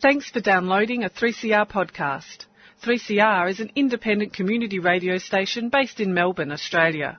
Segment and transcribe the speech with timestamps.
[0.00, 2.46] Thanks for downloading a 3CR podcast.
[2.84, 7.18] 3CR is an independent community radio station based in Melbourne, Australia.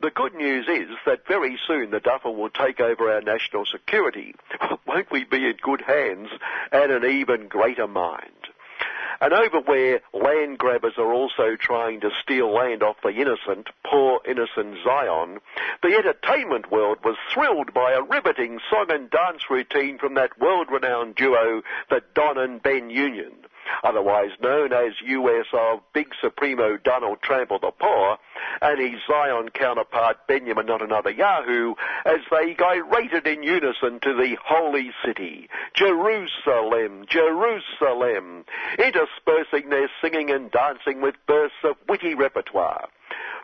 [0.00, 4.34] The good news is that very soon the Duffer will take over our national security.
[4.86, 6.28] Won't we be in good hands
[6.70, 8.48] and an even greater mind?
[9.20, 14.20] And over where land grabbers are also trying to steal land off the innocent, poor
[14.26, 15.38] innocent Zion,
[15.82, 21.14] the entertainment world was thrilled by a riveting song and dance routine from that world-renowned
[21.14, 23.32] duo, the Don and Ben Union
[23.82, 28.18] otherwise known as US of Big Supremo Donald Trample the Poor,
[28.60, 31.74] and his Zion counterpart Benjamin Not Another Yahoo,
[32.04, 38.44] as they gyrated in unison to the holy city, Jerusalem, Jerusalem,
[38.78, 42.88] interspersing their singing and dancing with bursts of witty repertoire.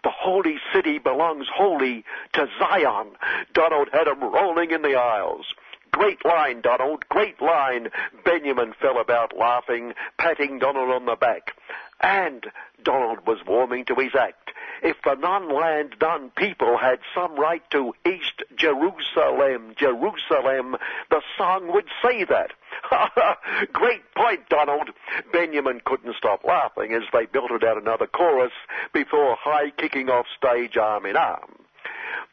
[0.04, 3.16] The holy city belongs wholly to Zion.
[3.54, 5.54] Donald had had 'em rolling in the aisles.
[5.92, 7.88] Great line, Donald, great line.
[8.24, 11.52] Benjamin fell about laughing, patting Donald on the back.
[12.00, 12.44] And
[12.82, 14.50] Donald was warming to his act.
[14.82, 20.76] If the non-land, non-people had some right to East Jerusalem, Jerusalem,
[21.10, 22.52] the song would say that.
[23.72, 24.90] Great point, Donald.
[25.32, 28.52] Benjamin couldn't stop laughing as they belted out another chorus
[28.92, 31.61] before high kicking off stage arm in arm.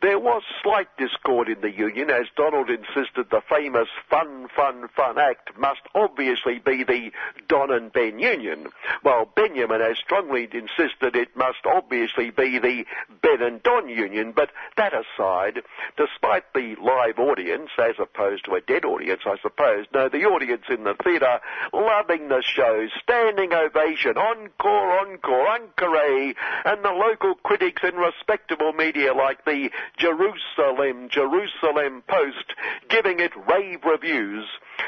[0.02, 5.18] There was slight discord in the union as Donald insisted the famous Fun, Fun, Fun
[5.18, 7.12] Act must obviously be the
[7.48, 8.68] Don and Ben Union,
[9.02, 12.86] while Benjamin has strongly insisted it must obviously be the
[13.22, 14.32] Ben and Don Union.
[14.32, 15.62] But that aside,
[15.98, 20.64] despite the live audience, as opposed to a dead audience, I suppose, no, the audience
[20.70, 21.40] in the theatre
[21.74, 26.34] loving the show, standing ovation, encore, encore, encore,
[26.66, 32.54] and the local critics in respectable media like the Jerusalem, Jerusalem Post,
[32.90, 34.46] giving it rave reviews.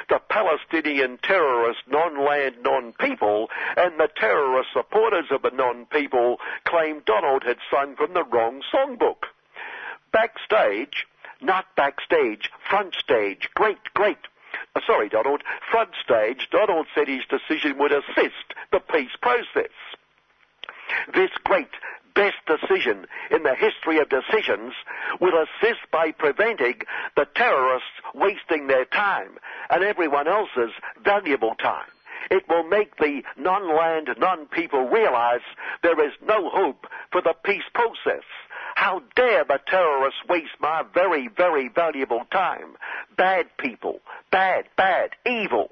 [0.10, 7.58] The Palestinian terrorist non-land, non-people, and the terrorist supporters of the non-people claimed Donald had
[7.70, 9.26] sung from the wrong songbook.
[10.12, 11.06] Backstage,
[11.42, 14.18] not backstage, front stage, great, great.
[14.76, 19.72] Uh, sorry, Donald, front stage, Donald said his decision would assist the peace process.
[21.14, 21.70] This great
[22.16, 24.74] best decision in the history of decisions
[25.20, 26.82] will assist by preventing
[27.16, 29.38] the terrorists wasting their time
[29.70, 30.72] and everyone else's
[31.04, 31.88] valuable time.
[32.30, 35.42] It will make the non-land, non-people realize
[35.82, 38.24] there is no hope for the peace process.
[38.76, 42.78] How dare the terrorists waste my very, very valuable time?
[43.18, 44.00] Bad people.
[44.32, 45.72] Bad, bad, evil.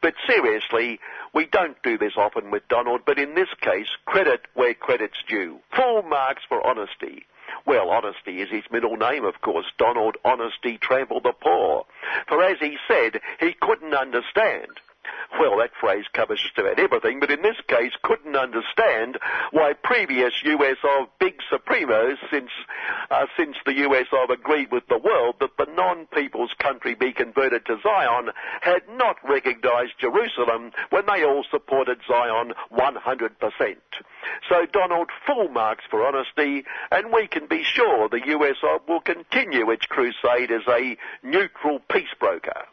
[0.00, 1.00] But seriously,
[1.32, 5.60] we don't do this often with Donald, but in this case, credit where credit's due.
[5.74, 7.26] Full marks for honesty.
[7.66, 9.66] Well, honesty is his middle name, of course.
[9.78, 11.84] Donald Honesty Trample the Poor.
[12.28, 14.80] For as he said, he couldn't understand.
[15.38, 19.18] Well, that phrase covers just about everything, but in this case couldn't understand
[19.52, 22.50] why previous USO big supremos since,
[23.10, 27.78] uh, since the USO agreed with the world that the non-people's country be converted to
[27.82, 28.30] Zion
[28.60, 33.76] had not recognized Jerusalem when they all supported Zion 100%.
[34.48, 39.70] So Donald full marks for honesty, and we can be sure the USO will continue
[39.70, 42.66] its crusade as a neutral peace broker.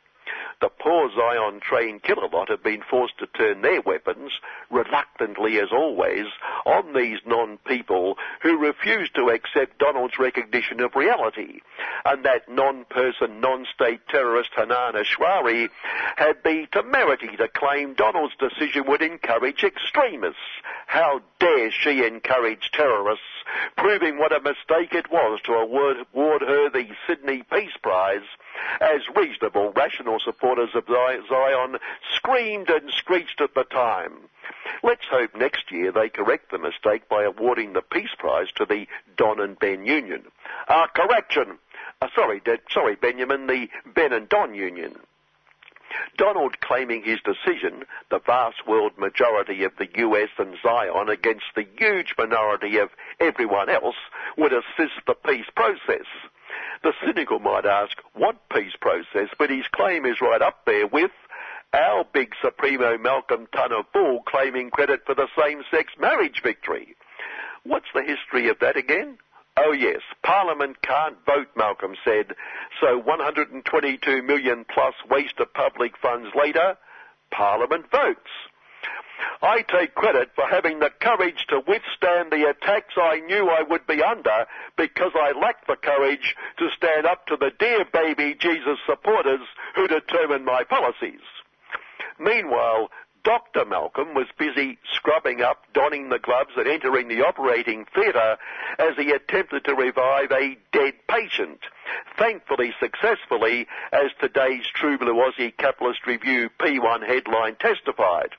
[0.59, 4.31] The poor Zion trained killer lot have been forced to turn their weapons,
[4.71, 6.25] reluctantly as always,
[6.65, 11.59] on these non-people who refuse to accept Donald's recognition of reality.
[12.05, 15.69] And that non-person, non-state terrorist Hanan Ashrawi
[16.15, 20.41] had the temerity to claim Donald's decision would encourage extremists.
[20.87, 23.23] How dare she encourage terrorists,
[23.77, 25.97] proving what a mistake it was to award
[26.41, 28.25] her the Sydney Peace Prize
[28.81, 31.77] as reasonable, rational supporters of Zion
[32.15, 34.13] screamed and screeched at the time.
[34.83, 38.87] Let's hope next year they correct the mistake by awarding the Peace Prize to the
[39.15, 40.23] Don and Ben Union.
[40.67, 41.57] Uh, correction!
[42.01, 44.95] Uh, sorry, De- sorry, Benjamin, the Ben and Don Union.
[46.17, 51.65] Donald claiming his decision, the vast world majority of the US and Zion against the
[51.77, 52.89] huge minority of
[53.19, 53.95] everyone else,
[54.37, 56.05] would assist the peace process.
[56.83, 59.29] The cynical might ask, what peace process?
[59.37, 61.11] But his claim is right up there with
[61.73, 66.95] our big Supremo Malcolm Turnbull claiming credit for the same-sex marriage victory.
[67.63, 69.17] What's the history of that again?
[69.57, 72.35] Oh yes, Parliament can't vote, Malcolm said,
[72.79, 76.77] so 122 million plus waste of public funds later,
[77.31, 78.29] Parliament votes.
[79.41, 83.87] I take credit for having the courage to withstand the attacks I knew I would
[83.87, 84.45] be under
[84.77, 89.41] because I lacked the courage to stand up to the dear baby Jesus supporters
[89.75, 91.21] who determined my policies.
[92.19, 92.89] Meanwhile,
[93.27, 93.65] Dr.
[93.65, 98.37] Malcolm was busy scrubbing up, donning the gloves and entering the operating theatre
[98.79, 101.59] as he attempted to revive a dead patient.
[102.17, 108.29] Thankfully successfully, as today's True Blue Aussie Capitalist Review P1 headline testified.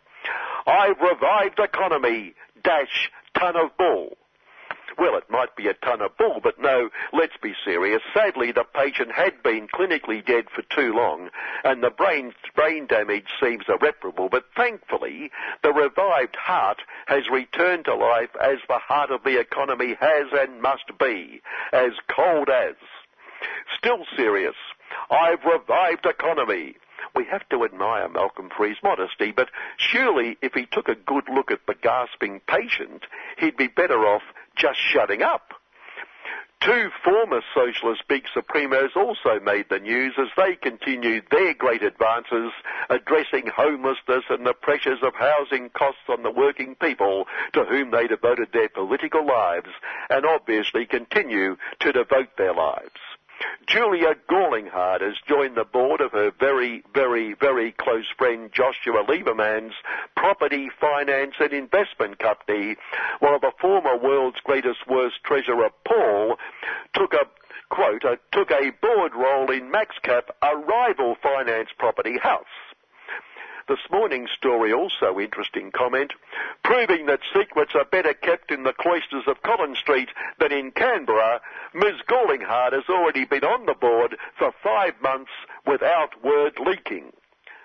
[0.67, 2.33] I've revived economy,
[2.65, 4.17] dash, ton of bull.
[4.99, 8.03] Well, it might be a ton of bull, but no, let's be serious.
[8.13, 11.31] Sadly, the patient had been clinically dead for too long,
[11.63, 15.31] and the brain, brain damage seems irreparable, but thankfully,
[15.63, 20.61] the revived heart has returned to life as the heart of the economy has and
[20.61, 21.43] must be,
[21.73, 22.75] as cold as.
[23.79, 24.57] Still serious.
[25.11, 26.75] I've revived economy.
[27.15, 31.29] We have to admire Malcolm for his modesty, but surely if he took a good
[31.33, 33.05] look at the gasping patient,
[33.39, 34.23] he'd be better off
[34.59, 35.53] just shutting up.
[36.61, 42.51] Two former socialist big supremos also made the news as they continued their great advances
[42.91, 48.09] addressing homelessness and the pressures of housing costs on the working people to whom they
[48.09, 49.69] devoted their political lives
[50.11, 52.99] and obviously continue to devote their lives.
[53.67, 59.75] Julia Gawlinghard has joined the board of her very, very, very close friend Joshua Lieberman's
[60.17, 62.77] property, finance and investment company,
[63.21, 66.39] while the former world's greatest worst treasurer Paul
[66.95, 67.27] took a
[67.71, 72.47] quote, uh, took a board role in MaxCap, a rival finance property house.
[73.69, 76.15] This morning's story also interesting comment,
[76.65, 80.09] proving that secrets are better kept in the cloisters of Collins Street
[80.41, 81.43] than in Canberra.
[81.75, 82.01] Ms.
[82.09, 85.33] Gawlinghard has already been on the board for five months
[85.67, 87.13] without word leaking.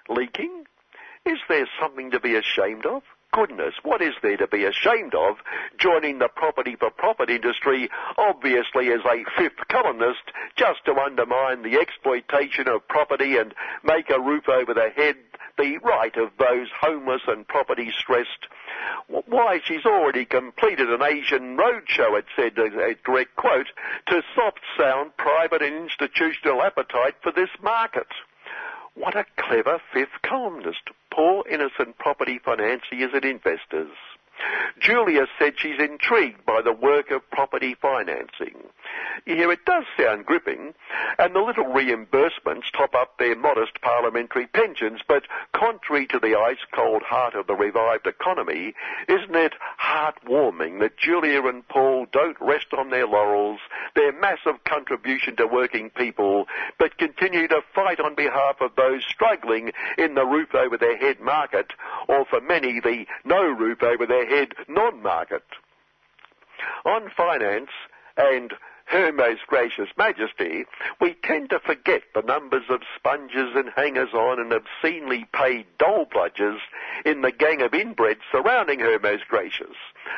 [0.10, 0.66] Leaking?
[1.26, 3.04] Is there something to be ashamed of?
[3.34, 5.38] Goodness, what is there to be ashamed of
[5.78, 10.24] joining the property for profit industry, obviously as a fifth columnist,
[10.56, 13.54] just to undermine the exploitation of property and
[13.84, 15.16] make a roof over the head
[15.58, 18.48] the right of those homeless and property stressed.
[19.08, 23.68] Why, she's already completed an Asian roadshow, it said, uh, a direct quote,
[24.08, 28.08] to soft sound private and institutional appetite for this market.
[28.96, 30.90] What a clever fifth columnist.
[31.12, 33.92] Poor innocent property financiers and investors.
[34.80, 38.56] Julia said she's intrigued by the work of property financing.
[39.26, 40.74] You hear, it does sound gripping,
[41.18, 45.24] and the little reimbursements top up their modest parliamentary pensions, but
[45.54, 48.74] contrary to the ice-cold heart of the revived economy,
[49.08, 53.60] isn't it heartwarming that Julia and Paul don't rest on their laurels,
[53.96, 56.46] their massive contribution to working people,
[56.78, 61.22] but continue to fight on behalf of those struggling in the roof over their head
[61.22, 61.68] market,
[62.10, 64.33] or for many, the no roof over their head
[64.68, 65.44] non-market.
[66.86, 67.70] On finance
[68.18, 68.54] and
[68.94, 70.66] Her Most Gracious Majesty,
[71.02, 76.60] we tend to forget the numbers of sponges and hangers-on and obscenely paid doll bludgers
[77.04, 79.76] in the gang of inbreds surrounding Her Most Gracious,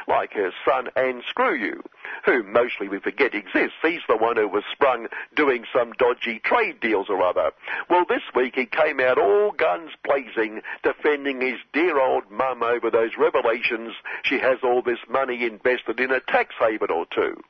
[0.10, 1.86] like her son Anne Screwyou,
[2.26, 3.78] who mostly we forget exists.
[3.82, 7.52] He's the one who was sprung doing some dodgy trade deals or other.
[7.90, 12.92] Well, this week he came out all guns blazing, defending his dear old mum over
[12.92, 17.42] those revelations she has all this money invested in a tax haven or two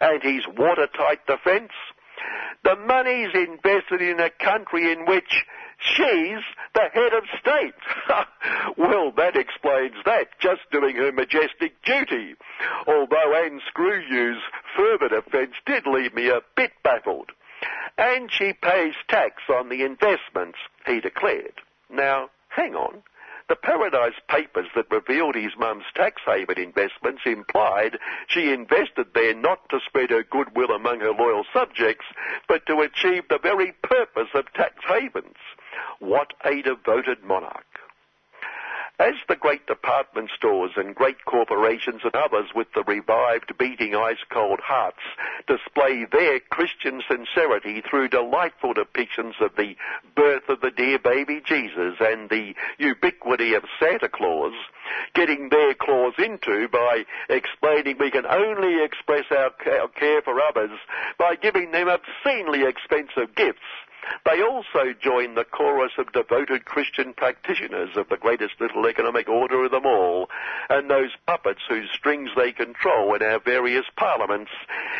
[0.00, 1.72] and his watertight defence?
[2.64, 5.44] The money's invested in a country in which
[5.78, 6.42] she's
[6.74, 7.74] the head of state.
[8.76, 12.34] well, that explains that, just doing her majestic duty.
[12.86, 14.42] Although Anne Screwyou's
[14.76, 17.30] further defence did leave me a bit baffled.
[17.96, 21.60] And she pays tax on the investments, he declared.
[21.90, 23.02] Now, hang on.
[23.48, 29.66] The Paradise Papers that revealed his mum's tax haven investments implied she invested there not
[29.70, 32.04] to spread her goodwill among her loyal subjects,
[32.46, 35.36] but to achieve the very purpose of tax havens.
[35.98, 37.64] What a devoted monarch.
[39.00, 44.24] As the great department stores and great corporations and others with the revived beating ice
[44.28, 44.98] cold hearts
[45.46, 49.76] display their Christian sincerity through delightful depictions of the
[50.16, 54.52] birth of the dear baby Jesus and the ubiquity of Santa Claus,
[55.14, 59.50] getting their claws into by explaining we can only express our
[59.90, 60.76] care for others
[61.20, 63.60] by giving them obscenely expensive gifts
[64.24, 69.64] they also join the chorus of devoted Christian practitioners of the greatest little economic order
[69.64, 70.28] of them all,
[70.68, 74.50] and those puppets whose strings they control in our various parliaments,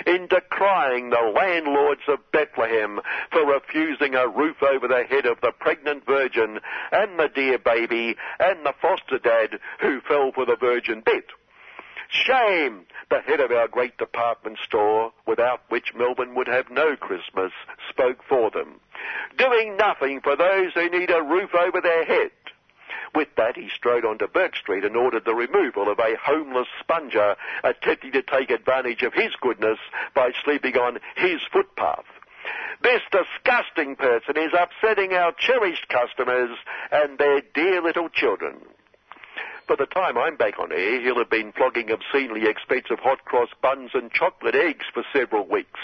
[0.07, 3.01] in decrying the landlords of Bethlehem
[3.31, 6.61] for refusing a roof over the head of the pregnant virgin
[6.93, 11.27] and the dear baby and the foster dad who fell for the virgin bit.
[12.09, 12.87] Shame!
[13.11, 17.53] The head of our great department store, without which Melbourne would have no Christmas,
[17.89, 18.81] spoke for them.
[19.37, 22.31] Doing nothing for those who need a roof over their head.
[23.15, 27.37] With that, he strode onto Bourke Street and ordered the removal of a homeless sponger
[27.65, 29.79] attempting to take advantage of his goodness
[30.15, 32.05] by sleeping on his footpath.
[32.83, 36.57] This disgusting person is upsetting our cherished customers
[36.91, 38.61] and their dear little children.
[39.69, 43.51] By the time I'm back on air, he'll have been flogging obscenely expensive hot cross
[43.61, 45.79] buns and chocolate eggs for several weeks.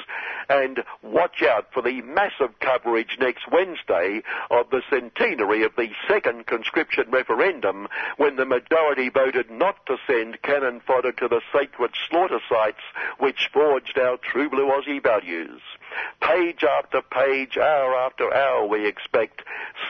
[0.49, 6.47] And watch out for the massive coverage next Wednesday of the centenary of the second
[6.47, 7.87] conscription referendum
[8.17, 12.81] when the majority voted not to send cannon fodder to the sacred slaughter sites
[13.19, 15.61] which forged our true blue Aussie values.
[16.21, 19.43] Page after page, hour after hour, we expect,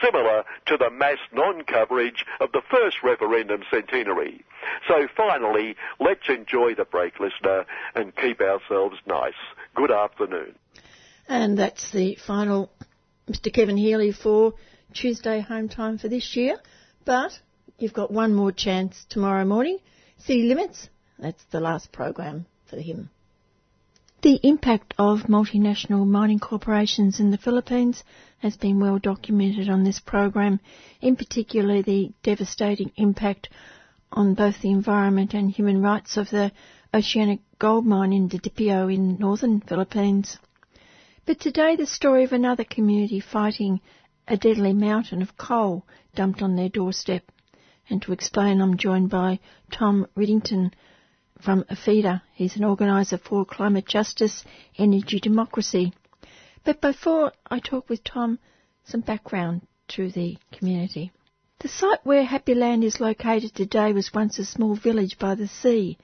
[0.03, 4.43] similar to the mass non-coverage of the first referendum centenary.
[4.87, 9.33] So finally, let's enjoy the break, listener, and keep ourselves nice.
[9.75, 10.55] Good afternoon.
[11.27, 12.71] And that's the final
[13.29, 13.51] Mr.
[13.51, 14.53] Kevin Healy for
[14.93, 16.57] Tuesday home time for this year.
[17.05, 17.39] But
[17.77, 19.79] you've got one more chance tomorrow morning.
[20.17, 23.09] City Limits, that's the last program for him.
[24.25, 28.03] The impact of multinational mining corporations in the Philippines
[28.39, 30.61] has been well documented on this program,
[30.99, 33.49] in particular the devastating impact
[34.11, 36.51] on both the environment and human rights of the
[36.91, 40.39] oceanic gold mine in Didipio in northern Philippines.
[41.27, 43.79] But today the story of another community fighting
[44.27, 47.31] a deadly mountain of coal dumped on their doorstep.
[47.91, 49.37] And to explain, I'm joined by
[49.71, 50.73] Tom Riddington,
[51.41, 52.21] from APHEDA.
[52.33, 54.43] He's an organiser for climate justice,
[54.77, 55.93] energy democracy.
[56.63, 58.39] But before I talk with Tom,
[58.85, 61.11] some background to the community.
[61.59, 65.47] The site where Happy Land is located today was once a small village by the
[65.47, 65.97] sea,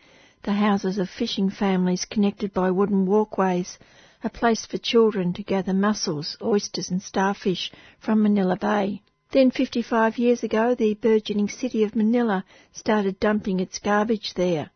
[0.44, 3.78] the houses of fishing families connected by wooden walkways,
[4.24, 9.02] a place for children to gather mussels, oysters and starfish from Manila Bay.
[9.32, 14.70] Then 55 years ago, the burgeoning city of Manila started dumping its garbage there.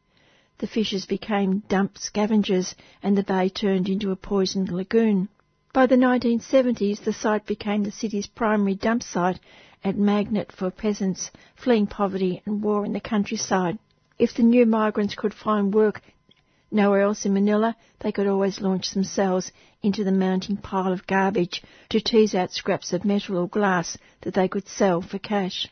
[0.58, 5.28] The fishes became dump scavengers and the bay turned into a poisoned lagoon.
[5.74, 9.42] By the 1970s, the site became the city's primary dump site
[9.84, 13.78] and magnet for peasants fleeing poverty and war in the countryside.
[14.18, 16.02] If the new migrants could find work
[16.72, 19.52] nowhere else in Manila, they could always launch themselves
[19.84, 24.36] into the mounting pile of garbage to tease out scraps of metal or glass that
[24.36, 25.68] they could sell for cash.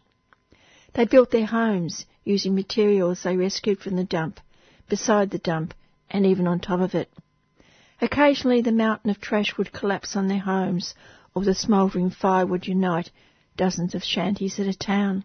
[0.93, 4.41] They built their homes using materials they rescued from the dump
[4.89, 5.73] beside the dump,
[6.09, 7.11] and even on top of it.
[8.01, 10.93] Occasionally the mountain of trash would collapse on their homes,
[11.33, 13.11] or the smouldering fire would unite
[13.55, 15.23] dozens of shanties at a town.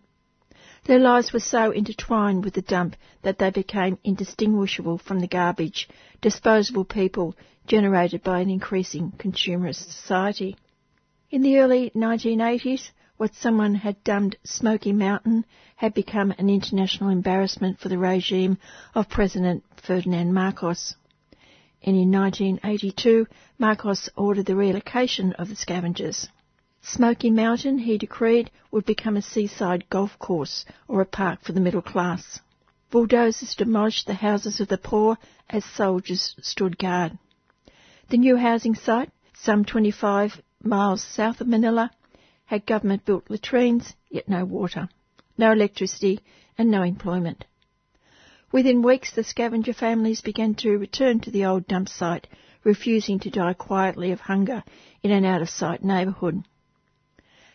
[0.85, 5.89] Their lives were so intertwined with the dump that they became indistinguishable from the garbage,
[6.21, 7.35] disposable people
[7.67, 10.57] generated by an increasing consumerist society.
[11.31, 15.45] In the early 1980s, what someone had dubbed Smoky Mountain
[15.79, 18.59] had become an international embarrassment for the regime
[18.97, 20.97] of President Ferdinand Marcos.
[21.85, 23.29] And in 1982,
[23.61, 26.27] Marcos ordered the relocation of the scavengers.
[26.83, 31.61] Smoky Mountain, he decreed, would become a seaside golf course or a park for the
[31.61, 32.41] middle class.
[32.91, 35.17] Bulldozers demolished the houses of the poor
[35.49, 37.17] as soldiers stood guard.
[38.09, 41.93] The new housing site, some 25 miles south of Manila,
[42.47, 44.89] had government built latrines, yet no water,
[45.39, 46.21] no electricity,
[46.59, 47.45] and no employment.
[48.51, 52.27] Within weeks, the scavenger families began to return to the old dump site,
[52.65, 54.65] refusing to die quietly of hunger
[55.03, 56.43] in an out of sight neighbourhood.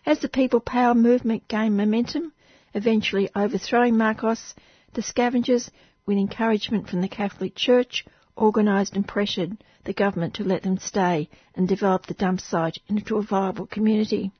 [0.05, 2.33] As the people power movement gained momentum,
[2.73, 4.53] eventually overthrowing Marcos,
[4.93, 5.71] the scavengers,
[6.05, 8.05] with encouragement from the Catholic Church,
[8.37, 13.17] organised and pressured the government to let them stay and develop the dump site into
[13.17, 14.31] a viable community.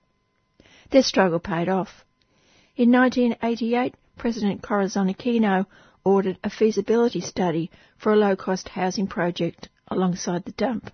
[0.91, 2.05] Their struggle paid off.
[2.75, 5.67] In 1988, President Corazon Aquino
[6.03, 10.89] ordered a feasibility study for a low-cost housing project alongside the dump.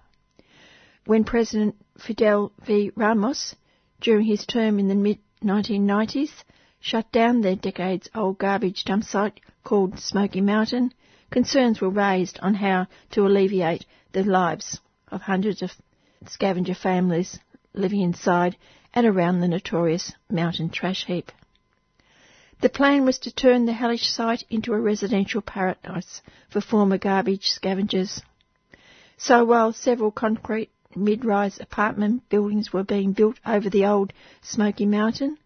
[1.06, 2.92] When President Fidel V.
[2.98, 3.56] Ramos,
[4.02, 6.44] during his term in the mid-1990s,
[6.82, 10.94] shut down their decades-old garbage dump site called Smoky Mountain,
[11.30, 15.72] concerns were raised on how to alleviate the lives of hundreds of
[16.28, 17.40] scavenger families
[17.74, 18.58] living inside
[18.94, 21.32] and around the notorious mountain trash heap.
[22.62, 27.50] The plan was to turn the hellish site into a residential paradise for former garbage
[27.50, 28.22] scavengers.
[29.18, 34.12] So while several concrete mid-rise apartment buildings were being built over the old
[34.42, 35.38] Smoky Mountain,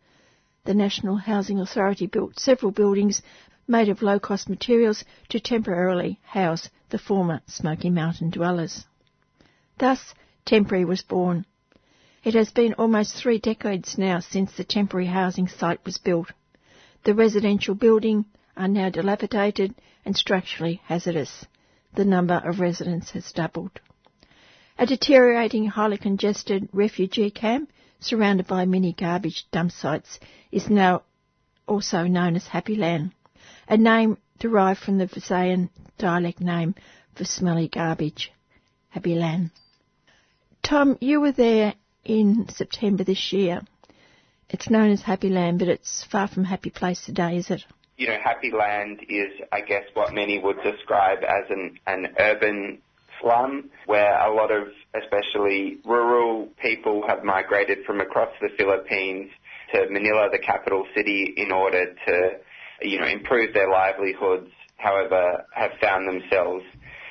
[0.65, 3.21] the National Housing Authority built several buildings
[3.67, 8.85] made of low-cost materials to temporarily house the former Smoky Mountain dwellers.
[9.77, 10.13] Thus,
[10.45, 11.45] Temporary was born,
[12.23, 16.31] it has been almost three decades now since the temporary housing site was built.
[17.03, 21.45] The residential building are now dilapidated and structurally hazardous.
[21.95, 23.81] The number of residents has doubled.
[24.77, 30.19] A deteriorating, highly congested refugee camp surrounded by many garbage dump sites
[30.51, 31.03] is now
[31.67, 33.11] also known as Happy Land,
[33.67, 36.75] a name derived from the Visayan dialect name
[37.15, 38.31] for smelly garbage,
[38.95, 39.51] hapilan.
[40.61, 43.61] Tom, you were there in September this year.
[44.53, 47.63] It's known as Happy Land, but it's far from Happy Place today, is it?
[47.97, 52.77] You know, Happy Land is, I guess, what many would describe as an, an urban
[53.19, 59.31] slum where a lot of especially rural people have migrated from across the Philippines
[59.73, 62.29] to Manila, the capital city, in order to,
[62.83, 66.63] you know, improve their livelihoods, however, have found themselves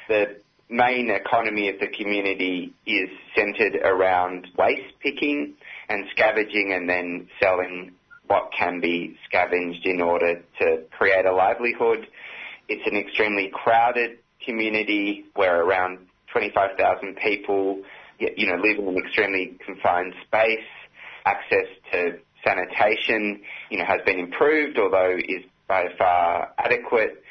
[0.08, 0.36] the
[0.68, 5.54] main economy of the community is centered around waste picking
[5.92, 7.92] and scavenging and then selling
[8.26, 12.06] what can be scavenged in order to create a livelihood.
[12.68, 15.98] It's an extremely crowded community where around
[16.32, 17.82] 25,000 people,
[18.18, 20.64] you know, live in an extremely confined space.
[21.26, 27.22] Access to sanitation, you know, has been improved, although is by far adequate.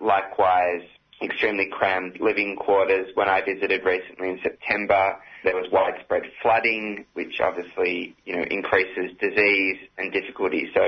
[0.00, 0.82] Likewise,
[1.22, 3.08] extremely crammed living quarters.
[3.14, 9.16] When I visited recently in September, there was widespread flooding, which obviously, you know, increases
[9.20, 10.68] disease and difficulty.
[10.74, 10.82] So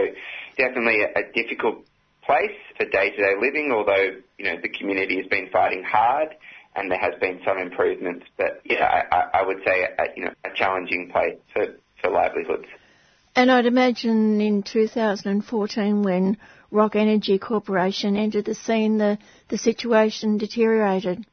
[0.59, 1.87] definitely a, a difficult
[2.27, 6.35] place for day-to-day living, although, you know, the community has been fighting hard
[6.75, 8.27] and there has been some improvements.
[8.37, 12.66] But yeah, I, I would say, a, you know, a challenging place for, for livelihoods.
[13.37, 16.37] And I'd imagine in 2014 when
[16.73, 19.18] Rock Energy Corporation entered the scene, the,
[19.51, 21.25] the situation deteriorated.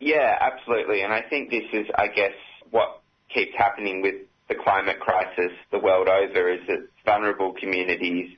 [0.00, 1.02] Yeah, absolutely.
[1.02, 2.32] And I think this is, I guess,
[2.70, 3.00] what
[3.32, 4.14] keeps happening with
[4.48, 8.30] the climate crisis the world over is that vulnerable communities,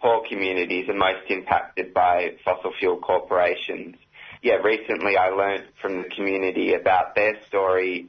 [0.00, 3.96] poor communities are most impacted by fossil fuel corporations.
[4.42, 8.08] Yeah, recently I learned from the community about their story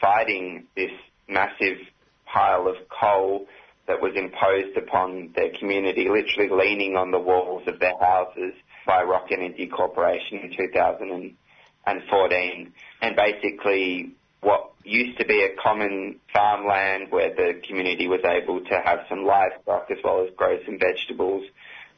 [0.00, 0.92] fighting this
[1.28, 1.78] massive
[2.26, 3.46] pile of coal
[3.86, 8.54] that was imposed upon their community, literally leaning on the walls of their houses
[8.86, 11.36] by Rock Energy Corporation in 2014.
[11.86, 12.72] And 14.
[13.02, 18.82] And basically what used to be a common farmland where the community was able to
[18.84, 21.44] have some livestock as well as grow some vegetables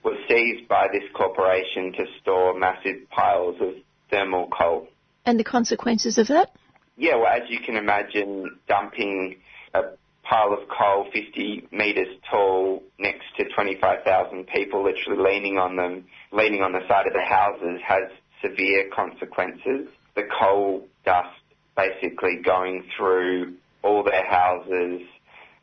[0.04, 3.74] was seized by this corporation to store massive piles of
[4.10, 4.86] thermal coal.
[5.24, 6.50] And the consequences of that?
[6.96, 9.36] Yeah, well, as you can imagine, dumping
[9.74, 9.80] a
[10.22, 16.62] pile of coal 50 metres tall next to 25,000 people literally leaning on them, leaning
[16.62, 18.04] on the side of the houses has
[18.46, 19.88] severe consequences.
[20.14, 21.28] The coal dust
[21.76, 25.02] basically going through all their houses,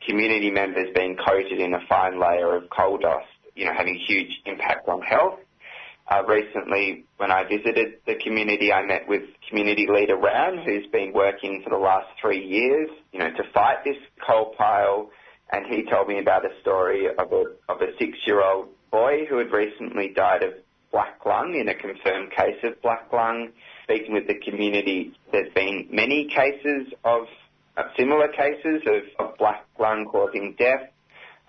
[0.06, 4.06] community members being coated in a fine layer of coal dust, you know, having a
[4.06, 5.38] huge impact on health.
[6.06, 11.12] Uh, recently, when I visited the community, I met with community leader Ram, who's been
[11.14, 15.10] working for the last three years, you know, to fight this coal pile.
[15.50, 19.50] And he told me about a story of a, of a six-year-old boy who had
[19.50, 20.52] recently died of
[20.94, 23.48] black lung in a confirmed case of black lung.
[23.82, 27.26] Speaking with the community, there's been many cases of
[27.76, 30.88] uh, similar cases of, of black lung causing death,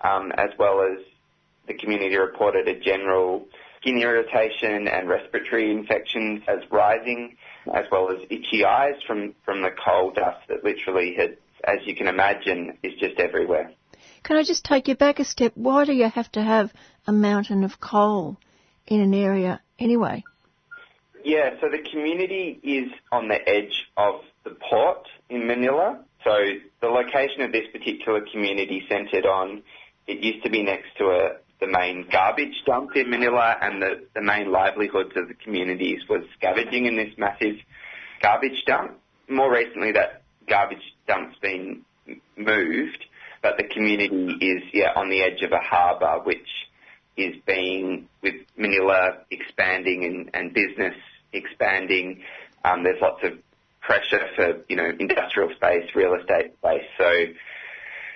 [0.00, 0.98] um, as well as
[1.68, 3.46] the community reported a general
[3.80, 7.36] skin irritation and respiratory infections as rising,
[7.72, 11.94] as well as itchy eyes from, from the coal dust that literally had, as you
[11.94, 13.70] can imagine, is just everywhere.
[14.24, 15.52] Can I just take you back a step?
[15.54, 16.72] Why do you have to have
[17.06, 18.38] a mountain of coal
[18.86, 20.22] in an area anyway?
[21.24, 25.98] Yeah, so the community is on the edge of the port in Manila.
[26.22, 26.30] So
[26.80, 29.62] the location of this particular community centred on,
[30.06, 34.06] it used to be next to a, the main garbage dump in Manila and the,
[34.14, 37.56] the main livelihoods of the communities was scavenging in this massive
[38.22, 38.98] garbage dump.
[39.28, 41.82] More recently that garbage dump's been
[42.36, 43.04] moved,
[43.42, 46.46] but the community is yeah on the edge of a harbour which
[47.16, 50.94] is being with Manila expanding and, and business
[51.32, 52.22] expanding.
[52.64, 53.32] Um, there's lots of
[53.80, 56.84] pressure for you know industrial space, real estate space.
[56.98, 57.10] So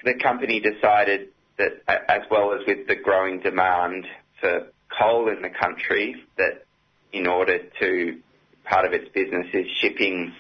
[0.05, 4.07] the company decided that as well as with the growing demand
[4.41, 4.67] for
[4.99, 6.65] coal in the country, that
[7.13, 8.19] in order to,
[8.65, 10.33] part of its business is shipping,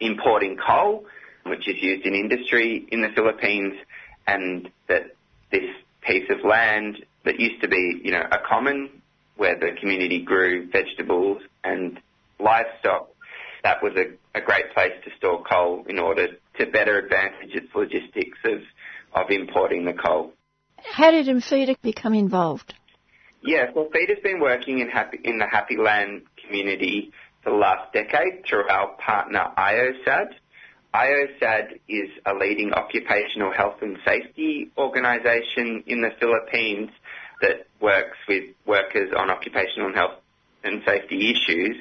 [0.00, 1.06] importing coal,
[1.44, 3.74] which is used in industry in the Philippines,
[4.26, 5.14] and that
[5.50, 5.70] this
[6.02, 8.88] piece of land that used to be, you know, a common
[9.36, 12.00] where the community grew vegetables and
[12.40, 13.10] livestock,
[13.62, 17.66] that was a, a great place to store coal in order to better advantage its
[17.74, 18.60] logistics of,
[19.12, 20.32] of importing the coal.
[20.78, 22.72] How did APHEDA become involved?
[23.42, 27.12] Yeah, well, Feeder's been working in, happy, in the Happy Land community
[27.44, 30.30] for the last decade through our partner IOHSAD.
[30.94, 36.90] IOHSAD is a leading occupational health and safety organisation in the Philippines
[37.40, 40.20] that works with workers on occupational health
[40.64, 41.76] and safety issues.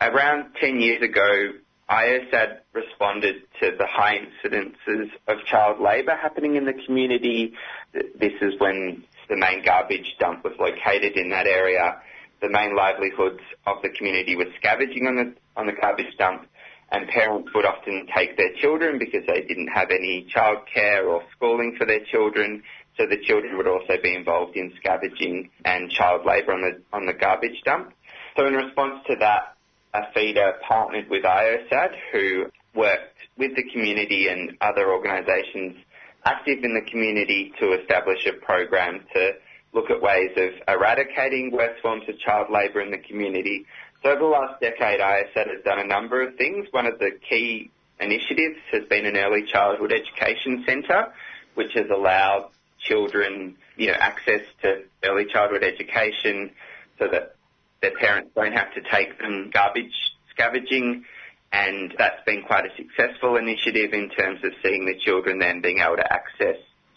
[0.00, 1.52] Around 10 years ago,
[1.88, 7.52] IOHSAD responded to the high incidences of child labour happening in the community.
[7.92, 12.00] This is when the main garbage dump was located in that area.
[12.40, 16.46] The main livelihoods of the community were scavenging on the, on the garbage dump
[16.90, 21.74] and parents would often take their children because they didn't have any childcare or schooling
[21.76, 22.62] for their children.
[22.96, 27.06] So the children would also be involved in scavenging and child labour on the, on
[27.06, 27.92] the garbage dump.
[28.36, 29.56] So in response to that,
[29.94, 35.76] APHEDA partnered with IOHSAD, who worked with the community and other organisations
[36.24, 39.32] active in the community to establish a program to
[39.72, 43.66] look at ways of eradicating worst forms of child labour in the community.
[44.02, 46.66] So over the last decade, IOHSAD has done a number of things.
[46.70, 51.12] One of the key initiatives has been an early childhood education centre,
[51.54, 52.50] which has allowed
[52.84, 56.50] children, you know, access to early childhood education
[56.98, 57.34] so that
[57.80, 59.92] their parents don't have to take them garbage
[60.30, 61.04] scavenging.
[61.52, 65.78] And that's been quite a successful initiative in terms of seeing the children then being
[65.78, 66.56] able to access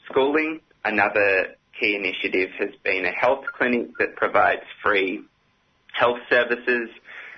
[0.09, 0.61] schooling.
[0.83, 5.21] Another key initiative has been a health clinic that provides free
[5.93, 6.89] health services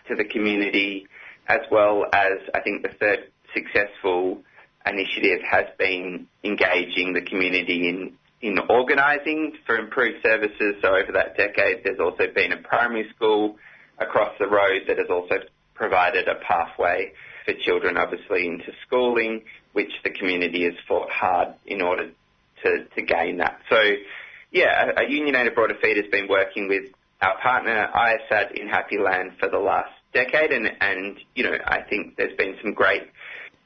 [0.07, 1.07] to the community,
[1.47, 3.19] as well as I think the third
[3.53, 4.41] successful
[4.85, 10.75] initiative has been engaging the community in in organising for improved services.
[10.81, 13.57] So over that decade, there's also been a primary school
[13.97, 15.35] across the road that has also
[15.75, 17.11] provided a pathway
[17.45, 22.11] for children, obviously, into schooling, which the community has fought hard in order
[22.63, 23.59] to, to gain that.
[23.69, 23.77] So,
[24.51, 28.97] yeah, a, a unionated broader feed has been working with our partner IOHSAD in Happy
[28.97, 33.03] Land for the last decade, and, and you know, I think there's been some great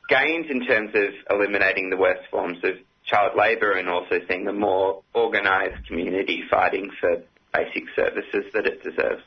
[0.10, 4.54] gains in terms of eliminating the worst forms of child labour and also seeing a
[4.54, 7.22] more organised community fighting for
[7.54, 9.24] basic services that it deserves.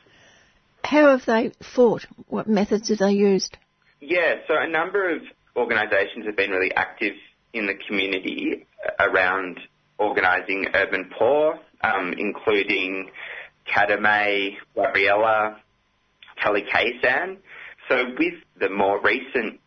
[0.83, 2.05] How have they fought?
[2.27, 3.57] What methods have they used?
[3.99, 5.21] Yeah, so a number of
[5.55, 7.15] organisations have been really active
[7.53, 8.65] in the community
[8.99, 9.59] around
[9.97, 13.09] organising urban poor, um, including
[13.67, 15.57] Kadamay, Gabriela,
[16.41, 17.37] Kalikasan.
[17.89, 19.59] So with the more recent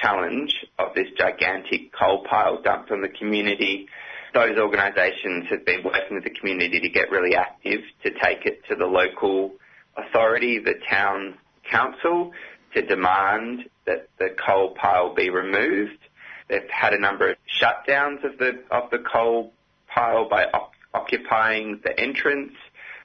[0.00, 3.88] challenge of this gigantic coal pile dumped on the community.
[4.34, 8.64] Those organisations have been working with the community to get really active to take it
[8.68, 9.52] to the local
[9.96, 11.34] authority, the town
[11.70, 12.32] council,
[12.74, 15.98] to demand that the coal pile be removed.
[16.48, 19.52] They've had a number of shutdowns of the of the coal
[19.88, 22.52] pile by op- occupying the entrance.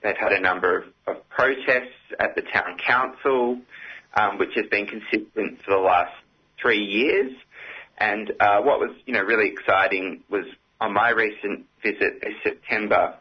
[0.01, 3.59] They've had a number of, of protests at the town council,
[4.15, 6.13] um, which has been consistent for the last
[6.63, 7.33] three years.
[7.99, 10.45] And uh, what was, you know, really exciting was
[10.81, 13.15] on my recent visit this September,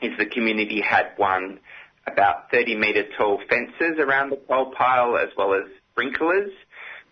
[0.00, 1.60] is the community had won
[2.06, 6.50] about 30 metre tall fences around the coal pile as well as sprinklers,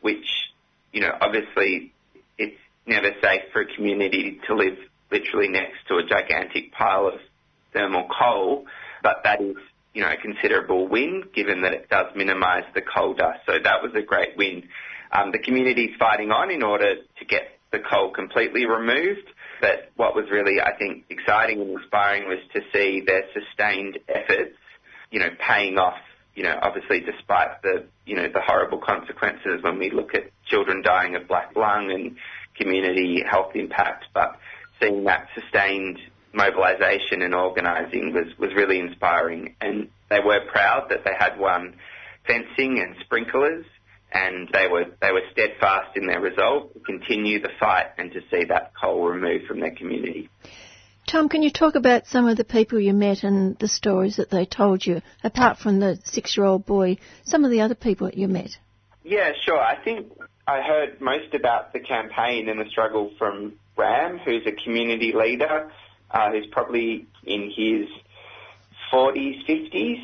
[0.00, 0.26] which,
[0.92, 1.92] you know, obviously
[2.38, 4.78] it's never safe for a community to live
[5.10, 7.20] literally next to a gigantic pile of
[7.72, 8.64] thermal coal,
[9.02, 9.56] but that is,
[9.92, 13.40] you know, a considerable win given that it does minimise the coal dust.
[13.46, 14.68] So that was a great win.
[15.12, 19.28] Um, the community's fighting on in order to get the coal completely removed.
[19.60, 24.56] But what was really, I think, exciting and inspiring was to see their sustained efforts,
[25.10, 25.98] you know, paying off,
[26.34, 30.82] you know, obviously despite the, you know, the horrible consequences when we look at children
[30.82, 32.16] dying of black lung and
[32.56, 34.38] community health impact, but
[34.80, 35.98] seeing that sustained
[36.34, 39.56] mobilisation and organising was, was really inspiring.
[39.60, 41.76] And they were proud that they had won
[42.26, 43.64] fencing and sprinklers
[44.12, 48.20] and they were they were steadfast in their resolve to continue the fight and to
[48.30, 50.28] see that coal removed from their community.
[51.06, 54.28] Tom, can you talk about some of the people you met and the stories that
[54.28, 58.26] they told you, apart from the six-year-old boy, some of the other people that you
[58.26, 58.50] met?
[59.04, 59.60] Yeah, sure.
[59.60, 60.12] I think
[60.48, 65.70] I heard most about the campaign and the struggle from Ram, who's a community leader,
[66.10, 67.88] uh, who's probably in his
[68.92, 70.02] 40s, 50s,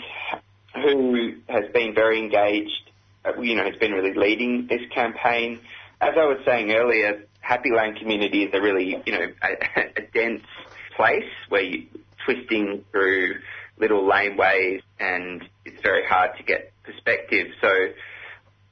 [0.75, 2.92] who has been very engaged
[3.25, 5.61] Uh, you know, has been really leading this campaign.
[6.01, 10.03] As I was saying earlier, Happy Land community is a really, you know, a, a
[10.13, 10.43] dense
[10.97, 11.87] place where you're
[12.25, 13.41] twisting through
[13.79, 17.49] little laneways and it's very hard to get perspective.
[17.61, 17.71] So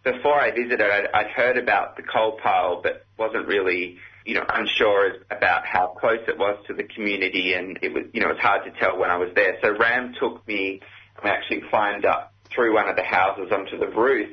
[0.02, 4.44] before I visited, I'd, I'd heard about the coal pile, but wasn't really, you know,
[4.48, 8.34] unsure about how close it was to the community, and it was, you know, it
[8.34, 9.58] was hard to tell when I was there.
[9.62, 10.80] So Ram took me,
[11.22, 14.30] I actually climbed up through one of the houses onto the roof,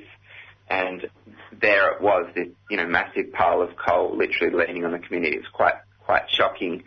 [0.70, 1.10] and
[1.60, 5.38] there it was, this you know massive pile of coal literally leaning on the community.
[5.38, 5.76] It's quite
[6.06, 6.84] quite shocking.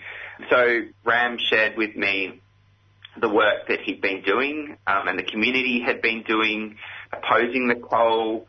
[0.48, 2.40] So Ram shared with me
[3.20, 6.76] the work that he'd been doing um, and the community had been doing,
[7.12, 8.46] opposing the coal,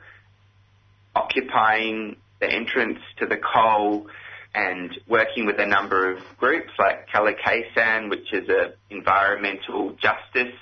[1.16, 4.08] occupying the entrance to the coal,
[4.54, 10.56] and working with a number of groups like Kalikasan, which is an environmental justice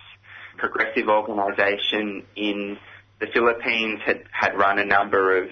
[0.60, 2.78] progressive organisation in
[3.20, 5.50] the Philippines had, had run a number of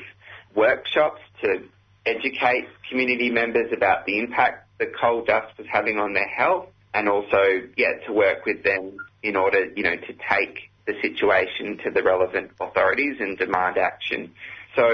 [0.55, 1.63] workshops to
[2.05, 7.09] educate community members about the impact the coal dust was having on their health and
[7.09, 11.91] also, yeah, to work with them in order, you know, to take the situation to
[11.91, 14.31] the relevant authorities and demand action.
[14.75, 14.89] So,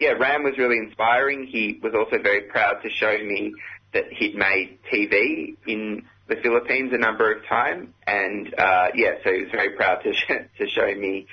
[0.00, 1.46] yeah, Ram was really inspiring.
[1.46, 3.52] He was also very proud to show me
[3.92, 9.32] that he'd made TV in the Philippines a number of times, and uh, yeah, so
[9.32, 10.26] he was very proud to sh-
[10.58, 11.26] to show me,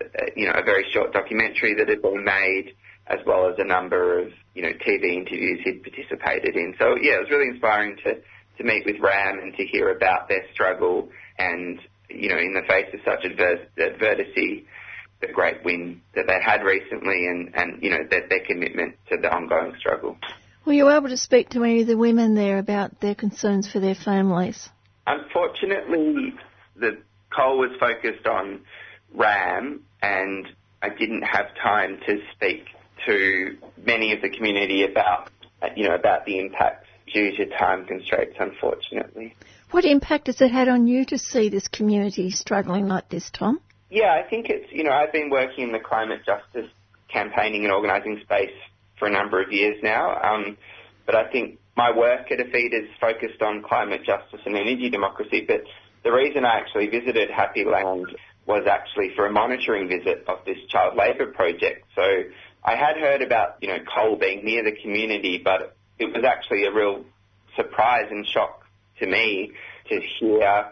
[0.00, 0.04] uh,
[0.36, 2.74] you know, a very short documentary that had been made,
[3.06, 6.74] as well as a number of you know TV interviews he'd participated in.
[6.78, 8.20] So yeah, it was really inspiring to
[8.58, 11.80] to meet with Ram and to hear about their struggle, and
[12.10, 14.66] you know, in the face of such adversity,
[15.20, 19.16] the great win that they had recently, and and you know their, their commitment to
[19.16, 20.16] the ongoing struggle.
[20.64, 23.80] Were you able to speak to any of the women there about their concerns for
[23.80, 24.70] their families?
[25.06, 26.34] Unfortunately,
[26.74, 26.98] the
[27.30, 28.60] call was focused on
[29.14, 30.48] Ram, and
[30.82, 32.64] I didn't have time to speak
[33.06, 35.30] to many of the community about,
[35.76, 39.34] you know, about the impacts due to time constraints, unfortunately.
[39.70, 43.60] What impact has it had on you to see this community struggling like this, Tom?
[43.90, 46.70] Yeah, I think it's, you know, I've been working in the climate justice
[47.12, 48.54] campaigning and organising space
[49.04, 50.18] for a number of years now.
[50.22, 50.56] Um,
[51.04, 55.44] but I think my work at APHEDA is focused on climate justice and energy democracy.
[55.46, 55.64] But
[56.02, 58.06] the reason I actually visited Happy Land
[58.46, 61.84] was actually for a monitoring visit of this child labour project.
[61.94, 62.02] So
[62.64, 66.64] I had heard about, you know, coal being near the community, but it was actually
[66.64, 67.04] a real
[67.56, 68.64] surprise and shock
[69.00, 69.52] to me
[69.90, 70.70] to hear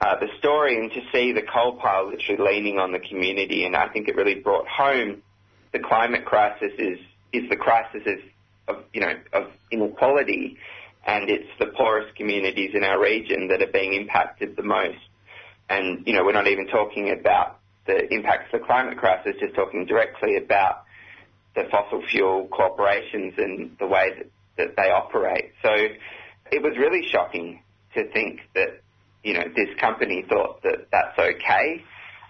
[0.00, 3.66] uh, the story and to see the coal pile literally leaning on the community.
[3.66, 5.22] And I think it really brought home
[5.72, 6.98] the climate crisis is
[7.32, 10.58] is the crisis of, of you know of inequality,
[11.06, 14.98] and it's the poorest communities in our region that are being impacted the most.
[15.68, 19.54] And you know we're not even talking about the impacts of the climate crisis, just
[19.54, 20.84] talking directly about
[21.54, 25.52] the fossil fuel corporations and the way that, that they operate.
[25.62, 25.70] So
[26.50, 27.62] it was really shocking
[27.94, 28.80] to think that,
[29.22, 31.84] you know, this company thought that that's okay.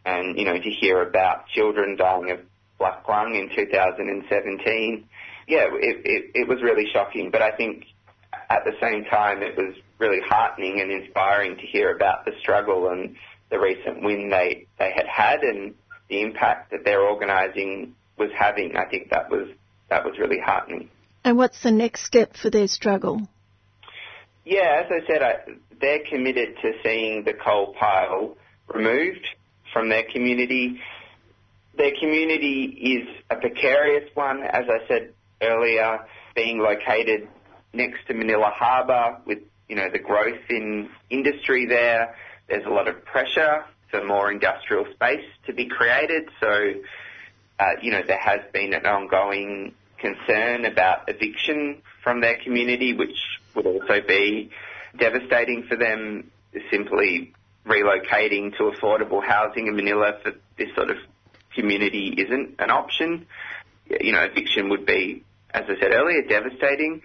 [0.05, 2.41] And, you know, to hear about children dying of
[2.83, 5.05] black lung in 2017,
[5.47, 7.31] yeah, it, it, it was really shocking.
[7.31, 7.85] But I think
[8.51, 12.89] at the same time, it was really heartening and inspiring to hear about the struggle
[12.89, 13.15] and
[13.51, 15.75] the recent win they, they had had and
[16.09, 18.77] the impact that their organising was having.
[18.77, 19.49] I think that was
[19.91, 20.89] that was really heartening.
[21.25, 23.29] And what's the next step for their struggle?
[24.45, 25.35] Yeah, as I said, I,
[25.81, 28.37] they're committed to seeing the coal pile
[28.75, 29.25] removed
[29.73, 30.81] from their community.
[31.77, 36.01] Their community is a precarious one, as I said earlier,
[36.35, 37.29] being located
[37.73, 42.15] next to Manila Harbour with you know the growth in industry there.
[42.49, 46.29] There's a lot of pressure for more industrial space to be created.
[46.41, 46.75] So,
[47.59, 53.17] uh, you know, there has been an ongoing concern about eviction from their community, which
[53.55, 54.51] would also be
[54.99, 56.31] devastating for them
[56.71, 57.33] simply
[57.67, 60.97] relocating to affordable housing in Manila for this sort of
[61.55, 63.27] community isn't an option.
[63.89, 67.03] You know, eviction would be, as I said earlier, devastating.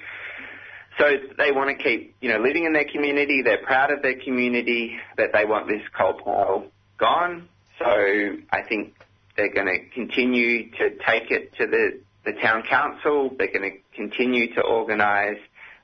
[0.97, 1.05] So
[1.37, 3.41] they want to keep, you know, living in their community.
[3.43, 6.65] They're proud of their community, but they want this coal pile
[6.97, 7.47] gone.
[7.77, 8.95] So I think
[9.35, 13.31] they're going to continue to take it to the, the town council.
[13.37, 15.37] They're going to continue to organise.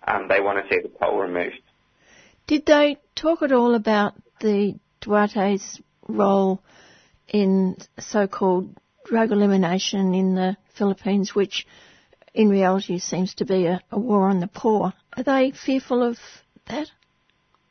[0.06, 1.62] Um, they want to see the coal removed.
[2.48, 6.62] Did they talk at all about the Duterte's role
[7.28, 11.68] in so-called drug elimination in the Philippines, which
[12.34, 14.94] in reality seems to be a, a war on the poor?
[15.16, 16.18] Are they fearful of
[16.68, 16.88] that?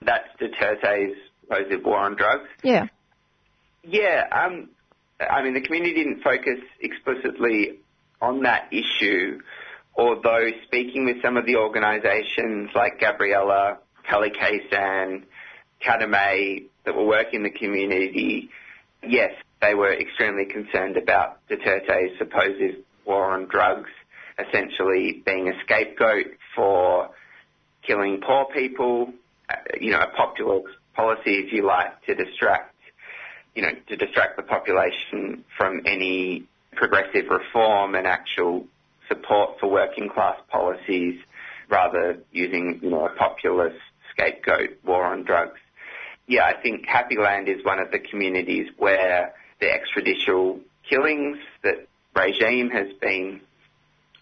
[0.01, 2.49] That's Duterte's supposed war on drugs?
[2.63, 2.87] Yeah.
[3.85, 4.69] Yeah, um,
[5.21, 7.81] I mean, the community didn't focus explicitly
[8.21, 9.41] on that issue,
[9.97, 15.25] although speaking with some of the organisations like Gabriela, Kalikasan,
[15.85, 18.51] Kadamay that were working in the community,
[19.03, 23.91] yes, they were extremely concerned about Duterte's supposed war on drugs,
[24.39, 27.11] essentially being a scapegoat for
[27.83, 29.13] killing poor people,
[29.49, 30.61] uh, you know, a popular
[30.95, 32.73] policy, if you like, to distract
[33.55, 38.67] you know, to distract the population from any progressive reform and actual
[39.09, 41.21] support for working class policies,
[41.69, 43.77] rather using, you know, a populist
[44.11, 45.59] scapegoat war on drugs.
[46.27, 51.87] Yeah, I think Happy Land is one of the communities where the extrajudicial killings that
[52.15, 53.41] regime has been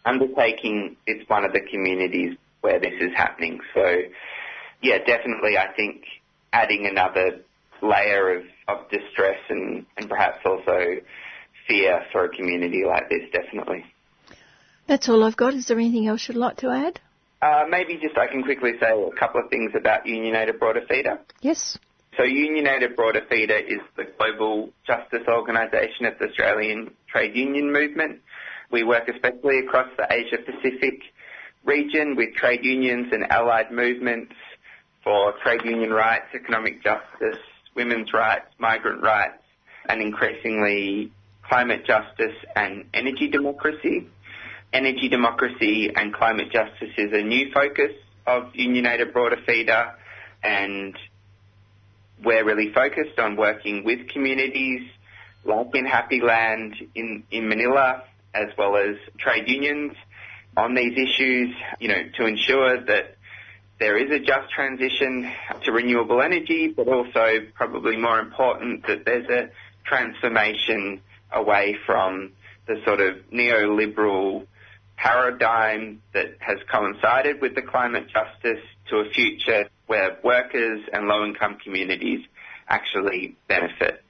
[0.05, 3.61] undertaking, it's one of the communities where this is happening.
[3.75, 4.03] So,
[4.83, 6.05] yeah, definitely I think
[6.53, 7.41] adding another
[7.83, 10.97] layer of, of distress and, and perhaps also
[11.67, 13.85] fear for a community like this, definitely.
[14.87, 15.55] That's all I've got.
[15.55, 17.01] Is there anything else you'd like to add?
[17.43, 20.77] Uh, maybe just I can quickly say a couple of things about Union Aid Abroad
[20.77, 21.19] APHEDA.
[21.41, 21.79] Yes.
[22.17, 27.73] So Union Aid Abroad APHEDA is the global justice organisation of the Australian trade union
[27.73, 28.21] movement.
[28.71, 31.03] We work especially across the Asia Pacific
[31.65, 34.33] region with trade unions and allied movements
[35.05, 37.39] for trade union rights, economic justice,
[37.77, 39.43] women's rights, migrant rights,
[39.89, 41.13] and increasingly
[41.49, 44.07] climate justice and energy democracy.
[44.73, 47.93] Energy democracy and climate justice is a new focus
[48.27, 49.95] of Union Aid Abroad APHEDA
[50.43, 50.97] and
[52.25, 54.83] we're really focused on working with communities
[55.45, 58.03] like in Happy Land in, in Manila
[58.35, 59.93] as well as trade unions
[60.57, 63.17] on these issues, you know, to ensure that
[63.79, 65.31] there is a just transition
[65.65, 69.51] to renewable energy, but also probably more important that there's a
[69.85, 71.01] transformation
[71.33, 72.33] away from
[72.67, 74.47] the sort of neoliberal
[74.97, 81.25] paradigm that has coincided with the climate justice to a future where workers and low
[81.25, 82.21] income communities
[82.69, 84.03] actually benefit.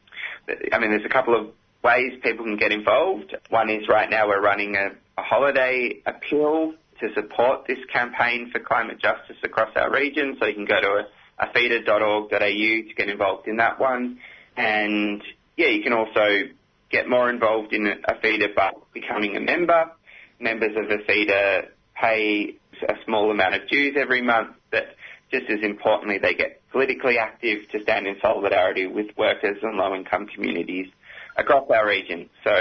[0.72, 1.48] I mean, there's a couple of
[1.82, 3.34] ways people can get involved.
[3.48, 8.60] One is right now we're running a, a holiday appeal to support this campaign for
[8.60, 10.36] climate justice across our region.
[10.38, 11.06] So you can go to
[11.40, 14.18] apheda.org.au to get involved in that one.
[14.56, 15.22] And
[15.56, 16.50] yeah, you can also
[16.90, 19.90] get more involved in APHEDA by becoming a member.
[20.38, 22.56] Members of APHEDA pay
[22.88, 24.94] a small amount of dues every month, but
[25.30, 29.94] just as importantly, they get politically active to stand in solidarity with workers and low
[29.94, 30.86] income communities
[31.36, 32.28] across our region.
[32.44, 32.54] So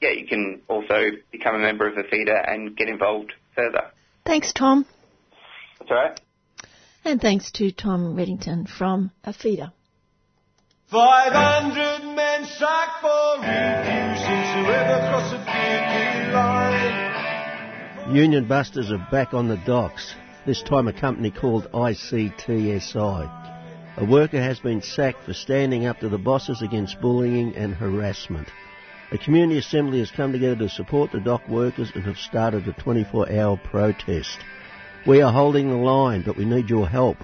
[0.00, 3.90] yeah, you can also become a member of APHEDA and get involved further.
[4.24, 4.84] Thanks, Tom.
[5.78, 6.20] That's all right.
[7.04, 9.72] And thanks to Tom Reddington from APHEDA.
[10.90, 15.57] 500 men strike for refugees since the river crossed the line.
[18.12, 20.14] Union busters are back on the docks,
[20.46, 23.30] this time a company called ICTSI.
[23.98, 28.48] A worker has been sacked for standing up to the bosses against bullying and harassment.
[29.12, 32.72] A community assembly has come together to support the dock workers and have started a
[32.72, 34.38] 24 hour protest.
[35.06, 37.18] We are holding the line, but we need your help.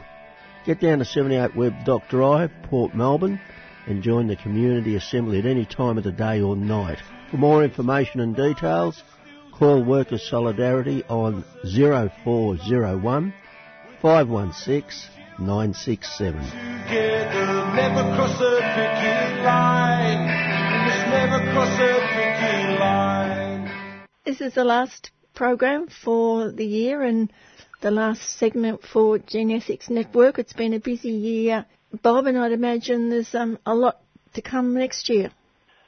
[0.67, 3.41] Get down to 78 Webb Dock Drive, Port Melbourne,
[3.87, 6.99] and join the community assembly at any time of the day or night.
[7.31, 9.03] For more information and details,
[9.59, 13.35] Call Workers Solidarity on 0401
[14.03, 16.41] 516 967.
[24.25, 27.33] This is the last program for the year and
[27.81, 30.41] the last segment for Genethics Network.
[30.41, 31.65] It's been a busy year,
[32.03, 34.01] Bob, and I'd imagine there's um, a lot
[34.33, 35.31] to come next year.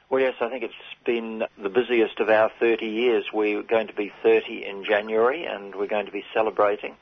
[0.08, 0.72] Well, yes, I think it's
[1.06, 3.24] been the busiest of our 30 years.
[3.32, 6.96] We're going to be 30 in January and we're going to be celebrating.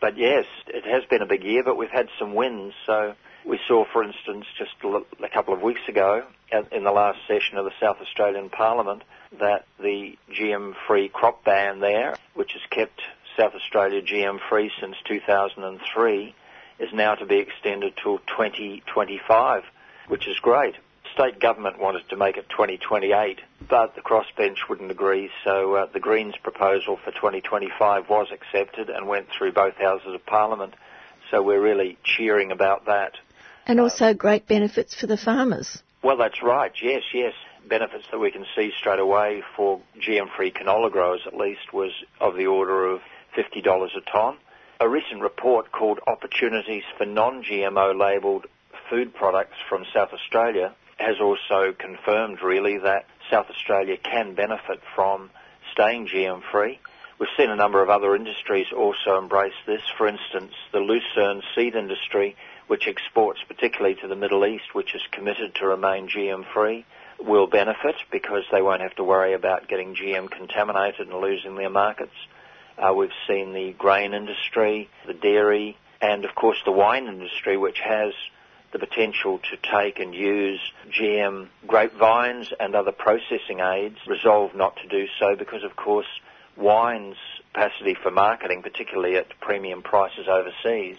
[0.00, 2.74] But yes, it has been a big year, but we've had some wins.
[2.84, 3.14] So
[3.46, 6.24] we saw, for instance, just a couple of weeks ago
[6.72, 9.02] in the last session of the South Australian Parliament
[9.40, 13.00] that the GM-free crop ban there, which has kept
[13.38, 16.34] South Australia GM-free since 2003,
[16.78, 19.62] is now to be extended till 2025,
[20.08, 20.74] which is great
[21.16, 23.40] state government wanted to make it 2028,
[23.70, 29.08] but the crossbench wouldn't agree, so uh, the Greens proposal for 2025 was accepted and
[29.08, 30.74] went through both houses of parliament.
[31.30, 33.12] So we're really cheering about that.
[33.66, 35.82] And also great benefits for the farmers.
[36.04, 36.72] Well, that's right.
[36.82, 37.32] Yes, yes.
[37.66, 42.36] Benefits that we can see straight away for GM-free canola growers, at least, was of
[42.36, 43.00] the order of
[43.36, 44.36] $50 a tonne.
[44.80, 48.46] A recent report called Opportunities for Non-GMO labelled
[48.90, 55.30] food products from South Australia has also confirmed really that South Australia can benefit from
[55.72, 56.80] staying GM free.
[57.18, 59.80] We've seen a number of other industries also embrace this.
[59.96, 62.36] For instance, the lucerne seed industry,
[62.66, 66.84] which exports particularly to the Middle East, which is committed to remain GM free,
[67.18, 71.70] will benefit because they won't have to worry about getting GM contaminated and losing their
[71.70, 72.14] markets.
[72.76, 77.78] Uh, we've seen the grain industry, the dairy, and of course the wine industry, which
[77.82, 78.12] has
[78.76, 80.60] the potential to take and use
[80.90, 86.06] GM grapevines and other processing aids, resolve not to do so because, of course,
[86.56, 87.16] wine's
[87.52, 90.98] capacity for marketing, particularly at premium prices overseas,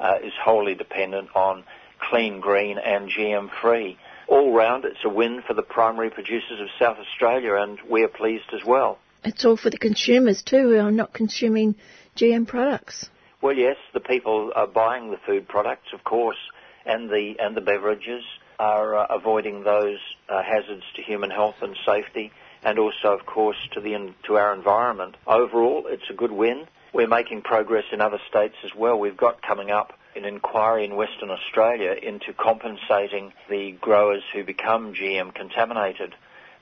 [0.00, 1.64] uh, is wholly dependent on
[2.10, 3.96] clean, green, and GM free.
[4.26, 8.52] All round, it's a win for the primary producers of South Australia, and we're pleased
[8.52, 8.98] as well.
[9.24, 11.76] It's all for the consumers too, who are not consuming
[12.16, 13.08] GM products.
[13.40, 16.38] Well, yes, the people are buying the food products, of course,
[16.86, 18.24] and the and the beverages
[18.58, 22.30] are uh, avoiding those uh, hazards to human health and safety,
[22.62, 25.16] and also, of course, to the to our environment.
[25.26, 26.66] Overall, it's a good win.
[26.92, 28.98] We're making progress in other states as well.
[28.98, 34.92] We've got coming up an inquiry in Western Australia into compensating the growers who become
[34.92, 36.14] GM contaminated.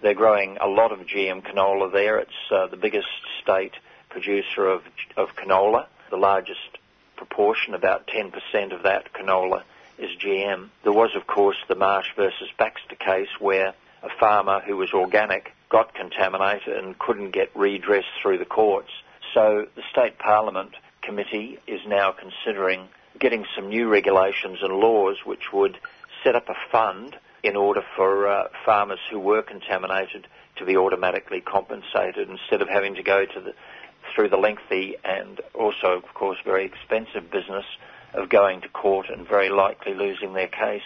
[0.03, 2.19] They're growing a lot of GM canola there.
[2.19, 3.09] It's uh, the biggest
[3.43, 3.73] state
[4.09, 4.83] producer of,
[5.17, 6.79] of canola, the largest
[7.17, 8.33] proportion, about 10%
[8.73, 9.65] of that canola
[10.01, 10.69] is GM.
[10.83, 15.53] There was, of course, the Marsh versus Baxter case where a farmer who was organic
[15.69, 18.91] got contaminated and couldn't get redress through the courts.
[19.35, 20.73] So the state parliament
[21.03, 22.89] committee is now considering
[23.19, 25.79] getting some new regulations and laws which would
[26.25, 30.27] set up a fund in order for uh, farmers who were contaminated
[30.57, 33.55] to be automatically compensated instead of having to go to the,
[34.15, 37.65] through the lengthy and also, of course, very expensive business
[38.15, 40.83] of going to court and very likely losing their case.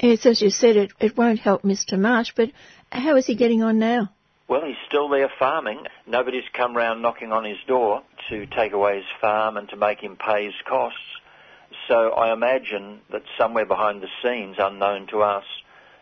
[0.00, 1.98] Yes, as you said, it, it won't help Mr.
[1.98, 2.50] Marsh, but
[2.90, 4.10] how is he getting on now?
[4.48, 5.84] Well, he's still there farming.
[6.06, 10.00] Nobody's come round knocking on his door to take away his farm and to make
[10.00, 10.98] him pay his costs.
[11.88, 15.44] So I imagine that somewhere behind the scenes, unknown to us,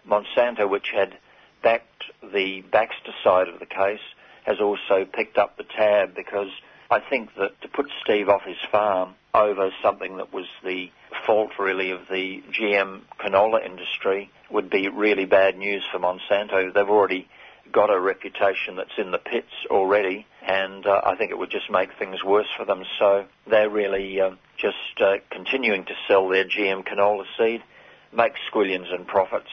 [0.08, 1.16] Monsanto, which had
[1.62, 4.00] backed the Baxter side of the case,
[4.44, 6.48] has also picked up the tab because
[6.90, 10.90] I think that to put Steve off his farm over something that was the
[11.24, 16.74] fault really of the GM canola industry would be really bad news for Monsanto.
[16.74, 17.28] They've already
[17.72, 21.70] got a reputation that's in the pits already, and uh, I think it would just
[21.70, 22.82] make things worse for them.
[22.98, 27.62] So they're really uh, just uh, continuing to sell their GM canola seed,
[28.12, 29.50] make squillions and profits.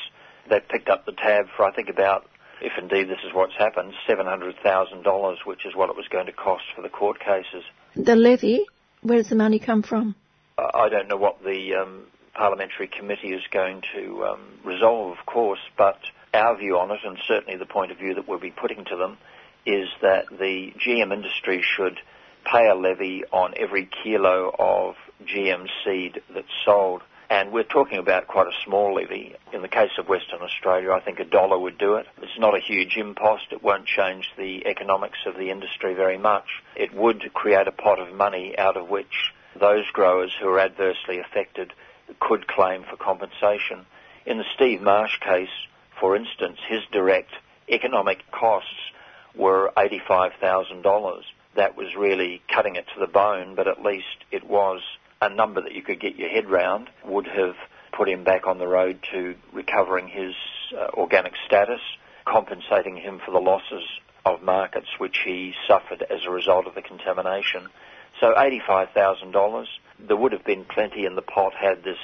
[0.49, 2.25] They've picked up the tab for I think about
[2.62, 6.64] if indeed this is what's happened, $700,000, which is what it was going to cost
[6.76, 7.64] for the court cases.
[7.95, 8.66] The levy,
[9.01, 10.16] where does the money come from?
[10.58, 15.60] I don't know what the um, parliamentary committee is going to um, resolve, of course,
[15.78, 15.99] but
[16.34, 18.95] our view on it, and certainly the point of view that we'll be putting to
[18.95, 19.18] them,
[19.66, 21.99] is that the GM industry should
[22.51, 24.95] pay a levy on every kilo of
[25.26, 27.01] GM seed that's sold.
[27.30, 29.36] And we're talking about quite a small levy.
[29.51, 32.07] In the case of Western Australia, I think a dollar would do it.
[32.21, 33.51] It's not a huge impost.
[33.51, 36.45] It won't change the economics of the industry very much.
[36.75, 41.19] It would create a pot of money out of which those growers who are adversely
[41.19, 41.73] affected
[42.19, 43.86] could claim for compensation.
[44.25, 45.49] In the Steve Marsh case,
[45.99, 47.32] for instance, his direct
[47.67, 48.91] economic costs
[49.36, 51.23] were $85,000.
[51.55, 54.82] That was really cutting it to the bone, but at least it was
[55.22, 57.55] a number that you could get your head round, would have
[57.91, 60.34] put him back on the road to recovering his
[60.78, 61.82] uh, organic status,
[62.26, 63.84] compensating him for the losses
[64.26, 67.68] of markets which he suffered as a result of the contamination.
[68.20, 69.65] So $85,000.
[69.99, 71.97] There would have been plenty in the pot had this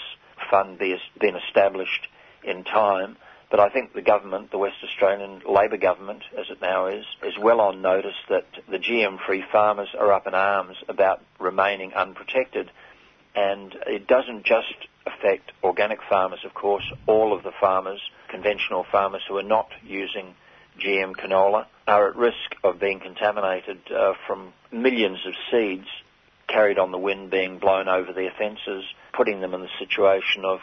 [0.49, 2.07] fund be, been established
[2.43, 3.18] in time.
[3.49, 7.38] But I think the government, the West Australian Labor government, as it now is, is
[7.39, 12.72] well on notice that the GM-free farmers are up in arms about remaining unprotected.
[13.36, 14.75] And it doesn't just
[15.05, 16.84] affect organic farmers, of course.
[17.07, 20.36] All of the farmers, conventional farmers who are not using
[20.79, 25.88] GM canola, are at risk of being contaminated uh, from millions of seeds
[26.47, 30.59] carried on the wind being blown over their fences, putting them in the situation of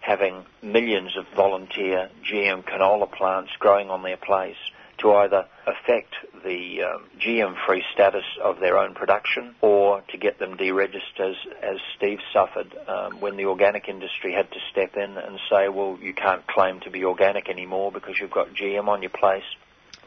[0.00, 4.56] having millions of volunteer GM canola plants growing on their place
[5.04, 10.56] to either affect the um, GM-free status of their own production or to get them
[10.56, 15.38] deregistered as, as Steve suffered um, when the organic industry had to step in and
[15.50, 19.10] say, well, you can't claim to be organic anymore because you've got GM on your
[19.10, 19.44] place.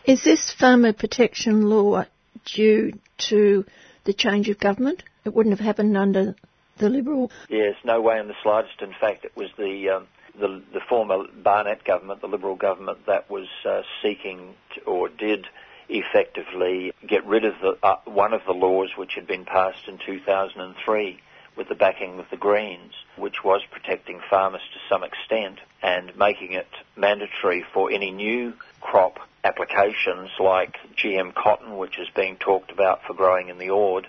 [0.03, 2.05] Is this farmer protection law
[2.45, 2.93] due
[3.29, 3.65] to
[4.05, 5.03] the change of government?
[5.25, 6.35] It wouldn't have happened under
[6.79, 7.31] the Liberal?
[7.49, 8.81] Yes, no way in the slightest.
[8.81, 10.07] In fact, it was the um,
[10.39, 15.47] the, the, former Barnett government, the Liberal government, that was uh, seeking to, or did
[15.89, 19.97] effectively get rid of the, uh, one of the laws which had been passed in
[20.05, 21.19] 2003
[21.55, 26.53] with the backing of the Greens, which was protecting farmers to some extent and making
[26.53, 33.01] it mandatory for any new crop applications like GM cotton, which is being talked about
[33.07, 34.07] for growing in the Ord,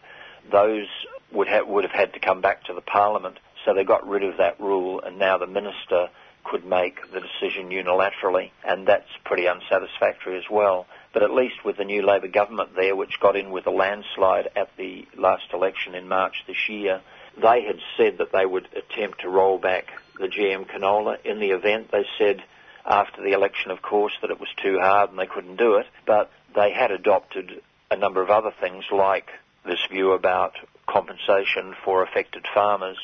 [0.50, 0.86] those
[1.32, 3.38] would would have had to come back to the Parliament.
[3.68, 6.08] So they got rid of that rule, and now the minister
[6.42, 10.86] could make the decision unilaterally, and that's pretty unsatisfactory as well.
[11.12, 14.48] But at least with the new Labor government there, which got in with a landslide
[14.56, 17.02] at the last election in March this year,
[17.36, 19.88] they had said that they would attempt to roll back
[20.18, 21.22] the GM canola.
[21.26, 22.42] In the event, they said
[22.86, 25.86] after the election, of course, that it was too hard and they couldn't do it,
[26.06, 27.60] but they had adopted
[27.90, 29.28] a number of other things like
[29.66, 30.54] this view about
[30.86, 32.96] compensation for affected farmers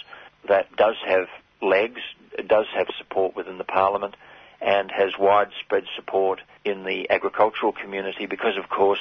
[0.48, 1.26] that does have
[1.62, 2.00] legs,
[2.46, 4.16] does have support within the parliament
[4.60, 9.00] and has widespread support in the agricultural community because of course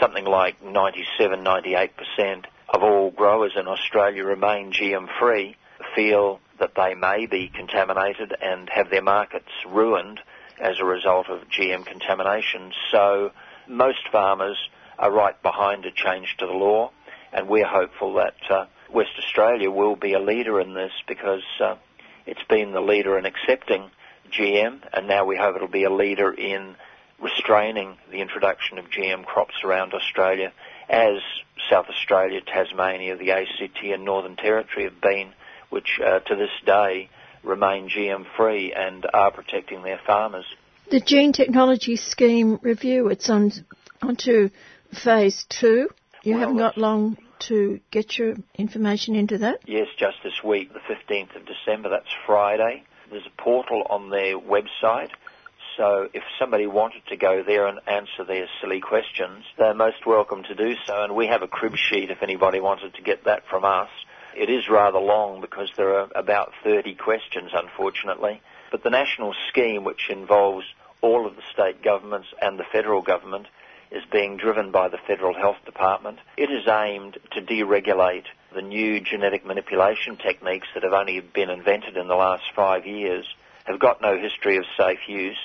[0.00, 5.56] something like 97, 98% of all growers in Australia remain GM free,
[5.94, 10.20] feel that they may be contaminated and have their markets ruined
[10.58, 12.72] as a result of GM contamination.
[12.90, 13.30] So
[13.68, 14.58] most farmers
[14.98, 16.90] are right behind a change to the law
[17.32, 21.76] and we're hopeful that uh, West Australia will be a leader in this because uh,
[22.26, 23.90] it's been the leader in accepting
[24.30, 26.76] GM, and now we hope it'll be a leader in
[27.20, 30.52] restraining the introduction of GM crops around Australia,
[30.88, 31.18] as
[31.70, 35.32] South Australia, Tasmania, the ACT, and Northern Territory have been,
[35.70, 37.08] which uh, to this day
[37.42, 40.44] remain GM free and are protecting their farmers.
[40.90, 43.52] The gene technology scheme review, it's on
[44.02, 44.50] onto
[45.02, 45.88] phase two.
[46.22, 49.60] You well, haven't got long to get your information into that?
[49.66, 52.84] Yes, just this week, the 15th of December, that's Friday.
[53.10, 55.10] There's a portal on their website.
[55.76, 60.42] So if somebody wanted to go there and answer their silly questions, they're most welcome
[60.44, 61.04] to do so.
[61.04, 63.90] And we have a crib sheet if anybody wanted to get that from us.
[64.34, 68.40] It is rather long because there are about 30 questions, unfortunately.
[68.70, 70.64] But the national scheme, which involves
[71.00, 73.46] all of the state governments and the federal government,
[73.96, 76.18] is being driven by the Federal Health Department.
[76.36, 78.24] It is aimed to deregulate
[78.54, 83.26] the new genetic manipulation techniques that have only been invented in the last five years,
[83.64, 85.38] have got no history of safe use,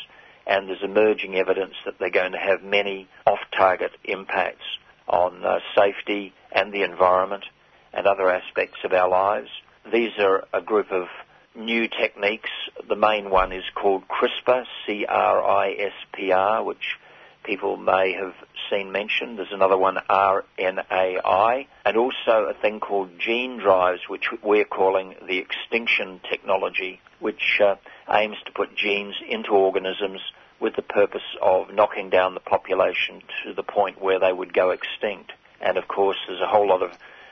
[0.46, 4.66] and there's emerging evidence that they're going to have many off-target impacts
[5.08, 7.46] on uh, safety and the environment
[7.94, 9.50] and other aspects of our lives.
[9.92, 11.08] These are a group of
[11.56, 12.50] new techniques.
[12.88, 16.98] The main one is called CRISPR, C-R-I-S-P-R, which
[17.44, 18.34] people may have
[18.70, 19.38] seen mentioned.
[19.38, 25.38] There's another one, RNAi, and also a thing called gene drives, which we're calling the
[25.38, 27.76] extinction technology, which uh,
[28.10, 30.22] aims to put genes into organisms
[30.60, 34.70] with the purpose of knocking down the population to the point where they would go
[34.70, 35.32] extinct.
[35.60, 36.92] And of course, there's a whole lot of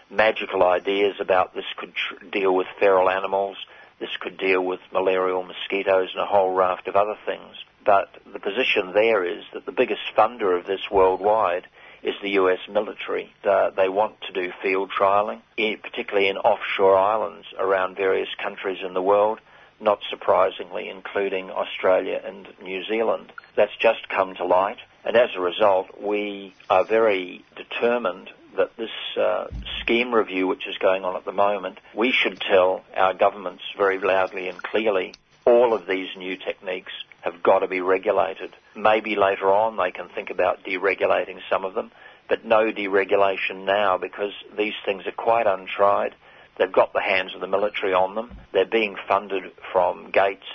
[0.09, 3.57] magical ideas about this could tr- deal with feral animals,
[3.99, 7.55] this could deal with malarial mosquitoes and a whole raft of other things.
[7.89, 11.65] But the position there is that the biggest funder of this worldwide
[12.03, 13.33] is the US military.
[13.43, 18.93] Uh, they want to do field trialling, particularly in offshore islands around various countries in
[18.93, 19.39] the world,
[19.81, 23.31] not surprisingly including Australia and New Zealand.
[23.55, 24.77] That's just come to light.
[25.03, 29.47] And as a result, we are very determined that this uh,
[29.81, 33.97] scheme review, which is going on at the moment, we should tell our governments very
[33.97, 38.55] loudly and clearly all of these new techniques have got to be regulated.
[38.75, 41.91] Maybe later on they can think about deregulating some of them,
[42.27, 46.15] but no deregulation now because these things are quite untried.
[46.57, 48.31] They've got the hands of the military on them.
[48.51, 50.45] They're being funded from Gates,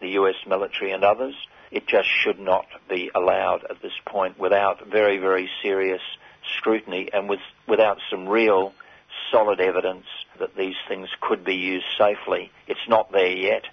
[0.00, 1.34] the US military and others.
[1.70, 6.02] It just should not be allowed at this point without very, very serious
[6.58, 8.72] scrutiny and with, without some real
[9.30, 10.06] solid evidence
[10.38, 12.50] that these things could be used safely.
[12.66, 13.64] It's not there yet,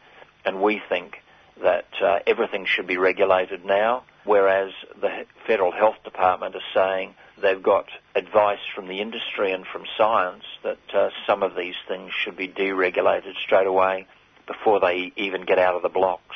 [0.45, 1.21] and we think
[1.63, 7.61] that uh, everything should be regulated now, whereas the Federal Health Department is saying they've
[7.61, 7.85] got
[8.15, 12.47] advice from the industry and from science that uh, some of these things should be
[12.47, 14.07] deregulated straight away
[14.47, 16.35] before they even get out of the blocks.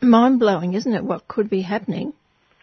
[0.00, 2.12] Mind blowing, isn't it, what could be happening?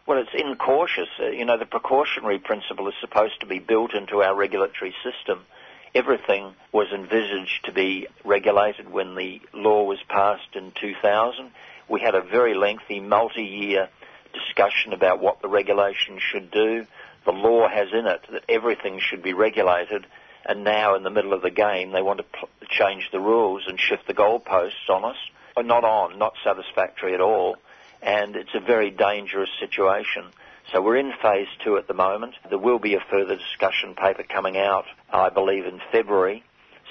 [0.05, 1.09] Well, it's incautious.
[1.19, 5.45] Uh, you know, the precautionary principle is supposed to be built into our regulatory system.
[5.93, 11.51] Everything was envisaged to be regulated when the law was passed in 2000.
[11.91, 13.89] We had a very lengthy multi-year
[14.33, 16.85] discussion about what the regulation should do.
[17.25, 20.07] The law has in it that everything should be regulated,
[20.45, 23.63] and now in the middle of the game they want to pl- change the rules
[23.67, 25.17] and shift the goalposts on us.
[25.57, 27.57] Not on, not satisfactory at all
[28.01, 30.25] and it's a very dangerous situation.
[30.71, 32.35] So we're in phase two at the moment.
[32.49, 36.43] There will be a further discussion paper coming out, I believe, in February.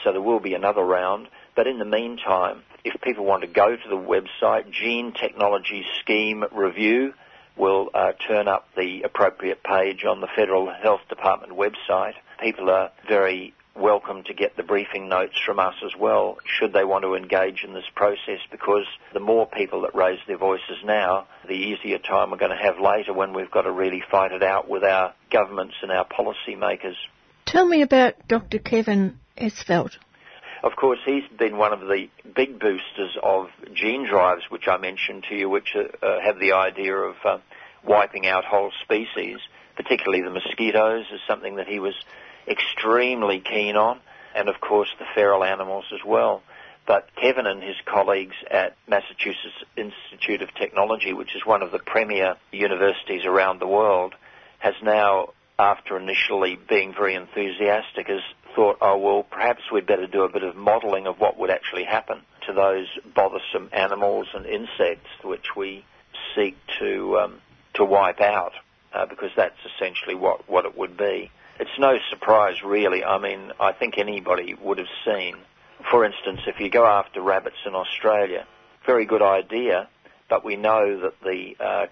[0.05, 1.29] So there will be another round.
[1.55, 6.45] But in the meantime, if people want to go to the website, Gene Technology Scheme
[6.53, 7.13] Review
[7.57, 12.15] will uh, turn up the appropriate page on the Federal Health Department website.
[12.41, 16.85] People are very welcome to get the briefing notes from us as well, should they
[16.85, 21.27] want to engage in this process, because the more people that raise their voices now,
[21.47, 24.43] the easier time we're going to have later when we've got to really fight it
[24.43, 26.97] out with our governments and our policy makers.
[27.47, 28.59] Tell me about Dr.
[28.59, 29.97] Kevin Esvelt.
[30.63, 35.25] Of course, he's been one of the big boosters of gene drives, which I mentioned
[35.31, 37.39] to you, which uh, uh have the idea of uh,
[37.85, 39.39] wiping out whole species,
[39.77, 41.95] particularly the mosquitoes, is something that he was
[42.47, 44.01] extremely keen on,
[44.35, 46.43] and of course the feral animals as well.
[46.87, 51.79] But Kevin and his colleagues at Massachusetts Institute of Technology, which is one of the
[51.79, 54.15] premier universities around the world,
[54.59, 58.23] has now, after initially being very enthusiastic, has
[58.55, 61.85] thought, oh well, perhaps we'd better do a bit of modelling of what would actually
[61.85, 65.85] happen to those bothersome animals and insects which we
[66.35, 67.41] seek to um,
[67.75, 68.53] to wipe out,
[68.93, 71.31] uh, because that's essentially what what it would be.
[71.59, 73.05] It's no surprise, really.
[73.05, 75.37] I mean, I think anybody would have seen.
[75.91, 78.47] For instance, if you go after rabbits in Australia,
[78.87, 79.89] very good idea,
[80.29, 81.87] but we know that the uh,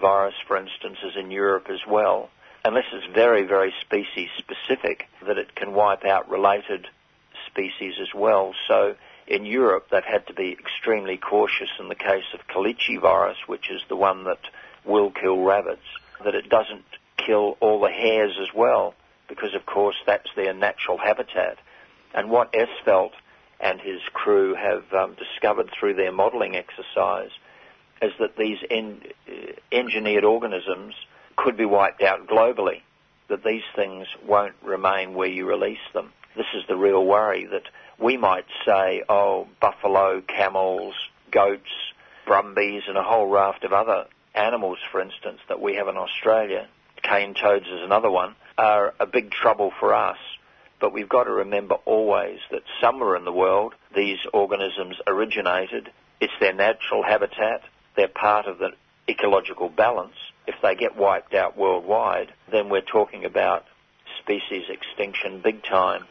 [0.00, 2.30] virus, for instance, is in Europe as well.
[2.64, 6.86] Unless it's very, very species specific, that it can wipe out related
[7.46, 8.54] species as well.
[8.68, 8.94] So
[9.26, 13.70] in Europe, they've had to be extremely cautious in the case of calici virus, which
[13.70, 14.40] is the one that
[14.84, 15.84] will kill rabbits,
[16.24, 16.84] that it doesn't
[17.18, 18.94] kill all the hares as well
[19.28, 21.58] because, of course, that's their natural habitat.
[22.14, 23.12] And what Esvelt
[23.60, 27.30] and his crew have um, discovered through their modelling exercise
[28.02, 29.02] is that these en-
[29.72, 30.94] engineered organisms
[31.36, 32.82] could be wiped out globally,
[33.28, 36.12] that these things won't remain where you release them.
[36.36, 37.62] This is the real worry that
[37.98, 40.94] we might say, oh, buffalo, camels,
[41.30, 41.70] goats,
[42.26, 46.66] brumbies, and a whole raft of other animals, for instance, that we have in Australia,
[47.02, 50.18] cane toads is another one, are a big trouble for us.
[50.80, 55.90] But we've got to remember always that somewhere in the world these organisms originated.
[56.20, 57.62] It's their natural habitat.
[57.96, 58.70] They're part of the
[59.08, 60.16] ecological balance.
[60.46, 63.64] If they get wiped out worldwide, then we're talking about
[64.20, 66.04] species extinction big time.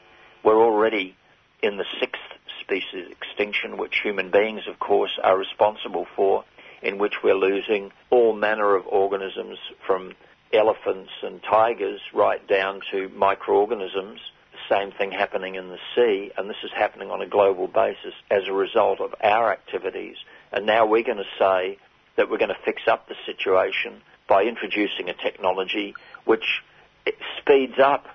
[0.44, 1.16] We're already
[1.62, 2.22] in the sixth
[2.62, 6.44] species extinction, which human beings, of course, are responsible for,
[6.82, 10.14] in which we're losing all manner of organisms from
[10.52, 14.20] elephants and tigers right down to microorganisms.
[14.52, 18.14] The same thing happening in the sea, and this is happening on a global basis
[18.30, 20.18] as a result of our activities.
[20.52, 21.78] And now we're going to say
[22.18, 25.94] that we're going to fix up the situation by introducing a technology
[26.26, 26.62] which
[27.40, 28.06] speeds up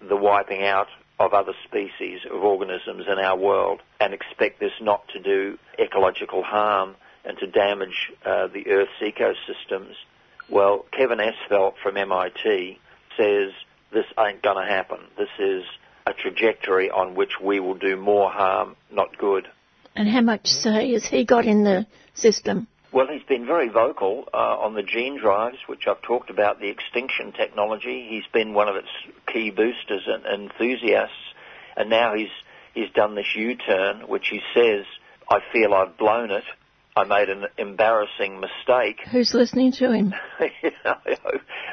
[0.00, 0.88] the wiping out
[1.18, 6.42] of other species of organisms in our world and expect this not to do ecological
[6.42, 6.94] harm
[7.24, 9.94] and to damage uh, the Earth's ecosystems.
[10.48, 12.78] Well, Kevin Esvelt from MIT
[13.16, 13.52] says
[13.92, 14.98] this ain't going to happen.
[15.16, 15.64] This is
[16.06, 19.48] a trajectory on which we will do more harm, not good.
[19.96, 22.68] And how much say has he got in the system?
[22.96, 26.70] Well, he's been very vocal uh, on the gene drives, which I've talked about, the
[26.70, 28.06] extinction technology.
[28.08, 28.88] He's been one of its
[29.30, 31.12] key boosters and enthusiasts,
[31.76, 32.30] and now he's
[32.72, 34.86] he's done this U-turn, which he says,
[35.28, 36.44] "I feel I've blown it.
[36.96, 40.14] I made an embarrassing mistake." Who's listening to him?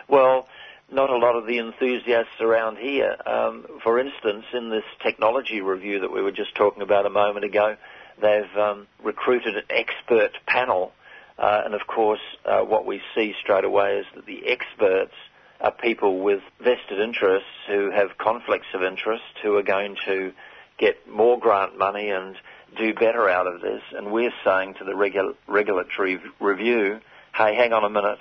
[0.10, 0.50] well,
[0.92, 3.16] not a lot of the enthusiasts around here.
[3.26, 7.46] Um, for instance, in this technology review that we were just talking about a moment
[7.46, 7.78] ago,
[8.22, 10.92] they've um, recruited an expert panel
[11.38, 15.14] and of course, uh, what we see straight away is that the experts
[15.62, 20.34] are people with vested interests who have conflicts of interest who are going to
[20.78, 22.36] get more grant money and
[22.78, 23.82] do better out of this.
[23.94, 27.00] And we're saying to the regu- regulatory review,
[27.36, 28.20] hey, hang on a minute.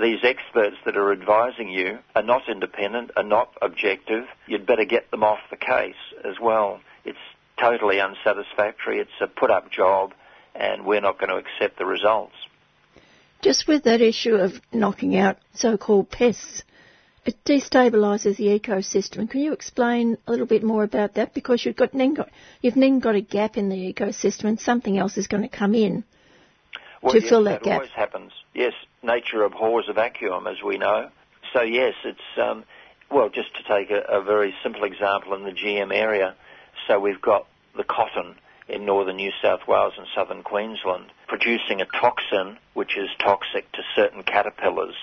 [0.00, 4.24] These experts that are advising you are not independent, are not objective.
[4.46, 5.94] You'd better get them off the case
[6.24, 6.80] as well.
[7.04, 7.18] It's
[7.60, 8.98] totally unsatisfactory.
[8.98, 10.12] It's a put up job,
[10.54, 12.34] and we're not going to accept the results.
[13.44, 16.62] Just with that issue of knocking out so-called pests,
[17.26, 19.28] it destabilises the ecosystem.
[19.28, 21.34] Can you explain a little bit more about that?
[21.34, 22.30] Because you've got then got
[22.62, 25.74] you've then got a gap in the ecosystem, and something else is going to come
[25.74, 26.04] in
[27.02, 27.74] well, to yes, fill that, that gap.
[27.74, 28.32] always happens.
[28.54, 28.72] Yes,
[29.02, 31.10] nature abhors a vacuum, as we know.
[31.52, 32.64] So yes, it's um,
[33.10, 36.34] well, just to take a, a very simple example in the GM area.
[36.88, 38.36] So we've got the cotton
[38.68, 43.82] in northern New South Wales and southern Queensland, producing a toxin which is toxic to
[43.94, 44.94] certain caterpillars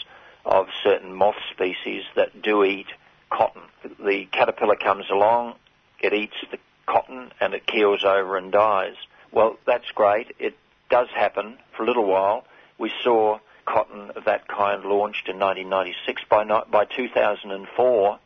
[0.45, 2.87] of certain moth species that do eat
[3.29, 3.61] cotton.
[3.99, 5.55] The caterpillar comes along,
[5.99, 6.57] it eats the
[6.87, 8.95] cotton, and it keels over and dies.
[9.31, 10.35] Well, that's great.
[10.39, 10.57] It
[10.89, 12.45] does happen for a little while.
[12.77, 16.23] We saw cotton of that kind launched in 1996.
[16.29, 18.19] By, by 2004,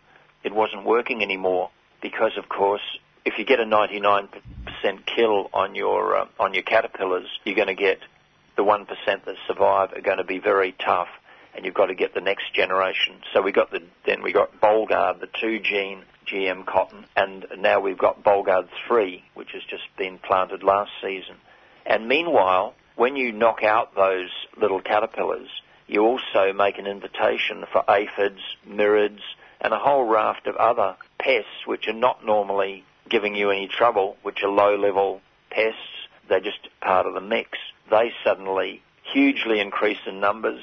[0.44, 1.70] it wasn't working anymore
[2.02, 2.82] because, of course,
[3.26, 4.30] if you get a 99%
[5.16, 8.00] kill on your uh, on your caterpillars, you're going to get
[8.56, 11.10] the 1% that survive are going to be very tough,
[11.54, 13.16] and you've got to get the next generation.
[13.34, 17.80] So we got the then we got Bollgard, the two gene GM cotton, and now
[17.80, 21.36] we've got Bollgard 3, which has just been planted last season.
[21.86, 25.50] And meanwhile, when you knock out those little caterpillars,
[25.88, 29.22] you also make an invitation for aphids, mirids,
[29.62, 34.18] and a whole raft of other pests which are not normally giving you any trouble,
[34.24, 35.80] which are low-level pests.
[36.28, 37.58] They're just part of the mix.
[37.90, 40.62] They suddenly hugely increase in numbers,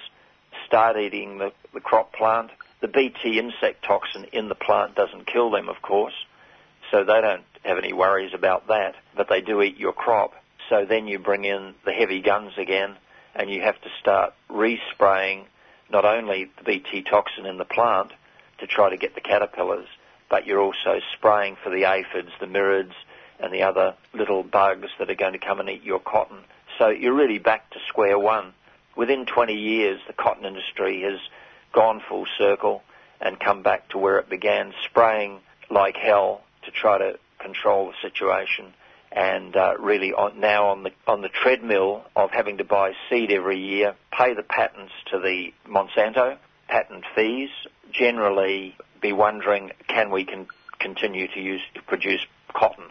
[0.67, 2.51] start eating the, the crop plant.
[2.81, 6.15] The Bt insect toxin in the plant doesn't kill them, of course,
[6.91, 10.35] so they don't have any worries about that, but they do eat your crop.
[10.69, 12.97] So then you bring in the heavy guns again,
[13.35, 15.45] and you have to start respraying
[15.91, 18.11] not only the Bt toxin in the plant
[18.59, 19.87] to try to get the caterpillars,
[20.33, 22.95] but you're also spraying for the aphids, the mirids,
[23.39, 26.39] and the other little bugs that are going to come and eat your cotton.
[26.79, 28.55] So you're really back to square one.
[28.97, 31.21] Within 20 years, the cotton industry has
[31.75, 32.83] gone full circle
[33.21, 38.09] and come back to where it began, spraying like hell to try to control the
[38.09, 38.73] situation,
[39.13, 43.31] and uh, really on, now on the on the treadmill of having to buy seed
[43.31, 47.51] every year, pay the patents to the Monsanto patent fees,
[47.93, 50.47] generally be wondering, can we con-
[50.79, 52.25] continue to use produce
[52.55, 52.85] cotton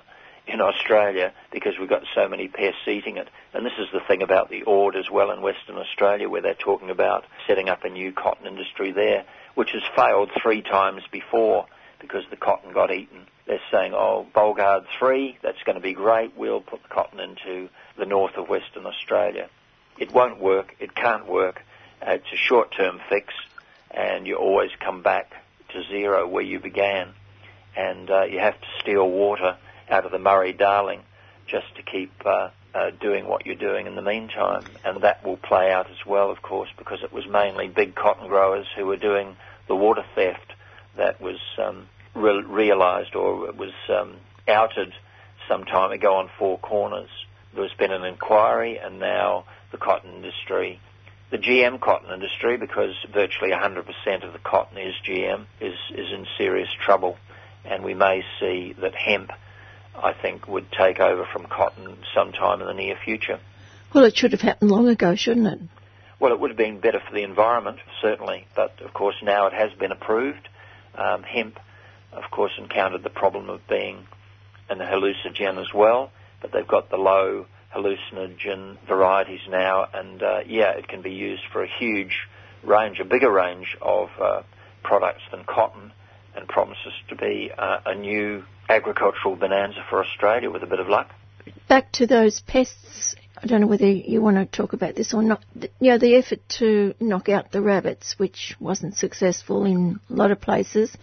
[0.47, 3.29] in Australia because we've got so many pests eating it.
[3.53, 6.53] And this is the thing about the Ord as well in Western Australia, where they're
[6.53, 11.65] talking about setting up a new cotton industry there, which has failed three times before
[11.99, 13.27] because the cotton got eaten.
[13.45, 16.35] They're saying, oh, Bollgard 3, that's going to be great.
[16.35, 19.49] We'll put the cotton into the north of Western Australia.
[19.97, 20.75] It won't work.
[20.79, 21.61] It can't work.
[22.01, 23.33] It's a short-term fix,
[23.91, 25.40] and you always come back
[25.73, 27.09] to zero where you began,
[27.75, 29.57] and uh, you have to steal water
[29.89, 31.01] out of the Murray Darling
[31.47, 35.37] just to keep uh, uh, doing what you're doing in the meantime, and that will
[35.37, 38.97] play out as well, of course, because it was mainly big cotton growers who were
[38.97, 39.35] doing
[39.67, 40.53] the water theft
[40.97, 44.15] that was um, re- realised or was um,
[44.47, 44.93] outed
[45.47, 47.09] some time ago on Four Corners.
[47.53, 50.79] There's been an inquiry, and now the cotton industry
[51.31, 53.87] the GM cotton industry, because virtually 100%
[54.23, 57.17] of the cotton is GM, is, is in serious trouble.
[57.63, 59.31] And we may see that hemp,
[59.95, 63.39] I think, would take over from cotton sometime in the near future.
[63.93, 65.59] Well, it should have happened long ago, shouldn't it?
[66.19, 69.53] Well, it would have been better for the environment, certainly, but of course now it
[69.53, 70.47] has been approved.
[70.95, 71.59] Um, hemp,
[72.11, 74.05] of course, encountered the problem of being
[74.69, 76.11] an hallucinogen as well,
[76.41, 77.45] but they've got the low
[77.75, 82.15] hallucinogen varieties now, and uh, yeah, it can be used for a huge
[82.63, 84.41] range, a bigger range of uh,
[84.83, 85.91] products than cotton,
[86.35, 90.87] and promises to be uh, a new agricultural bonanza for Australia with a bit of
[90.87, 91.09] luck.
[91.67, 93.15] Back to those pests.
[93.41, 95.43] I don't know whether you want to talk about this or not.
[95.79, 100.31] You know, the effort to knock out the rabbits, which wasn't successful in a lot
[100.31, 100.95] of places.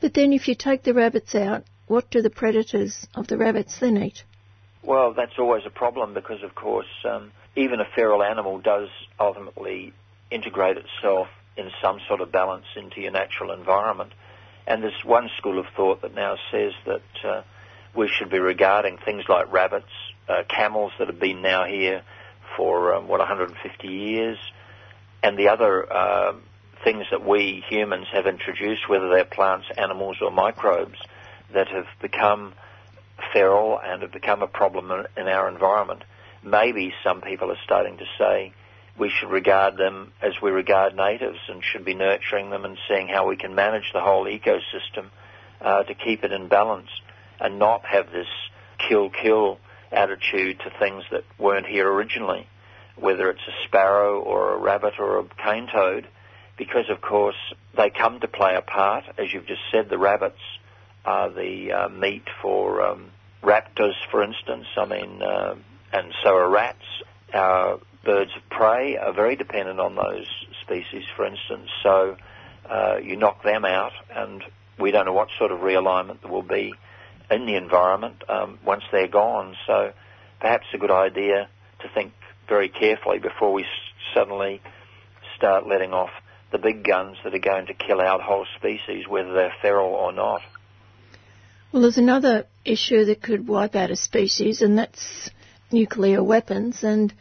[0.00, 3.78] But then if you take the rabbits out, what do the predators of the rabbits
[3.78, 4.24] then eat?
[4.82, 9.92] Well, that's always a problem because, of course, um, even a feral animal does ultimately
[10.30, 14.12] integrate itself in some sort of balance into your natural environment.
[14.66, 17.42] And there's one school of thought that now says that uh,
[17.94, 19.90] we should be regarding things like rabbits,
[20.28, 22.02] uh, camels that have been now here
[22.56, 24.38] for um, what 150 years,
[25.22, 26.32] and the other uh,
[26.84, 30.98] things that we humans have introduced, whether they're plants, animals, or microbes,
[31.54, 32.54] that have become
[33.32, 36.04] feral and have become a problem in our environment.
[36.44, 38.52] Maybe some people are starting to say
[38.98, 43.08] we should regard them as we regard natives and should be nurturing them and seeing
[43.08, 45.08] how we can manage the whole ecosystem
[45.60, 46.88] uh, to keep it in balance
[47.40, 48.26] and not have this
[48.88, 49.58] kill-kill
[49.90, 52.46] attitude to things that weren't here originally,
[52.96, 56.06] whether it's a sparrow or a rabbit or a cane toad,
[56.58, 57.36] because of course
[57.76, 59.04] they come to play a part.
[59.18, 60.40] As you've just said, the rabbits
[61.04, 63.10] are the uh, meat for um,
[63.42, 64.66] raptors, for instance.
[64.76, 65.54] I mean, uh,
[65.92, 66.84] and so are rats.
[67.34, 70.26] Our birds of prey are very dependent on those
[70.62, 71.68] species, for instance.
[71.82, 72.16] So
[72.68, 74.42] uh, you knock them out, and
[74.78, 76.74] we don't know what sort of realignment there will be
[77.30, 79.56] in the environment um, once they're gone.
[79.66, 79.92] So
[80.40, 81.48] perhaps a good idea
[81.80, 82.12] to think
[82.48, 83.68] very carefully before we s-
[84.14, 84.60] suddenly
[85.36, 86.10] start letting off
[86.52, 90.12] the big guns that are going to kill out whole species, whether they're feral or
[90.12, 90.42] not.
[91.72, 95.30] Well, there's another issue that could wipe out a species, and that's
[95.70, 96.84] nuclear weapons.
[96.84, 97.14] And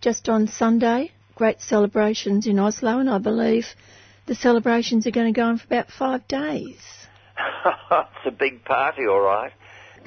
[0.00, 3.66] just on Sunday, great celebrations in Oslo, and I believe
[4.24, 6.80] the celebrations are going to go on for about five days.
[7.66, 9.52] it's a big party, all right.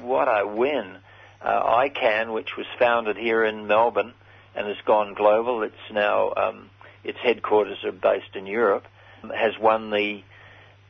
[0.02, 0.98] What a win.
[1.40, 4.14] Uh, ICAN, which was founded here in Melbourne
[4.56, 6.72] and has gone global, it's now, um,
[7.04, 8.86] its headquarters are based in Europe,
[9.22, 10.24] has won the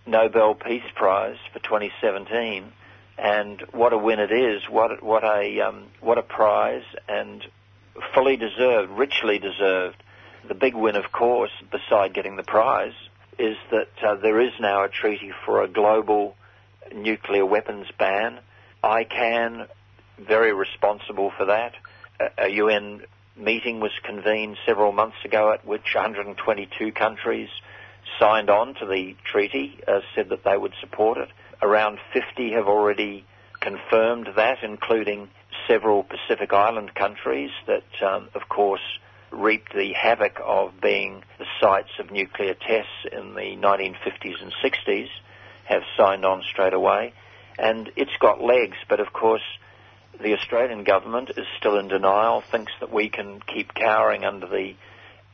[0.08, 2.72] Nobel Peace Prize for 2017.
[3.18, 4.62] And what a win it is!
[4.70, 7.44] What what a um, what a prize, and
[8.14, 10.02] fully deserved, richly deserved.
[10.48, 12.94] The big win, of course, beside getting the prize,
[13.38, 16.36] is that uh, there is now a treaty for a global
[16.94, 18.40] nuclear weapons ban.
[18.84, 19.68] ICAN,
[20.20, 21.74] very responsible for that.
[22.20, 23.02] A, a UN
[23.38, 27.50] meeting was convened several months ago at which 122 countries
[28.20, 31.30] signed on to the treaty, uh, said that they would support it.
[31.62, 33.26] Around 50 have already
[33.60, 35.30] confirmed that, including
[35.68, 38.82] several Pacific Island countries that, um, of course,
[39.32, 45.08] reaped the havoc of being the sites of nuclear tests in the 1950s and 60s,
[45.66, 47.14] have signed on straight away.
[47.58, 49.44] And it's got legs, but of course,
[50.22, 54.76] the Australian government is still in denial, thinks that we can keep cowering under the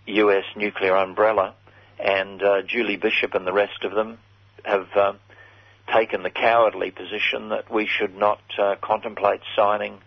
[0.05, 1.55] US nuclear umbrella,
[1.99, 4.19] and uh, Julie Bishop and the rest of them
[4.63, 5.13] have uh,
[5.93, 9.99] taken the cowardly position that we should not uh, contemplate signing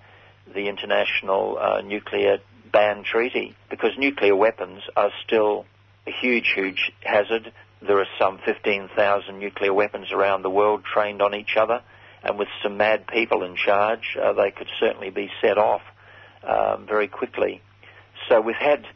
[0.53, 2.39] the international uh, nuclear
[2.73, 5.65] ban treaty because nuclear weapons are still
[6.07, 7.53] a huge, huge hazard.
[7.83, 11.83] There are some 15,000 nuclear weapons around the world trained on each other,
[12.23, 15.83] and with some mad people in charge, uh, they could certainly be set off
[16.47, 17.63] um, very quickly.
[18.29, 18.87] So we've had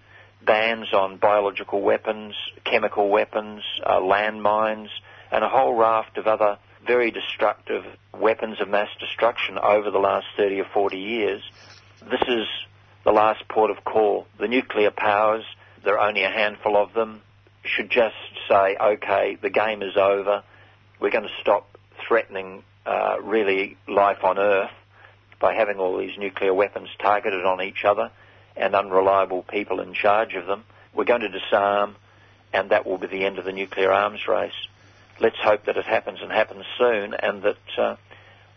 [0.44, 4.88] bans on biological weapons, chemical weapons, uh, landmines,
[5.30, 10.26] and a whole raft of other very destructive weapons of mass destruction over the last
[10.36, 11.42] 30 or 40 years.
[12.02, 12.46] This is
[13.04, 14.26] the last port of call.
[14.38, 15.44] The nuclear powers,
[15.84, 17.22] there are only a handful of them,
[17.64, 18.14] should just
[18.48, 20.42] say, okay, the game is over.
[21.00, 24.70] We're going to stop threatening uh, really life on Earth
[25.40, 28.10] by having all these nuclear weapons targeted on each other
[28.56, 30.64] and unreliable people in charge of them.
[30.94, 31.96] We're going to disarm,
[32.52, 34.52] and that will be the end of the nuclear arms race
[35.20, 37.96] let's hope that it happens and happens soon and that uh,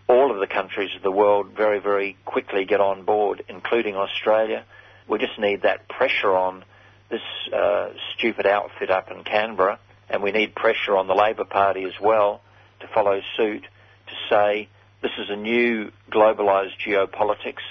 [0.08, 4.64] all of the countries of the world very, very quickly get on board, including Australia.
[5.08, 6.64] We just need that pressure on
[7.10, 7.22] this
[7.54, 9.80] uh, stupid outfit up in Canberra,
[10.10, 12.42] and we need pressure on the Labor Party as well
[12.80, 13.64] to follow suit
[14.08, 14.70] to say
[15.02, 17.64] this is a new globalised geopolitics.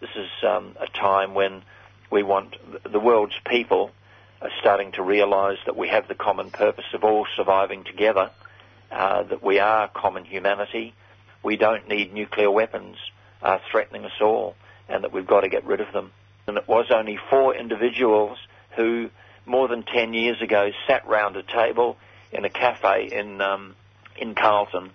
[0.00, 1.62] This is um, a time when
[2.10, 2.56] we want
[2.90, 3.90] the world's people
[4.42, 8.30] are starting to realise that we have the common purpose of all surviving together,
[8.90, 10.94] uh, that we are common humanity,
[11.42, 12.96] we don't need nuclear weapons
[13.42, 14.54] uh, threatening us all,
[14.88, 16.12] and that we've got to get rid of them.
[16.46, 18.38] And it was only four individuals
[18.76, 19.10] who,
[19.46, 21.96] more than 10 years ago, sat round a table
[22.32, 23.76] in a cafe in, um,
[24.16, 24.90] in Carlton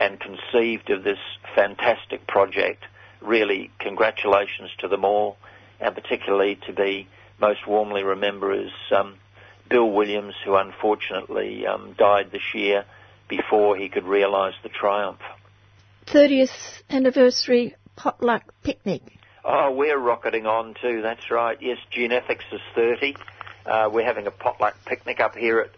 [0.00, 1.18] and conceived of this
[1.54, 2.84] fantastic project.
[3.20, 5.36] Really, congratulations to them all,
[5.80, 7.08] and particularly to be
[7.40, 9.16] most warmly remember is um,
[9.68, 12.84] Bill Williams, who unfortunately um, died this year
[13.28, 15.20] before he could realise the triumph.
[16.06, 19.02] 30th anniversary potluck picnic.
[19.44, 21.58] Oh, we're rocketing on too, that's right.
[21.60, 23.16] Yes, Genethics is 30.
[23.66, 25.70] Uh, we're having a potluck picnic up here at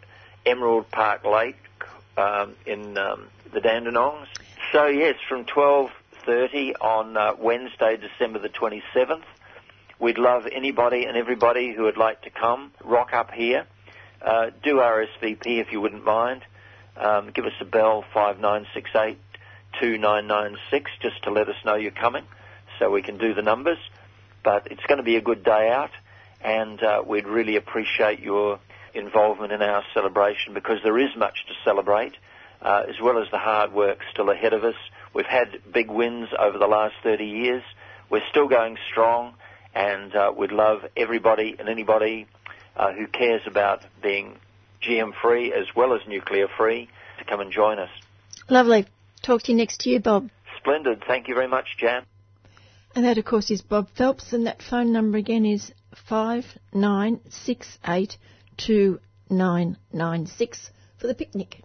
[0.47, 1.57] Emerald Park Lake
[2.17, 4.27] um, in um, the Dandenongs.
[4.73, 9.25] So yes, from 12.30 on uh, Wednesday, December the 27th,
[10.01, 13.67] we'd love anybody and everybody who would like to come, rock up here.
[14.23, 16.43] Uh, do RSVP if you wouldn't mind.
[16.97, 19.19] Um, give us a bell, 5968
[19.79, 22.25] 2996, just to let us know you're coming
[22.79, 23.79] so we can do the numbers.
[24.43, 25.91] But it's going to be a good day out,
[26.41, 28.59] and uh, we'd really appreciate your
[28.95, 32.15] involvement in our celebration because there is much to celebrate,
[32.63, 34.75] uh, as well as the hard work still ahead of us.
[35.15, 37.63] We've had big wins over the last 30 years.
[38.11, 39.35] We're still going strong,
[39.75, 42.27] and uh, we'd love everybody and anybody
[42.77, 44.37] uh, who cares about being
[44.83, 47.91] GM free as well as nuclear free to come and join us.
[48.49, 48.87] Lovely.
[49.23, 50.31] Talk to you next year, Bob.
[50.59, 51.05] Splendid.
[51.07, 52.05] Thank you very much, Jan.
[52.95, 55.73] And that, of course, is Bob Phelps, and that phone number again is
[56.11, 58.19] 59682996
[60.99, 61.63] for the picnic.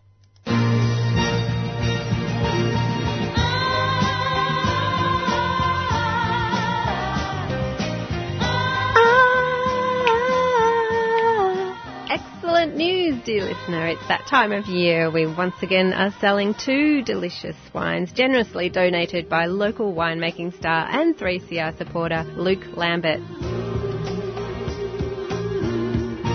[12.66, 13.86] Excellent news, dear listener.
[13.86, 15.12] It's that time of year.
[15.12, 21.16] We once again are selling two delicious wines generously donated by local winemaking star and
[21.16, 23.20] 3CR supporter Luke Lambert.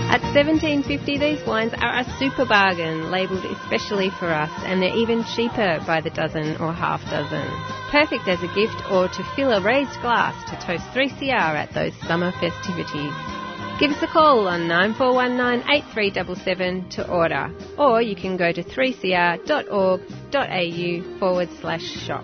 [0.07, 5.25] At 17.50 these wines are a super bargain, labelled especially for us, and they're even
[5.35, 7.45] cheaper by the dozen or half dozen.
[7.91, 11.93] Perfect as a gift or to fill a raised glass to toast 3CR at those
[12.07, 13.40] summer festivities.
[13.81, 19.41] Give us a call on 9419 8377 to order, or you can go to 3cr.org.au
[21.19, 22.23] forward slash shop.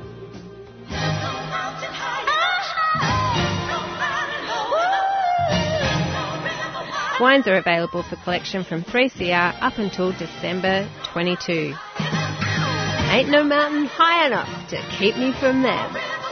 [7.20, 11.74] Wines are available for collection from 3CR up until December 22.
[13.10, 16.26] Ain't no mountain high enough to keep me from them.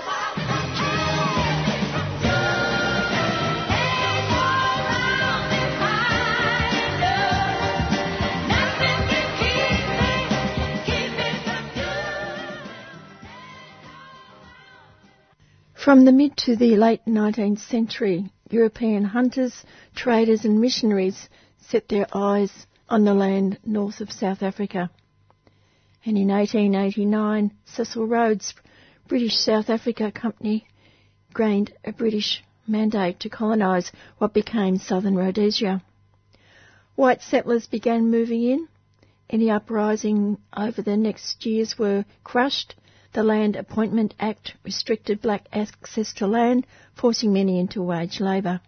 [15.86, 19.64] From the mid to the late 19th century, European hunters,
[19.94, 21.30] traders and missionaries
[21.60, 24.90] set their eyes on the land north of South Africa.
[26.04, 28.56] And in 1889, Cecil Rhodes'
[29.08, 30.66] British South Africa Company
[31.36, 35.84] gained a British mandate to colonise what became southern Rhodesia.
[36.96, 38.68] White settlers began moving in.
[39.30, 42.74] Any uprising over the next years were crushed
[43.16, 48.60] the Land Apportionment Act restricted black access to land, forcing many into wage labour.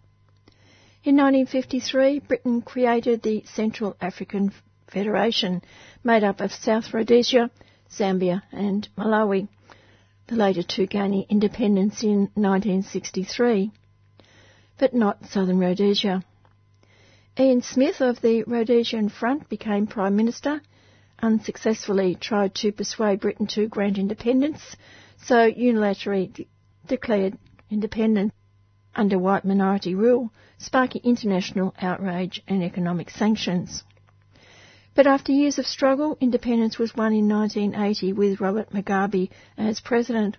[1.03, 4.53] In 1953, Britain created the Central African
[4.87, 5.61] Federation,
[6.01, 7.51] made up of South Rhodesia,
[7.91, 9.49] Zambia and Malawi,
[10.27, 13.69] the later two gaining independence in 1963,
[14.77, 16.23] but not Southern Rhodesia.
[17.37, 20.61] Ian Smith of the Rhodesian Front became Prime Minister
[21.21, 24.75] unsuccessfully tried to persuade Britain to grant independence,
[25.17, 26.47] so unilaterally de-
[26.87, 27.37] declared
[27.69, 28.31] independence
[28.95, 33.83] under white minority rule, sparking international outrage and economic sanctions.
[34.95, 40.37] But after years of struggle, independence was won in 1980 with Robert Mugabe as president.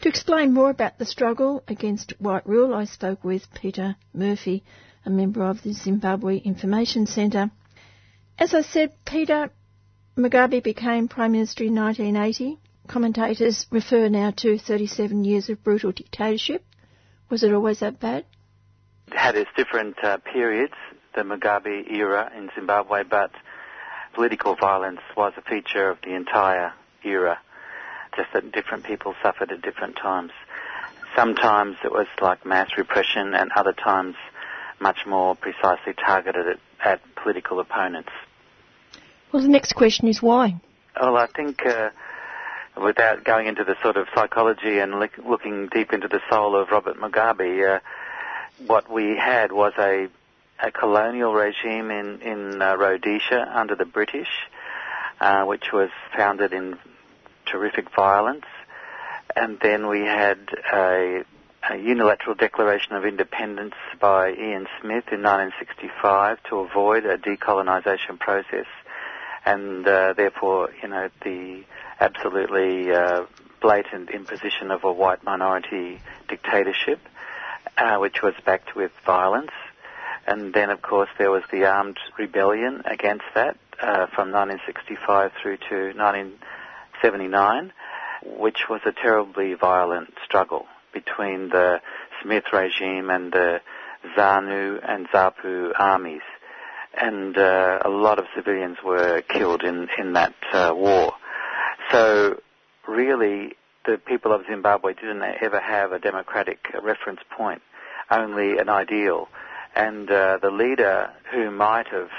[0.00, 4.64] To explain more about the struggle against white rule, I spoke with Peter Murphy,
[5.04, 7.50] a member of the Zimbabwe Information Centre,
[8.40, 9.50] as I said, Peter
[10.16, 12.58] Mugabe became Prime Minister in 1980.
[12.88, 16.64] Commentators refer now to 37 years of brutal dictatorship.
[17.28, 18.24] Was it always that bad?
[19.08, 20.72] It had its different uh, periods,
[21.14, 23.30] the Mugabe era in Zimbabwe, but
[24.14, 26.72] political violence was a feature of the entire
[27.04, 27.38] era,
[28.16, 30.32] just that different people suffered at different times.
[31.14, 34.16] Sometimes it was like mass repression, and other times
[34.80, 38.10] much more precisely targeted at, at political opponents.
[39.32, 40.60] Well, the next question is why?
[41.00, 41.90] Well, I think uh,
[42.82, 46.96] without going into the sort of psychology and looking deep into the soul of Robert
[46.96, 47.80] Mugabe, uh,
[48.66, 50.08] what we had was a,
[50.62, 54.28] a colonial regime in, in uh, Rhodesia under the British,
[55.20, 56.76] uh, which was founded in
[57.46, 58.46] terrific violence.
[59.36, 60.38] And then we had
[60.72, 61.24] a,
[61.70, 68.66] a unilateral declaration of independence by Ian Smith in 1965 to avoid a decolonisation process.
[69.44, 71.64] And uh, therefore, you know, the
[71.98, 73.24] absolutely uh,
[73.60, 77.00] blatant imposition of a white minority dictatorship,
[77.76, 79.52] uh, which was backed with violence.
[80.26, 85.56] And then, of course, there was the armed rebellion against that uh, from 1965 through
[85.68, 87.72] to 1979,
[88.24, 91.80] which was a terribly violent struggle between the
[92.22, 93.60] Smith regime and the
[94.16, 96.22] ZANU and ZAPU armies.
[96.96, 101.14] And uh, a lot of civilians were killed in, in that uh, war.
[101.90, 102.40] So
[102.86, 103.54] really,
[103.86, 107.62] the people of Zimbabwe didn't ever have a democratic reference point,
[108.10, 109.28] only an ideal.
[109.74, 112.10] And uh, the leader who might have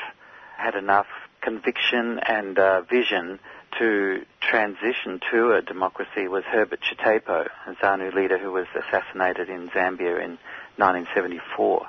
[0.57, 1.07] had enough
[1.41, 3.39] conviction and uh, vision
[3.79, 9.69] to transition to a democracy was Herbert Chitepo, a ZANU leader who was assassinated in
[9.69, 10.37] Zambia in
[10.77, 11.87] 1974.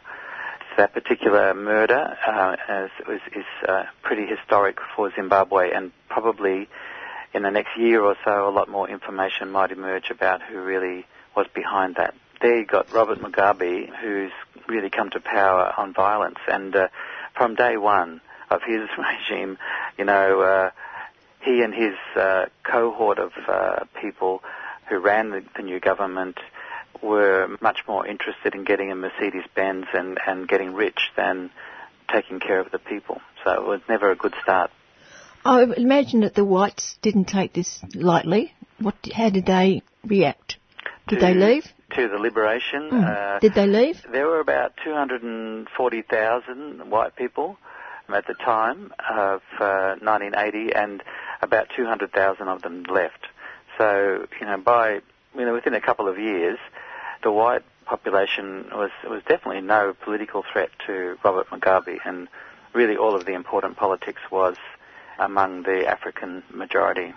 [0.76, 6.68] That particular murder uh, is, is uh, pretty historic for Zimbabwe and probably
[7.34, 11.06] in the next year or so, a lot more information might emerge about who really
[11.34, 12.14] was behind that.
[12.40, 14.32] There you got Robert Mugabe, who's
[14.68, 16.88] really come to power on violence, and uh,
[17.34, 18.20] from day one
[18.50, 19.58] of his regime,
[19.98, 20.70] you know, uh,
[21.40, 24.42] he and his uh, cohort of uh, people
[24.88, 26.38] who ran the, the new government
[27.02, 31.50] were much more interested in getting a Mercedes Benz and, and getting rich than
[32.12, 33.20] taking care of the people.
[33.44, 34.70] So it was never a good start.
[35.44, 38.54] I imagine that the whites didn't take this lightly.
[38.78, 38.94] What?
[39.12, 40.56] How did they react?
[41.08, 41.66] Did to, they leave?
[41.96, 42.90] To the liberation.
[42.90, 43.04] Mm.
[43.04, 44.00] Uh, did they leave?
[44.10, 47.58] There were about 240,000 white people
[48.08, 51.02] at the time of uh, 1980, and
[51.40, 53.26] about 200,000 of them left.
[53.78, 55.00] So, you know, by
[55.34, 56.58] you know, within a couple of years,
[57.22, 62.28] the white population was was definitely no political threat to Robert Mugabe, and
[62.74, 64.56] really all of the important politics was
[65.18, 67.14] among the African majority.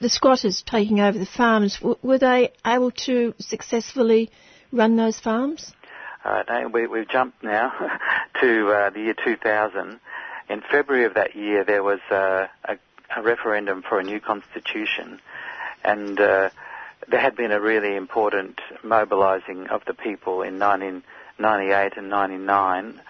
[0.00, 4.30] The squatters taking over the farms, were they able to successfully
[4.70, 5.72] run those farms?
[6.22, 7.72] Uh, no, we, have jumped now
[8.40, 10.00] to uh, the year 2000.
[10.48, 12.76] In February of that year, there was uh, a,
[13.16, 15.20] a, referendum for a new constitution,
[15.82, 16.50] and uh,
[17.08, 23.00] there had been a really important mobilising of the people in 1998 and 99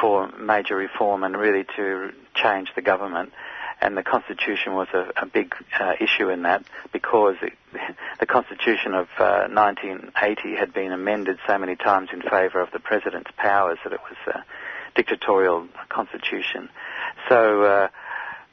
[0.00, 3.32] for major reform and really to change the government
[3.80, 7.52] and the Constitution was a, a big uh, issue in that because it,
[8.20, 12.78] the Constitution of uh, 1980 had been amended so many times in favour of the
[12.78, 14.44] President's powers that it was a
[14.94, 16.70] dictatorial constitution.
[17.28, 17.88] So uh,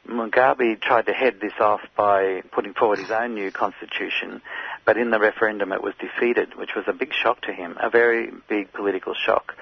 [0.06, 4.42] Mugabe tried to head this off by putting forward his own new constitution,
[4.84, 7.90] but in the referendum it was defeated, which was a big shock to him, a
[7.90, 9.54] very big political shock.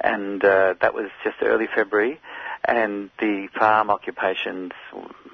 [0.00, 2.20] And uh, that was just early February
[2.64, 4.72] and the farm occupations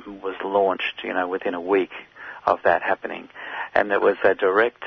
[0.06, 1.92] was launched, you know, within a week
[2.46, 3.28] of that happening,
[3.74, 4.82] and it was a direct.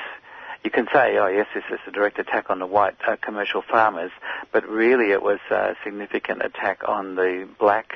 [0.64, 3.62] You can say, oh yes, this is a direct attack on the white uh, commercial
[3.62, 4.10] farmers,
[4.52, 7.92] but really it was a significant attack on the black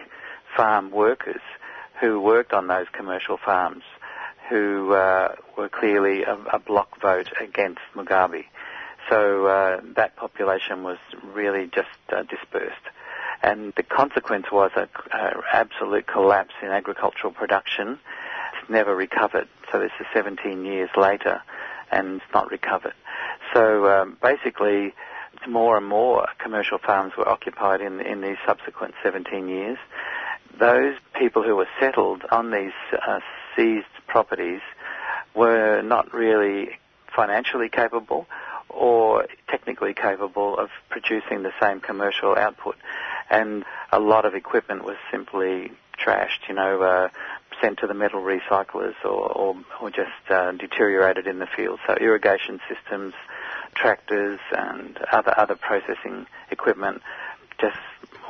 [0.56, 1.40] farm workers
[2.00, 3.82] who worked on those commercial farms,
[4.48, 8.44] who uh, were clearly a, a, block vote against Mugabe.
[9.08, 10.98] So uh, that population was
[11.34, 12.86] really just uh, dispersed
[13.42, 14.88] and the consequence was an
[15.52, 17.98] absolute collapse in agricultural production.
[18.60, 19.48] It's never recovered.
[19.70, 21.42] So this is 17 years later,
[21.90, 22.94] and it's not recovered.
[23.52, 24.94] So um, basically,
[25.48, 29.78] more and more commercial farms were occupied in in these subsequent 17 years.
[30.58, 33.18] Those people who were settled on these uh,
[33.56, 34.60] seized properties
[35.34, 36.70] were not really
[37.14, 38.26] financially capable
[38.68, 42.76] or technically capable of producing the same commercial output
[43.30, 47.08] and a lot of equipment was simply trashed, you know, uh,
[47.60, 51.80] sent to the metal recyclers or, or, or just uh, deteriorated in the field.
[51.86, 53.14] So irrigation systems,
[53.74, 57.02] tractors, and other other processing equipment
[57.58, 57.76] just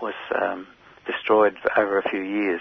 [0.01, 0.67] was um,
[1.07, 2.61] destroyed over a few years.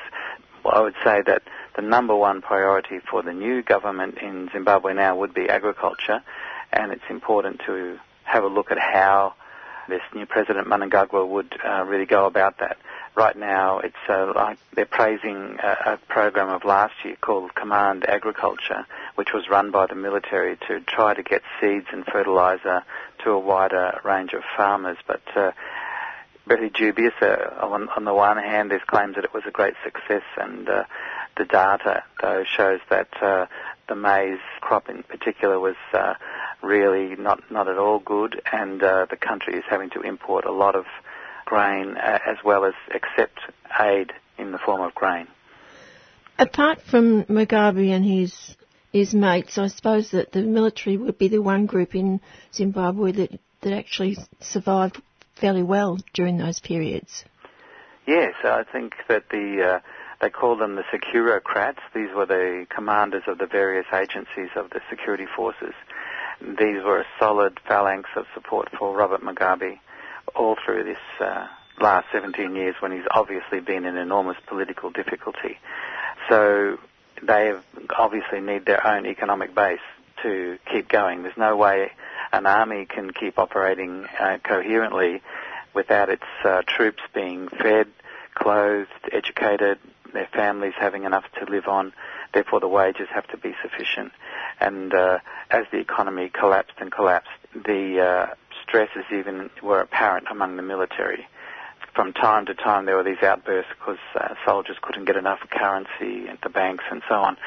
[0.63, 1.43] Well, I would say that
[1.75, 6.21] the number one priority for the new government in Zimbabwe now would be agriculture,
[6.71, 9.33] and it's important to have a look at how
[9.89, 12.77] this new president Mnangagwa would uh, really go about that.
[13.15, 18.05] Right now, it's uh, like they're praising a, a program of last year called Command
[18.07, 18.85] Agriculture,
[19.15, 22.83] which was run by the military to try to get seeds and fertilizer
[23.23, 24.97] to a wider range of farmers.
[25.05, 25.51] But uh,
[26.55, 27.13] very dubious.
[27.21, 30.67] Uh, on, on, the one hand, there's claims that it was a great success, and
[30.67, 30.83] uh,
[31.37, 33.45] the data though shows that uh,
[33.87, 36.13] the maize crop in particular was uh,
[36.61, 40.51] really not not at all good, and uh, the country is having to import a
[40.51, 40.85] lot of
[41.45, 43.39] grain as well as accept
[43.79, 45.27] aid in the form of grain.
[46.37, 48.57] Apart from Mugabe and his
[48.91, 52.19] his mates, I suppose that the military would be the one group in
[52.53, 55.01] Zimbabwe that that actually survived
[55.41, 57.25] fairly well during those periods.
[58.07, 59.79] Yes, I think that the uh,
[60.21, 61.79] they call them the securocrats.
[61.93, 65.73] These were the commanders of the various agencies of the security forces.
[66.39, 69.79] These were a solid phalanx of support for Robert Mugabe
[70.35, 71.47] all through this uh,
[71.79, 75.57] last 17 years when he's obviously been in enormous political difficulty.
[76.29, 76.77] So
[77.21, 77.53] they
[77.97, 79.79] obviously need their own economic base
[80.23, 81.23] to keep going.
[81.23, 81.91] There's no way
[82.33, 85.21] an army can keep operating uh, coherently
[85.73, 87.87] without its uh, troops being fed,
[88.35, 89.79] clothed, educated,
[90.13, 91.93] their families having enough to live on.
[92.33, 94.11] Therefore, the wages have to be sufficient.
[94.59, 100.55] And uh, as the economy collapsed and collapsed, the uh, stresses even were apparent among
[100.55, 101.27] the military.
[101.93, 106.29] From time to time, there were these outbursts because uh, soldiers couldn't get enough currency
[106.29, 107.37] at the banks and so on.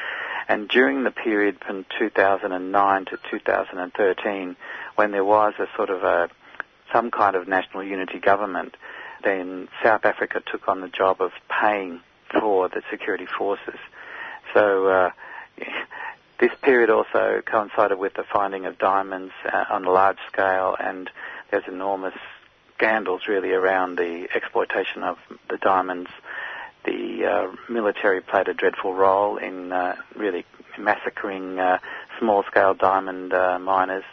[0.47, 4.55] And during the period from 2009 to 2013,
[4.95, 6.29] when there was a sort of a
[6.93, 8.77] some kind of national unity government,
[9.23, 11.99] then South Africa took on the job of paying
[12.31, 13.79] for the security forces.
[14.53, 15.09] So uh,
[16.39, 21.09] this period also coincided with the finding of diamonds uh, on a large scale, and
[21.49, 22.13] there's enormous
[22.77, 25.17] scandals really around the exploitation of
[25.49, 26.09] the diamonds.
[26.85, 30.45] The uh, military played a dreadful role in uh, really
[30.77, 31.79] massacring uh,
[32.19, 34.03] small-scale diamond uh, miners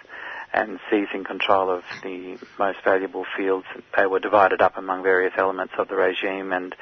[0.52, 3.66] and seizing control of the most valuable fields.
[3.96, 6.74] They were divided up among various elements of the regime, and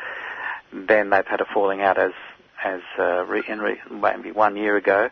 [0.73, 2.13] then they've had a falling out as
[2.63, 5.09] as uh, re- re- maybe one year ago.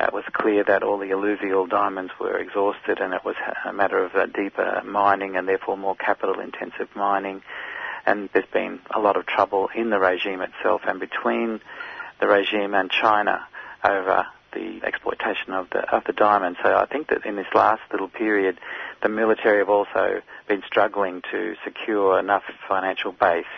[0.00, 4.04] It was clear that all the alluvial diamonds were exhausted, and it was a matter
[4.04, 7.42] of uh, deeper mining and therefore more capital-intensive mining.
[8.08, 11.60] And there's been a lot of trouble in the regime itself and between
[12.20, 13.46] the regime and China
[13.84, 16.56] over the exploitation of the of the diamond.
[16.62, 18.58] So I think that in this last little period,
[19.02, 23.54] the military have also been struggling to secure enough financial base.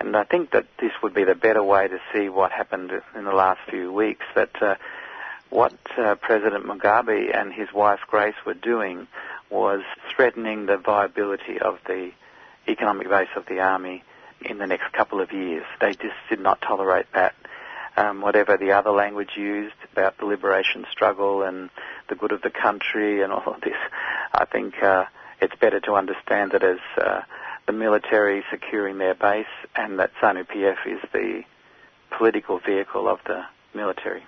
[0.00, 3.24] And I think that this would be the better way to see what happened in
[3.24, 4.26] the last few weeks.
[4.34, 4.74] That uh,
[5.50, 9.06] what uh, President Mugabe and his wife Grace were doing
[9.50, 9.82] was
[10.16, 12.10] threatening the viability of the
[12.68, 14.02] economic base of the army
[14.42, 15.64] in the next couple of years.
[15.80, 17.34] They just did not tolerate that
[17.96, 21.70] um, whatever the other language used about the liberation struggle and
[22.08, 23.76] the good of the country and all of this.
[24.32, 25.04] I think uh,
[25.40, 27.20] it's better to understand it as uh,
[27.66, 31.42] the military securing their base and that ZANU-PF is the
[32.16, 33.42] political vehicle of the
[33.74, 34.22] military.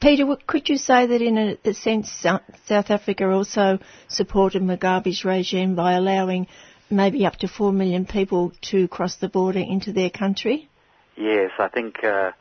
[0.00, 5.94] Peter, could you say that in a sense South Africa also supported Mugabe's regime by
[5.94, 6.46] allowing
[6.90, 10.68] maybe up to 4 million people to cross the border into their country?
[11.16, 12.32] Yes, I think uh,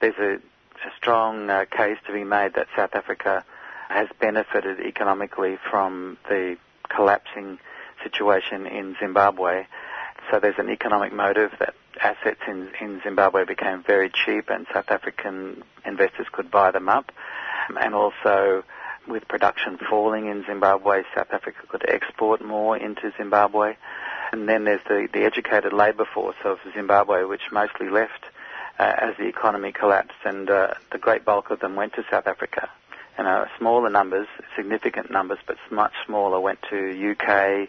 [0.00, 3.44] there's a, a strong uh, case to be made that South Africa
[3.88, 6.56] has benefited economically from the
[6.94, 7.58] collapsing
[8.02, 9.64] situation in Zimbabwe.
[10.30, 14.88] So there's an economic motive that assets in, in Zimbabwe became very cheap and South
[14.88, 17.12] African investors could buy them up.
[17.80, 18.64] And also
[19.08, 23.76] with production falling in Zimbabwe, South Africa could export more into Zimbabwe.
[24.32, 28.24] And then there's the, the educated labour force of Zimbabwe, which mostly left
[28.78, 32.26] uh, as the economy collapsed, and uh, the great bulk of them went to South
[32.26, 32.68] Africa.
[33.16, 34.26] And uh, smaller numbers,
[34.56, 37.68] significant numbers, but much smaller, went to UK,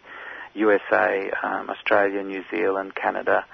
[0.54, 3.46] USA, um, Australia, New Zealand, Canada,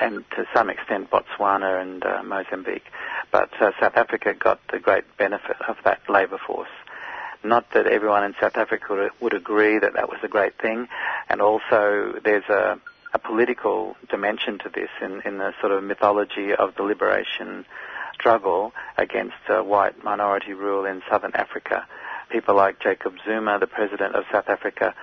[0.00, 2.86] and to some extent Botswana and uh, Mozambique.
[3.30, 6.68] But uh, South Africa got the great benefit of that labour force.
[7.48, 10.88] Not that everyone in South Africa would, agree that that was a great thing,
[11.28, 12.78] and also there's a
[13.14, 17.64] a political dimension to this in, in the sort of mythology of the liberation
[18.12, 21.86] struggle against uh, white minority rule in southern Africa.
[22.28, 24.94] People like Jacob Zuma, the president of South Africa,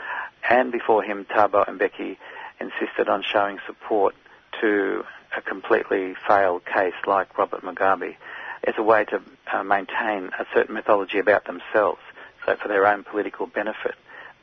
[0.48, 2.18] and before him Thabo Mbeki
[2.60, 4.14] insisted on showing support
[4.61, 5.03] to
[5.36, 8.15] a completely failed case like Robert Mugabe
[8.64, 9.22] as a way to
[9.52, 12.03] uh, maintain a certain mythology about themselves.
[12.45, 13.95] So for their own political benefit,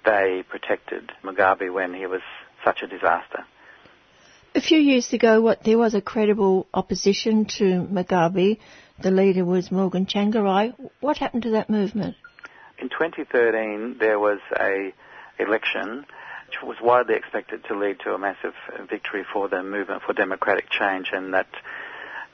[0.04, 2.22] they protected Mugabe when he was
[2.64, 3.44] such a disaster.
[4.54, 8.58] A few years ago, what there was a credible opposition to Mugabe.
[9.00, 10.74] The leader was Morgan Tsvangirai.
[11.00, 12.16] What happened to that movement?
[12.78, 14.92] In 2013, there was a
[15.38, 16.04] election
[16.48, 18.54] which was widely expected to lead to a massive
[18.90, 21.46] victory for the movement for democratic change, and that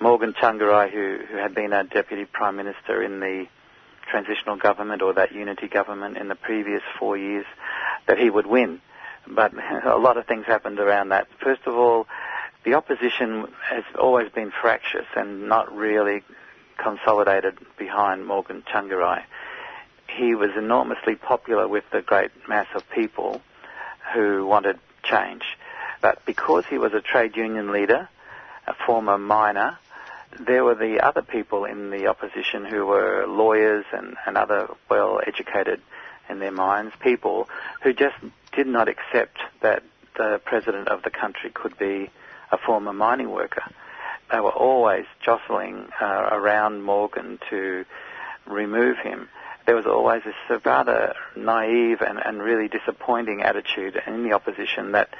[0.00, 3.46] Morgan Tsvangirai, who, who had been a deputy prime minister in the
[4.10, 7.46] transitional government or that unity government in the previous four years,
[8.06, 8.80] that he would win.
[9.28, 9.52] But
[9.84, 11.28] a lot of things happened around that.
[11.42, 12.06] First of all,
[12.64, 16.22] the opposition has always been fractious and not really
[16.78, 19.22] consolidated behind Morgan Tsvangirai.
[20.08, 23.40] He was enormously popular with the great mass of people
[24.14, 25.42] who wanted change.
[26.00, 28.08] But because he was a trade union leader,
[28.66, 29.78] a former miner,
[30.38, 35.20] there were the other people in the opposition who were lawyers and, and other well
[35.26, 35.80] educated
[36.28, 37.48] in their minds people
[37.82, 38.16] who just
[38.52, 39.82] did not accept that
[40.16, 42.10] the president of the country could be
[42.50, 43.62] a former mining worker.
[44.30, 47.84] They were always jostling uh, around Morgan to
[48.46, 49.28] remove him.
[49.66, 55.10] There was always this rather naive and, and really disappointing attitude in the opposition that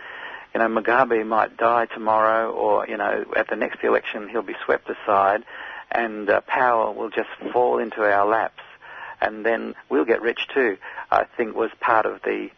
[0.57, 4.57] you know, Mugabe might die tomorrow or, you know, at the next election he'll be
[4.65, 5.45] swept aside
[5.91, 8.63] and uh, power will just fall into our laps
[9.21, 10.79] and then we'll get rich too,
[11.11, 12.49] I think was part of the,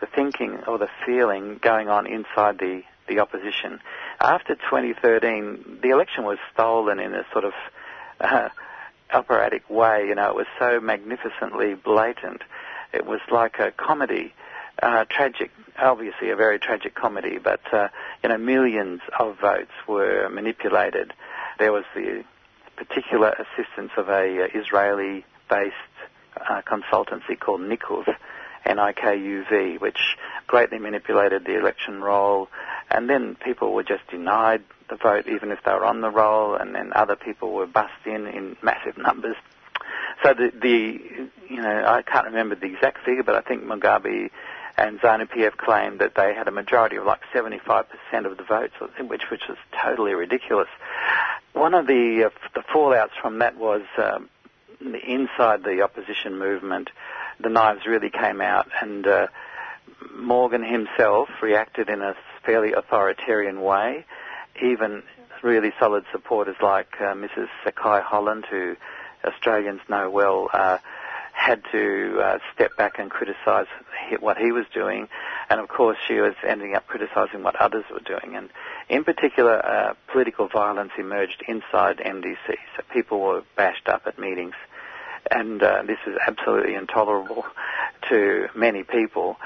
[0.00, 3.80] the thinking or the feeling going on inside the, the opposition.
[4.20, 7.54] After 2013, the election was stolen in a sort of
[8.20, 8.50] uh,
[9.14, 12.42] operatic way, you know, it was so magnificently blatant.
[12.92, 14.34] It was like a comedy
[14.82, 17.88] uh, tragic, obviously a very tragic comedy, but uh,
[18.22, 21.12] you know millions of votes were manipulated.
[21.58, 22.24] There was the
[22.76, 25.74] particular assistance of a uh, Israeli-based
[26.36, 28.04] uh, consultancy called Nikuv,
[28.64, 30.16] N-I-K-U-V, which
[30.46, 32.48] greatly manipulated the election roll,
[32.90, 36.54] and then people were just denied the vote even if they were on the roll,
[36.54, 39.36] and then other people were bussed in in massive numbers.
[40.22, 44.30] So the, the you know, I can't remember the exact figure, but I think Mugabe
[44.80, 47.84] and ZANU-PF claimed that they had a majority of like 75%
[48.24, 50.68] of the votes, which which was totally ridiculous.
[51.52, 54.30] One of the uh, the fallouts from that was um,
[54.80, 56.88] inside the opposition movement,
[57.38, 59.26] the knives really came out, and uh,
[60.16, 62.14] Morgan himself reacted in a
[62.46, 64.06] fairly authoritarian way.
[64.62, 65.02] Even
[65.42, 67.48] really solid supporters like uh, Mrs.
[67.64, 68.76] Sekai Holland, who
[69.24, 70.48] Australians know well.
[70.52, 70.78] Uh,
[71.40, 73.66] had to uh, step back and criticise
[74.20, 75.08] what he was doing,
[75.48, 78.36] and of course she was ending up criticising what others were doing.
[78.36, 78.50] And
[78.88, 82.46] in particular, uh, political violence emerged inside MDC,
[82.76, 84.54] so people were bashed up at meetings,
[85.30, 87.44] and uh, this is absolutely intolerable
[88.10, 89.36] to many people.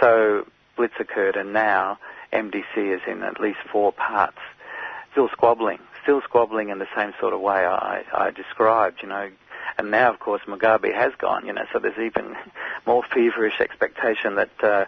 [0.00, 0.46] So
[0.76, 1.98] blitz occurred, and now
[2.32, 4.38] MDC is in at least four parts,
[5.12, 8.98] still squabbling, still squabbling in the same sort of way I, I described.
[9.02, 9.30] You know,
[9.78, 12.34] and now, of course, Mugabe has gone, you know, so there's even
[12.86, 14.84] more feverish expectation that, uh,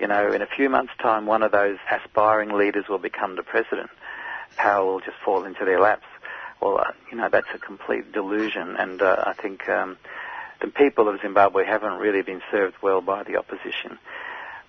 [0.00, 3.42] you know, in a few months' time, one of those aspiring leaders will become the
[3.42, 3.90] president.
[4.56, 6.06] Power will just fall into their laps.
[6.60, 9.98] Well, uh, you know, that's a complete delusion, and uh, I think um,
[10.60, 13.98] the people of Zimbabwe haven't really been served well by the opposition.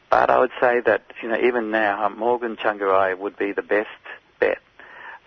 [0.10, 3.90] But I would say that, you know, even now, Morgan Tsvangirai would be the best
[4.40, 4.60] bet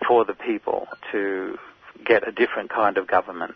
[0.07, 1.57] for the people to
[2.05, 3.55] get a different kind of government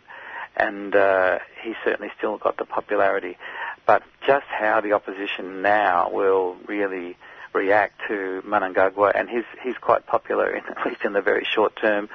[0.56, 3.38] and uh, he certainly still got the popularity.
[3.86, 7.18] But just how the opposition now will really
[7.54, 11.76] react to Mnangagwa, and he's he's quite popular, in, at least in the very short
[11.76, 12.10] term,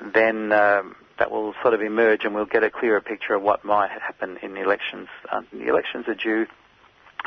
[0.00, 3.64] then um, that will sort of emerge, and we'll get a clearer picture of what
[3.64, 5.08] might happen in the elections.
[5.30, 6.46] Um, the elections are due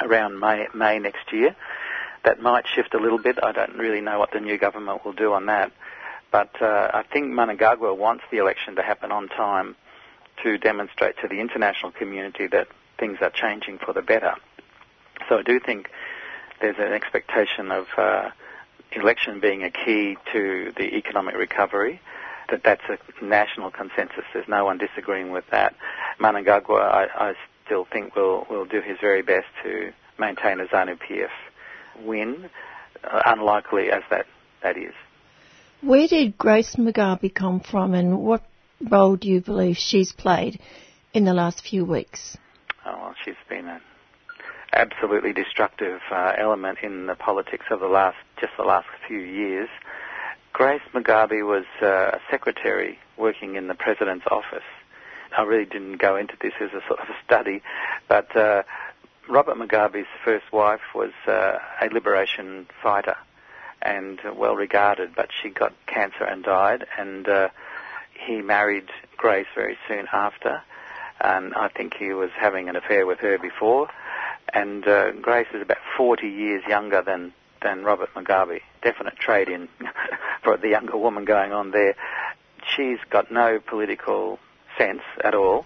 [0.01, 1.55] around May, May next year.
[2.23, 3.37] That might shift a little bit.
[3.41, 5.71] I don't really know what the new government will do on that.
[6.31, 9.75] But uh, I think Mnangagwa wants the election to happen on time
[10.43, 12.67] to demonstrate to the international community that
[12.99, 14.35] things are changing for the better.
[15.29, 15.89] So I do think
[16.61, 18.29] there's an expectation of uh,
[18.91, 22.01] election being a key to the economic recovery.
[22.49, 24.23] That that's a national consensus.
[24.33, 25.75] There's no one disagreeing with that.
[26.19, 27.33] Mnangagwa, I, I
[27.65, 31.29] still think will will do his very best to maintain a ZANU PF
[32.05, 32.49] win,
[33.03, 34.27] uh, unlikely as that
[34.63, 34.93] that is.
[35.81, 38.43] Where did Grace Mugabe come from, and what
[38.81, 40.59] role do you believe she's played
[41.13, 42.37] in the last few weeks?
[42.85, 43.81] Oh, well, she's been an
[44.73, 49.69] absolutely destructive uh, element in the politics of the last, just the last few years.
[50.53, 54.63] Grace Mugabe was uh, a secretary working in the president's office.
[55.37, 57.61] I really didn't go into this as a sort of a study,
[58.07, 58.63] but uh,
[59.29, 63.17] Robert Mugabe's first wife was uh, a liberation fighter
[63.81, 67.49] and well regarded, but she got cancer and died, and uh,
[68.25, 70.61] he married Grace very soon after.
[71.19, 73.89] And I think he was having an affair with her before.
[74.53, 78.61] And uh, Grace is about 40 years younger than, than Robert Mugabe.
[78.81, 79.67] Definite trade in
[80.43, 81.95] for the younger woman going on there.
[82.75, 84.39] She's got no political
[84.77, 85.65] sense at all.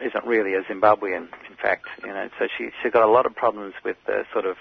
[0.00, 2.28] Isn't really a Zimbabwean, in fact, you know.
[2.38, 4.56] So she she's got a lot of problems with uh, sort of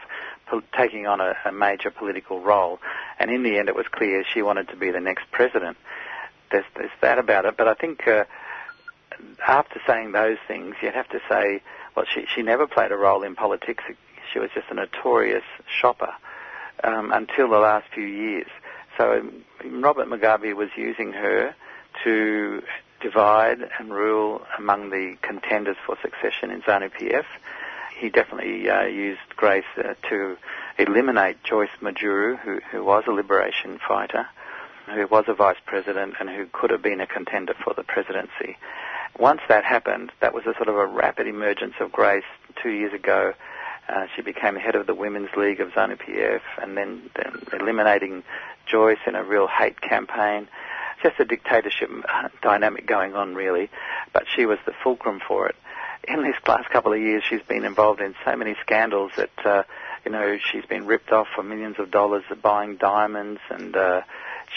[0.48, 2.80] po- taking on a, a major political role.
[3.20, 5.78] And in the end, it was clear she wanted to be the next president.
[6.52, 7.56] There's, there's that about it.
[7.58, 8.26] But I think uh,
[9.46, 11.62] after saying those things, you'd have to say,
[11.96, 13.84] well, she she never played a role in politics.
[14.32, 16.14] She was just a notorious shopper
[16.84, 18.48] um, until the last few years.
[18.98, 21.56] So um, Robert Mugabe was using her
[22.04, 22.62] to
[23.02, 27.26] divide and rule among the contenders for succession in ZANU-PF.
[28.00, 30.38] He definitely uh, used Grace uh, to
[30.78, 34.28] eliminate Joyce Mujuru, who, who was a liberation fighter,
[34.94, 38.58] who was a vice president, and who could have been a contender for the presidency.
[39.20, 42.24] Once that happened, that was a sort of a rapid emergence of Grace
[42.62, 43.34] two years ago.
[43.90, 48.24] Uh, she became head of the Women's League of ZANU-PF and then, then eliminating
[48.66, 50.48] Joyce in a real hate campaign
[51.02, 51.90] just a dictatorship
[52.42, 53.70] dynamic going on, really.
[54.14, 55.56] But she was the fulcrum for it.
[56.08, 59.64] In these last couple of years, she's been involved in so many scandals that, uh,
[60.06, 64.02] you know, she's been ripped off for millions of dollars of buying diamonds, and uh,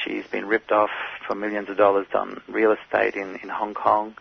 [0.05, 0.91] she's been ripped off
[1.27, 4.15] for millions of dollars on real estate in, in Hong Kong.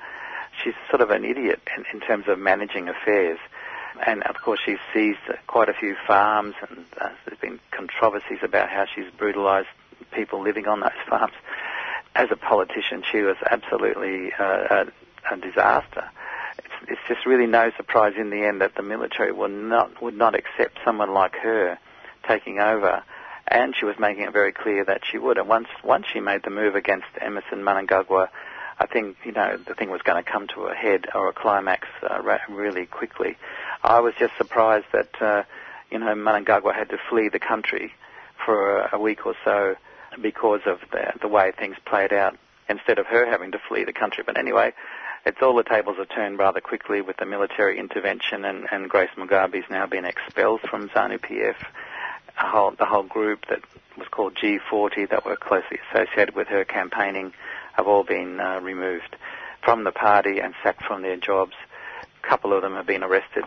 [0.63, 3.39] She's sort of an idiot in, in terms of managing affairs.
[4.05, 8.69] And of course, she's seized quite a few farms, and uh, there's been controversies about
[8.69, 9.67] how she's brutalized
[10.13, 11.33] people living on those farms
[12.15, 16.09] as a politician, she was absolutely uh, a, a, disaster.
[16.57, 20.17] It's, it's, just really no surprise in the end that the military would not would
[20.17, 21.77] not accept someone like her
[22.27, 23.03] taking over,
[23.49, 25.37] and she was making it very clear that she would.
[25.37, 28.29] And once once she made the move against Emmerson Mnangagwa,
[28.79, 31.33] I think you know the thing was going to come to a head or a
[31.33, 33.37] climax uh, really quickly.
[33.83, 35.43] I was just surprised that uh,
[35.91, 37.91] you know Mnangagwa had to flee the country
[38.45, 39.75] for a, a week or so
[40.21, 42.37] because of the, the way things played out
[42.69, 44.23] instead of her having to flee the country.
[44.25, 44.73] But anyway,
[45.25, 49.09] it's all the tables have turned rather quickly with the military intervention, and, and Grace
[49.17, 50.89] Mugabe's now been expelled from
[52.39, 52.51] ZANU-PF.
[52.51, 53.59] Whole, the whole group that
[53.97, 57.33] was called G40 that were closely associated with her campaigning
[57.73, 59.15] have all been uh, removed
[59.63, 61.53] from the party and sacked from their jobs.
[62.23, 63.43] A couple of them have been arrested.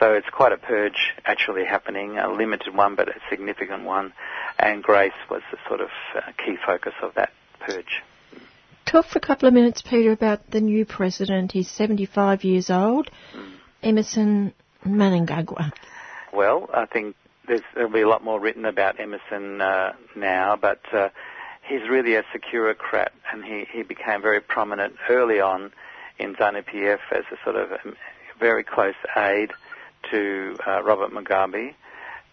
[0.00, 4.12] So it's quite a purge actually happening, a limited one but a significant one
[4.58, 8.02] and grace was the sort of uh, key focus of that purge.
[8.86, 11.52] Talk for a couple of minutes, Peter, about the new president.
[11.52, 13.52] He's 75 years old, mm.
[13.82, 14.52] Emmerson
[14.84, 15.72] Mnangagwa.
[16.32, 17.14] Well, I think
[17.74, 21.08] there'll be a lot more written about Emmerson uh, now, but uh,
[21.62, 25.72] he's really a securocrat, and he, he became very prominent early on
[26.18, 27.70] in ZANU-PF as a sort of
[28.38, 29.52] very close aide
[30.10, 31.74] to uh, Robert Mugabe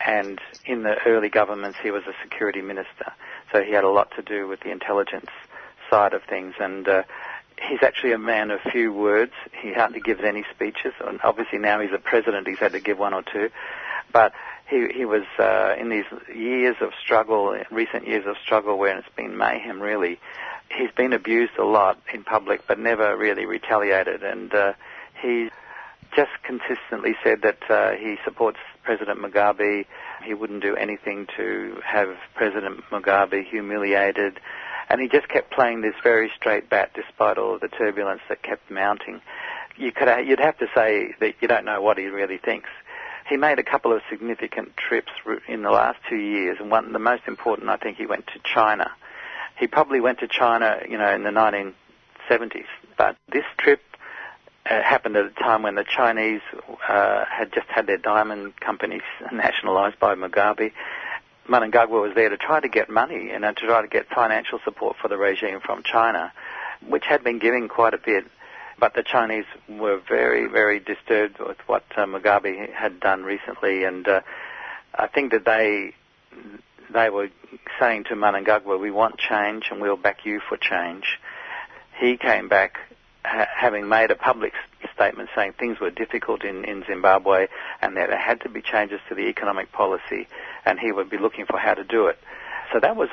[0.06, 3.12] and in the early governments he was a security minister,
[3.52, 5.30] so he had a lot to do with the intelligence
[5.90, 6.54] side of things.
[6.60, 7.04] And uh,
[7.68, 9.34] he's actually a man of few words.
[9.62, 12.98] He hardly gives any speeches, and obviously now he's a president, he's had to give
[12.98, 13.50] one or two.
[14.12, 14.34] But
[14.70, 19.08] he he was uh, in these years of struggle, recent years of struggle, where it's
[19.16, 20.20] been mayhem really.
[20.70, 24.74] He's been abused a lot in public, but never really retaliated, and uh,
[25.20, 25.50] he
[26.16, 29.86] just consistently said that uh, he supports President Mugabe.
[30.24, 34.40] He wouldn't do anything to have President Mugabe humiliated.
[34.90, 38.42] And he just kept playing this very straight bat despite all of the turbulence that
[38.42, 39.22] kept mounting.
[39.78, 42.70] You could, you'd have to say that you don't know what he really thinks.
[43.30, 45.12] He made a couple of significant trips
[45.48, 48.40] in the last two years, and one, the most important, I think, he went to
[48.44, 48.90] China.
[49.60, 52.66] He probably went to China, you know, in the 1970s,
[52.98, 53.82] but this trip
[54.66, 56.42] uh, happened at a time when the Chinese
[56.88, 60.72] uh, had just had their diamond companies nationalized by Mugabe.
[61.48, 64.60] Mnangagwa was there to try to get money and uh, to try to get financial
[64.64, 66.32] support for the regime from China,
[66.88, 68.26] which had been giving quite a bit.
[68.80, 74.08] But the Chinese were very, very disturbed with what uh, Mugabe had done recently, and
[74.08, 74.22] uh,
[74.94, 75.94] I think that they
[76.92, 77.30] they were
[77.80, 81.20] saying to Mnangagwa, "We want change, and we'll back you for change."
[82.00, 82.78] He came back
[83.26, 84.54] ha- having made a public
[84.96, 87.48] statement saying things were difficult in, in Zimbabwe
[87.82, 90.28] and that there had to be changes to the economic policy
[90.66, 92.18] and he would be looking for how to do it.
[92.74, 93.10] So that was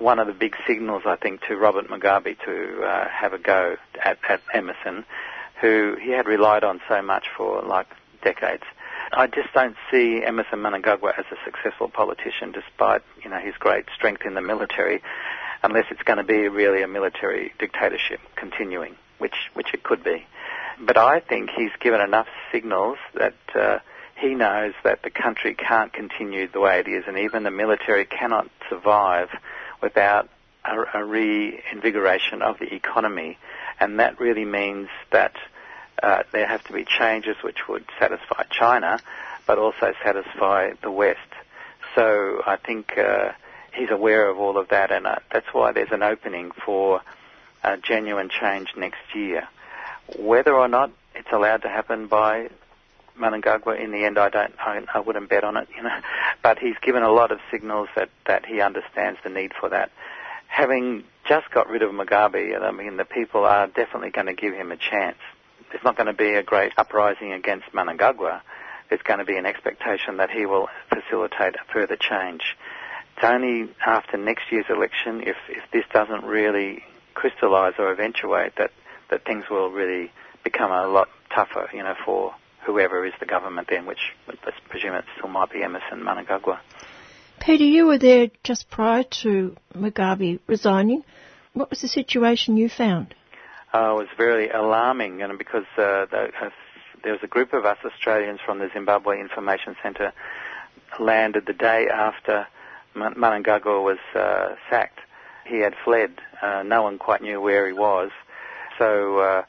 [0.00, 3.76] one of the big signals, I think, to Robert Mugabe to uh, have a go
[4.02, 5.04] at, at Emmerson,
[5.60, 7.86] who he had relied on so much for like
[8.22, 8.62] decades.
[9.12, 13.86] I just don't see Emmerson Mnangagwa as a successful politician, despite you know his great
[13.94, 15.02] strength in the military,
[15.62, 20.26] unless it's going to be really a military dictatorship continuing, which which it could be.
[20.80, 23.78] But I think he's given enough signals that uh,
[24.16, 28.06] he knows that the country can't continue the way it is, and even the military
[28.06, 29.28] cannot survive
[29.82, 30.28] without
[30.64, 33.38] a, a reinvigoration of the economy,
[33.78, 35.34] and that really means that
[36.02, 38.98] uh, there have to be changes which would satisfy China,
[39.46, 41.18] but also satisfy the West.
[41.94, 43.32] So I think uh,
[43.74, 47.02] he's aware of all of that, and uh, that's why there's an opening for
[47.62, 49.46] a genuine change next year.
[50.18, 52.50] Whether or not it's allowed to happen by
[53.18, 55.98] Mnangagwa in the end, I don't, I, I wouldn't bet on it, you know.
[56.42, 59.90] But he's given a lot of signals that that he understands the need for that.
[60.48, 64.52] Having just got rid of Mugabe, I mean, the people are definitely going to give
[64.52, 65.18] him a chance
[65.70, 68.40] there's not going to be a great uprising against Mnangagwa.
[68.88, 72.56] There's going to be an expectation that he will facilitate further change.
[73.16, 76.82] It's only after next year's election, if, if this doesn't really
[77.14, 78.72] crystallise or eventuate, that,
[79.10, 80.10] that things will really
[80.42, 82.34] become a lot tougher, you know, for
[82.64, 86.58] whoever is the government then, which let's presume it still might be Emmerson Mnangagwa.
[87.40, 91.02] Peter, you were there just prior to Mugabe resigning.
[91.54, 93.14] What was the situation you found?
[93.72, 96.50] uh, it was very alarming, and because uh, the, uh,
[97.02, 100.12] there was a group of us Australians from the Zimbabwe Information Centre
[100.98, 102.46] landed the day after
[102.96, 104.98] Mnangagwa was uh, sacked.
[105.46, 106.12] He had fled.
[106.42, 108.10] Uh, no one quite knew where he was,
[108.78, 109.42] so uh,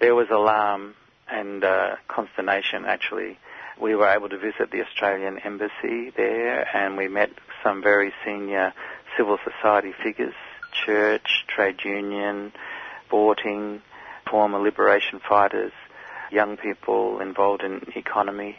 [0.00, 0.94] there was alarm
[1.30, 2.84] and uh, consternation.
[2.84, 3.38] Actually,
[3.80, 7.30] we were able to visit the Australian embassy there, and we met
[7.62, 8.72] some very senior
[9.16, 10.34] civil society figures,
[10.84, 12.52] church, trade union
[13.06, 13.82] sporting,
[14.30, 15.72] former liberation fighters,
[16.30, 18.56] young people involved in economy.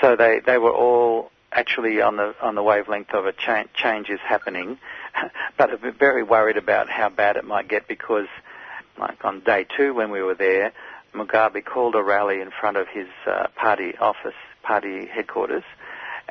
[0.00, 4.08] So they, they were all actually on the on the wavelength of a cha- change
[4.08, 4.78] is happening,
[5.58, 8.28] but very worried about how bad it might get because,
[8.98, 10.72] like on day two when we were there,
[11.14, 15.64] Mugabe called a rally in front of his uh, party office, party headquarters,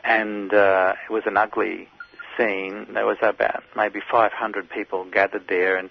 [0.04, 1.90] and uh, it was an ugly
[2.38, 2.88] scene.
[2.94, 5.90] There was about maybe 500 people gathered there, and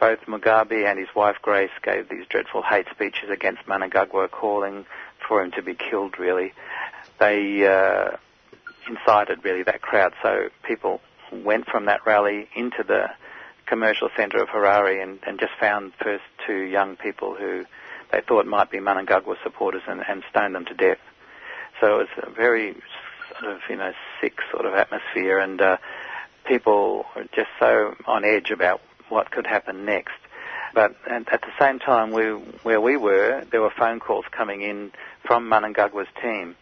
[0.00, 4.86] both Mugabe and his wife Grace gave these dreadful hate speeches against Mnangagwa, calling
[5.28, 6.18] for him to be killed.
[6.18, 6.52] Really,
[7.20, 8.16] they uh,
[8.88, 10.14] incited really that crowd.
[10.22, 11.00] So people
[11.32, 13.10] went from that rally into the
[13.66, 17.64] commercial centre of Harare and, and just found first two young people who
[18.12, 20.98] they thought might be Mnangagwa supporters and, and stoned them to death.
[21.80, 22.76] So it was a very
[23.40, 25.60] sort of you know sick sort of atmosphere and.
[25.60, 25.76] Uh,
[26.44, 30.14] people were just so on edge about what could happen next.
[30.74, 32.24] But at the same time, we,
[32.62, 34.90] where we were, there were phone calls coming in
[35.26, 36.56] from Mnangagwa's team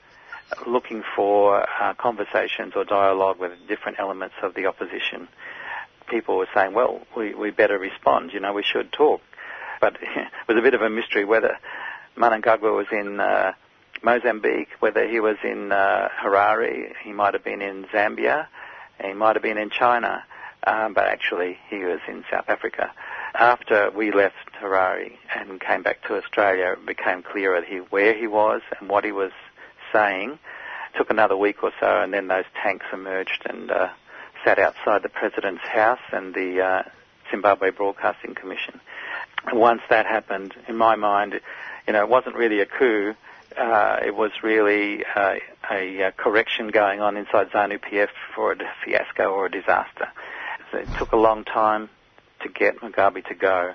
[0.67, 5.29] looking for uh, conversations or dialogue with different elements of the opposition.
[6.09, 9.21] People were saying, well, we, we better respond, you know, we should talk.
[9.81, 11.59] But it was a bit of a mystery whether
[12.17, 13.53] Mnangagwa was in uh,
[14.03, 18.47] Mozambique, whether he was in uh, Harare, he might have been in Zambia,
[19.03, 20.25] he might have been in China
[20.67, 22.93] um, but actually he was in South Africa.
[23.35, 28.27] After we left Harare and came back to Australia, it became clearer he, where he
[28.27, 29.33] was and what he was
[29.93, 30.33] saying.
[30.33, 33.89] It took another week or so, and then those tanks emerged and uh,
[34.45, 36.83] sat outside the president's house and the uh,
[37.31, 38.81] Zimbabwe Broadcasting Commission.
[39.53, 41.41] Once that happened, in my mind,
[41.87, 43.15] you know, it wasn't really a coup.
[43.57, 45.37] Uh, it was really uh,
[45.71, 50.09] a, a, correction going on inside ZANU PF for a fiasco or a disaster.
[50.73, 51.89] It took a long time
[52.43, 53.75] to get Mugabe to go.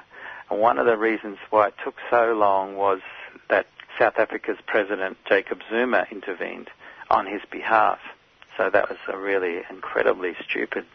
[0.50, 3.02] And one of the reasons why it took so long was
[3.50, 3.68] that
[4.00, 6.70] South Africa's President Jacob Zuma intervened
[7.10, 8.00] on his behalf.
[8.58, 10.86] So that was a really incredibly stupid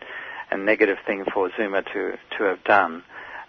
[0.51, 3.03] and negative thing for Zuma to, to have done.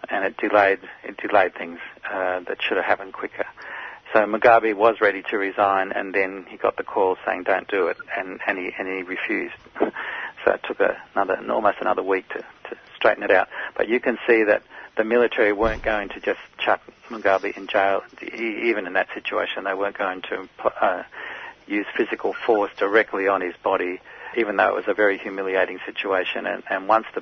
[0.09, 1.79] And it delayed, it delayed things
[2.09, 3.45] uh, that should have happened quicker.
[4.13, 7.87] So Mugabe was ready to resign, and then he got the call saying, "Don't do
[7.87, 9.55] it," and, and he and he refused.
[10.43, 13.47] So it took another, almost another week to, to straighten it out.
[13.77, 14.63] But you can see that
[14.97, 18.01] the military weren't going to just chuck Mugabe in jail.
[18.21, 20.49] Even in that situation, they weren't going to
[20.81, 21.03] uh,
[21.67, 23.99] use physical force directly on his body,
[24.35, 26.45] even though it was a very humiliating situation.
[26.45, 27.21] And, and once the,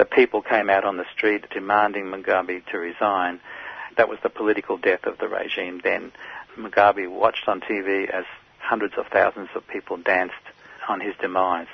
[0.00, 3.38] the people came out on the street demanding Mugabe to resign,
[3.96, 6.10] that was the political death of the regime then.
[6.58, 8.24] Mugabe watched on TV as
[8.58, 10.34] hundreds of thousands of people danced
[10.88, 11.68] on his demise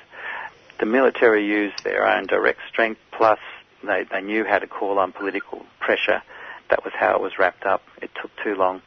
[0.78, 3.38] the military used their own direct strength, plus
[3.82, 6.22] they, they knew how to call on political pressure.
[6.70, 7.82] That was how it was wrapped up.
[8.02, 8.82] It took too long.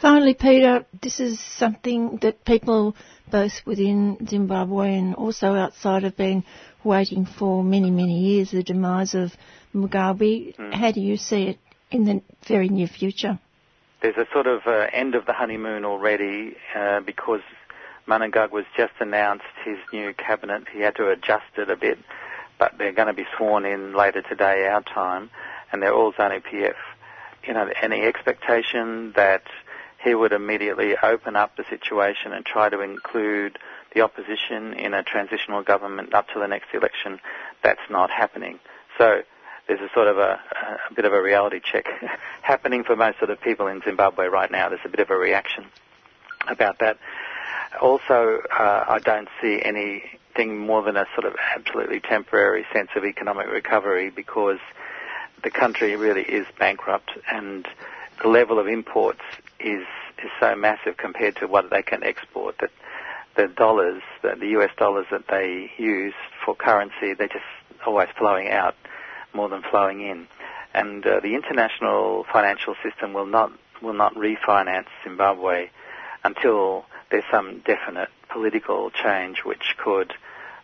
[0.00, 2.94] Finally, Peter, this is something that people
[3.30, 6.44] both within Zimbabwe and also outside have been
[6.86, 9.32] waiting for many, many years, the demise of
[9.74, 10.56] Mugabe.
[10.56, 10.72] Mm.
[10.72, 11.58] How do you see it
[11.90, 13.38] in the very near future?
[14.00, 17.40] There's a sort of uh, end of the honeymoon already uh, because
[18.06, 20.64] Mnangagwa's just announced his new cabinet.
[20.72, 21.98] He had to adjust it a bit,
[22.58, 25.30] but they're going to be sworn in later today, our time,
[25.72, 26.74] and they're all ZANU PF.
[27.46, 29.42] You know, any expectation that
[30.02, 33.58] he would immediately open up the situation and try to include
[33.96, 37.18] the opposition in a transitional government up to the next election,
[37.62, 38.58] that's not happening.
[38.98, 39.22] So
[39.66, 40.38] there's a sort of a,
[40.90, 41.86] a bit of a reality check
[42.42, 44.68] happening for most of the people in Zimbabwe right now.
[44.68, 45.64] There's a bit of a reaction
[46.46, 46.98] about that.
[47.80, 53.04] Also, uh, I don't see anything more than a sort of absolutely temporary sense of
[53.04, 54.58] economic recovery because
[55.42, 57.66] the country really is bankrupt and
[58.22, 59.22] the level of imports
[59.58, 59.86] is
[60.18, 62.70] is so massive compared to what they can export that
[63.36, 66.14] the dollars, the, the US dollars that they use
[66.44, 67.44] for currency, they're just
[67.86, 68.74] always flowing out
[69.34, 70.26] more than flowing in.
[70.74, 73.52] And uh, the international financial system will not
[73.82, 75.68] will not refinance Zimbabwe
[76.24, 80.12] until there's some definite political change which could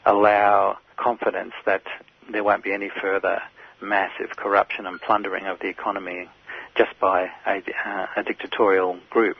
[0.04, 1.82] allow confidence that
[2.30, 3.42] there won't be any further
[3.80, 6.28] massive corruption and plundering of the economy
[6.74, 9.36] just by a, uh, a dictatorial group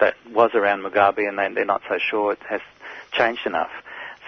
[0.00, 2.60] that was around Mugabe and they, they're not so sure it has
[3.12, 3.70] changed enough.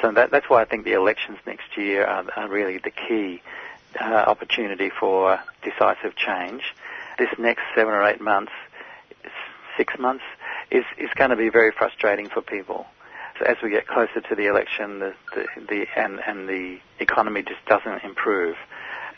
[0.00, 3.42] So that, that's why I think the elections next year are, are really the key
[4.00, 6.62] uh, opportunity for decisive change.
[7.18, 8.52] This next seven or eight months,
[9.76, 10.24] six months,
[10.70, 12.86] is, is going to be very frustrating for people.
[13.38, 17.42] So as we get closer to the election, the, the, the and, and the economy
[17.42, 18.56] just doesn't improve.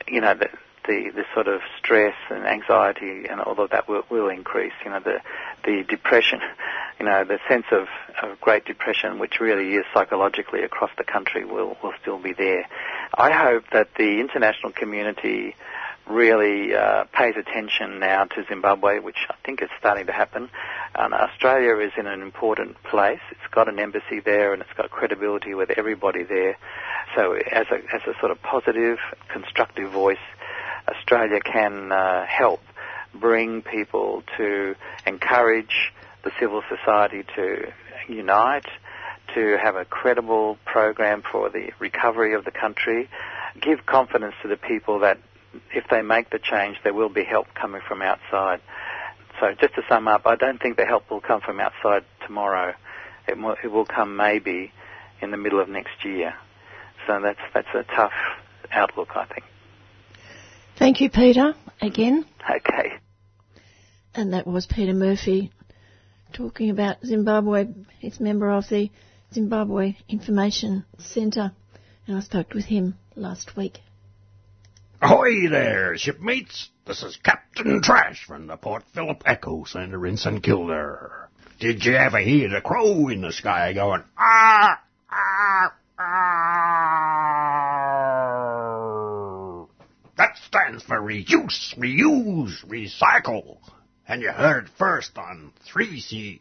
[0.07, 0.49] You know, the,
[0.87, 4.73] the, the sort of stress and anxiety and all of that will, will increase.
[4.85, 5.21] You know, the,
[5.65, 6.41] the depression,
[7.01, 7.87] you know, the sense of,
[8.23, 12.67] of Great Depression, which really is psychologically across the country, will, will still be there.
[13.17, 15.55] I hope that the international community
[16.09, 20.51] really uh, pays attention now to Zimbabwe, which I think is starting to happen.
[20.95, 23.21] And Australia is in an important place.
[23.31, 26.59] It's got an embassy there and it's got credibility with everybody there.
[27.17, 28.99] So as a, as a sort of positive,
[29.29, 30.19] constructive voice,
[30.89, 32.61] Australia can uh, help
[33.15, 34.75] bring people to
[35.07, 35.93] encourage
[36.25, 37.73] the civil society to
[38.09, 38.67] unite,
[39.35, 43.09] to have a credible program for the recovery of the country,
[43.61, 45.19] give confidence to the people that
[45.73, 48.61] if they make the change, there will be help coming from outside.
[49.41, 52.75] So just to sum up, I don't think the help will come from outside tomorrow.
[53.27, 54.73] It will, it will come maybe
[55.21, 56.35] in the middle of next year.
[57.07, 58.13] So that's that's a tough
[58.73, 59.45] outlook, I think.
[60.77, 62.27] Thank you, Peter, again.
[62.43, 62.95] Okay.
[64.15, 65.53] And that was Peter Murphy
[66.33, 67.67] talking about Zimbabwe.
[68.01, 68.91] He's a member of the
[69.33, 71.53] Zimbabwe Information Centre,
[72.07, 73.79] and I spoke with him last week.
[75.01, 76.71] Ahoy there, shipmates!
[76.87, 81.29] This is Captain Trash from the Port Phillip EcoCentre in St Kilda.
[81.61, 84.84] Did you ever hear the crow in the sky going, ah, ah,
[90.75, 93.59] stands for reuse, reuse, recycle.
[94.07, 96.41] And you heard first on 3CR.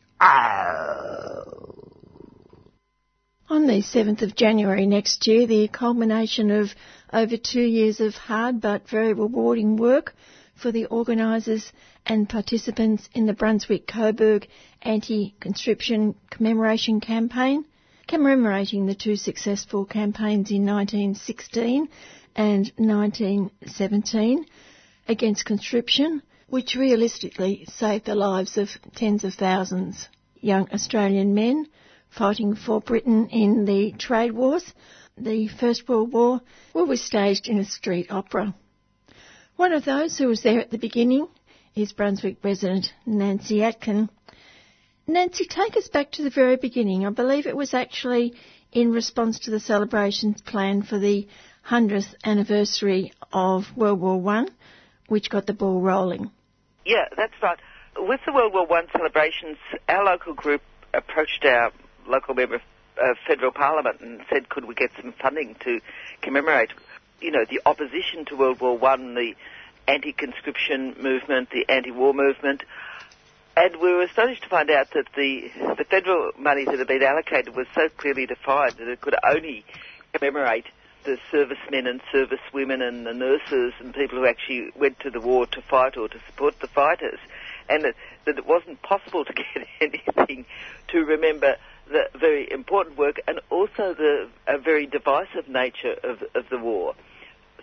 [3.49, 6.69] On the 7th of January next year, the culmination of
[7.11, 10.15] over two years of hard but very rewarding work
[10.55, 11.72] for the organisers
[12.05, 14.47] and participants in the Brunswick Coburg
[14.81, 17.65] anti-conscription commemoration campaign,
[18.07, 21.88] commemorating the two successful campaigns in 1916
[22.35, 24.45] and 1917
[25.07, 30.07] against conscription, which realistically saved the lives of tens of thousands
[30.43, 31.68] young Australian men
[32.10, 34.73] fighting for Britain in the trade wars.
[35.18, 36.41] The First World War
[36.73, 38.53] was staged in a street opera.
[39.55, 41.27] One of those who was there at the beginning
[41.76, 44.10] is Brunswick resident Nancy Atkin.
[45.07, 47.05] Nancy, take us back to the very beginning.
[47.05, 48.34] I believe it was actually
[48.72, 51.27] in response to the celebrations planned for the
[51.68, 54.49] 100th anniversary of World War One,
[55.07, 56.31] which got the ball rolling.
[56.85, 57.60] Yeah, that's right.
[57.98, 59.57] With the World War One celebrations,
[59.88, 60.61] our local group
[60.94, 61.72] approached our
[62.07, 65.80] local member of federal parliament and said, could we get some funding to
[66.22, 66.72] commemorate,
[67.22, 69.34] you know, the opposition to World War One, the
[69.88, 72.64] anti-conscription movement, the anti-war movement.
[73.56, 77.03] And we were astonished to find out that the, the federal money that had been
[77.03, 79.64] allocated was so clearly defined that it could only
[80.14, 80.65] commemorate
[81.04, 85.46] the servicemen and servicewomen and the nurses and people who actually went to the war
[85.48, 87.20] to fight or to support the fighters.
[87.70, 90.46] and that, that it wasn't possible to get anything
[90.90, 91.56] to remember
[91.88, 96.94] the very important work and also the a very divisive nature of, of the war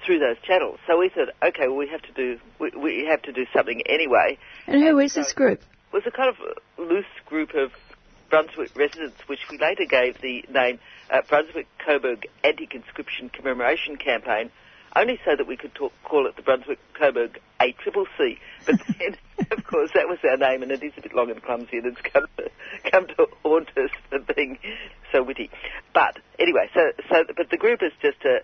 [0.05, 0.79] through those channels.
[0.87, 3.83] So we thought, okay, well, we have to do we, we have to do something
[3.87, 4.39] anyway.
[4.67, 5.61] And who who is this group?
[5.61, 6.37] It was a kind of
[6.79, 7.73] loose group of
[8.29, 10.79] Brunswick residents, which we later gave the name
[11.11, 14.51] uh, Brunswick Coburg Anti-Conscription Commemoration Campaign,
[14.95, 18.39] only so that we could talk, call it the Brunswick Coburg ACCC.
[18.66, 19.16] But then,
[19.51, 21.87] of course, that was our name, and it is a bit long and clumsy, and
[21.87, 22.51] it's come to,
[22.91, 24.59] come to haunt us for being
[25.12, 25.51] so witty.
[25.95, 28.39] But anyway, so so but the group is just a,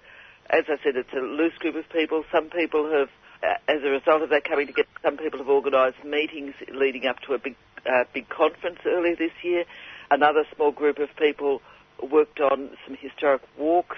[0.51, 2.25] as I said, it's a loose group of people.
[2.33, 3.09] Some people have.
[3.43, 7.21] Uh, as a result of that coming together, some people have organised meetings leading up
[7.21, 9.65] to a big, uh, big conference earlier this year.
[10.11, 11.61] Another small group of people
[12.03, 13.97] worked on some historic walks.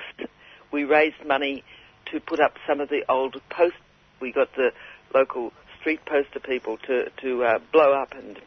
[0.73, 1.65] We raised money
[2.13, 3.79] to put up some of the old posts.
[4.21, 4.73] We got the
[5.15, 8.39] local street poster people to, to uh, blow up and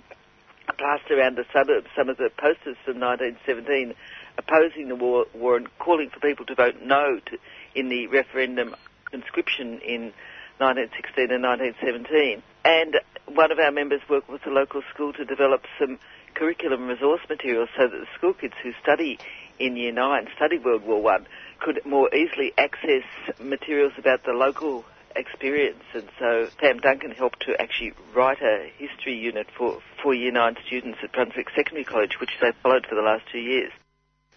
[0.78, 3.94] plaster around the suburbs some of the posters from 1917
[4.38, 7.38] opposing the war, war and calling for people to vote no to,
[7.76, 8.76] in the referendum
[9.10, 10.14] conscription in
[10.60, 12.44] 1916 and 1917.
[12.64, 13.00] And
[13.36, 16.00] one of our members worked with the local school to develop some
[16.34, 19.20] curriculum resource materials so that the school kids who study
[19.60, 21.28] in Year 9, study World War One,
[21.60, 23.04] could more easily access
[23.40, 24.84] materials about the local
[25.16, 25.84] experience.
[25.94, 30.56] And so Pam Duncan helped to actually write a history unit for, for Year 9
[30.66, 33.72] students at Brunswick Secondary College, which they followed for the last two years.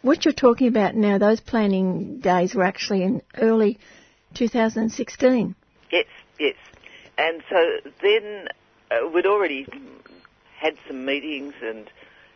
[0.02, 3.78] What you're talking about now, those planning days were actually in early
[4.34, 5.54] 2016.
[5.90, 6.06] Yes,
[6.38, 6.56] yes.
[7.16, 8.48] And so then
[8.90, 9.66] uh, we'd already
[10.58, 11.90] had some meetings and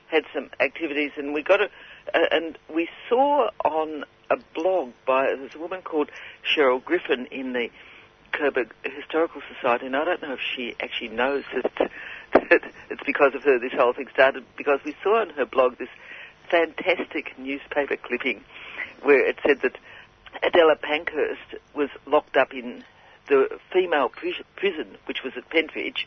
[0.09, 1.69] had some activities, and we got a,
[2.15, 6.11] and we saw on a blog by there's a woman called
[6.45, 7.69] Cheryl Griffin in the
[8.33, 11.73] Coburg Historical Society, and I don't know if she actually knows that,
[12.33, 15.79] that it's because of her this whole thing started, because we saw on her blog
[15.79, 15.89] this
[16.51, 18.43] fantastic newspaper clipping
[19.03, 19.77] where it said that
[20.43, 22.85] Adela Pankhurst was locked up in
[23.29, 26.07] the female prison, which was at Pentridge,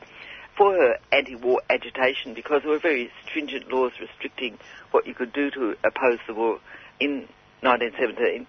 [0.62, 4.60] for her anti-war agitation because there were very stringent laws restricting
[4.92, 6.60] what you could do to oppose the war
[7.00, 7.28] in
[7.62, 8.46] 1917.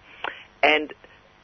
[0.61, 0.93] And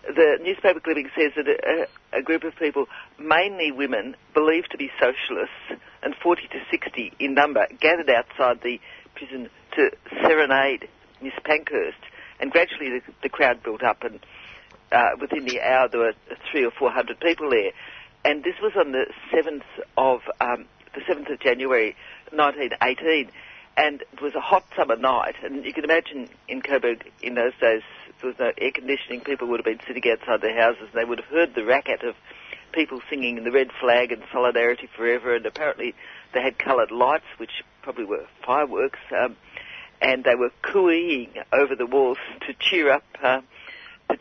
[0.04, 2.86] the newspaper clipping says that a, a, group of people,
[3.18, 8.80] mainly women, believed to be socialists and 40 to 60 in number, gathered outside the
[9.16, 9.90] prison to
[10.22, 10.88] serenade
[11.20, 11.98] Miss Pankhurst.
[12.40, 14.20] And gradually the, the crowd built up and
[14.92, 16.14] uh, within the hour there were
[16.52, 17.72] three or four hundred people there
[18.26, 19.64] and this was on the 7th
[19.98, 21.96] of um, the 7th of January
[22.32, 23.32] 1918,
[23.78, 27.54] and it was a hot summer night, and you can imagine in Coburg in those
[27.62, 27.82] days
[28.22, 29.22] there was no air conditioning.
[29.22, 32.04] People would have been sitting outside their houses, and they would have heard the racket
[32.04, 32.16] of
[32.72, 35.96] people singing the red flag and solidarity forever, and apparently
[36.34, 39.36] they had coloured lights, which probably were fireworks, um,
[40.02, 42.18] and they were cooing over the walls
[42.48, 43.04] to cheer up.
[43.22, 43.42] Uh,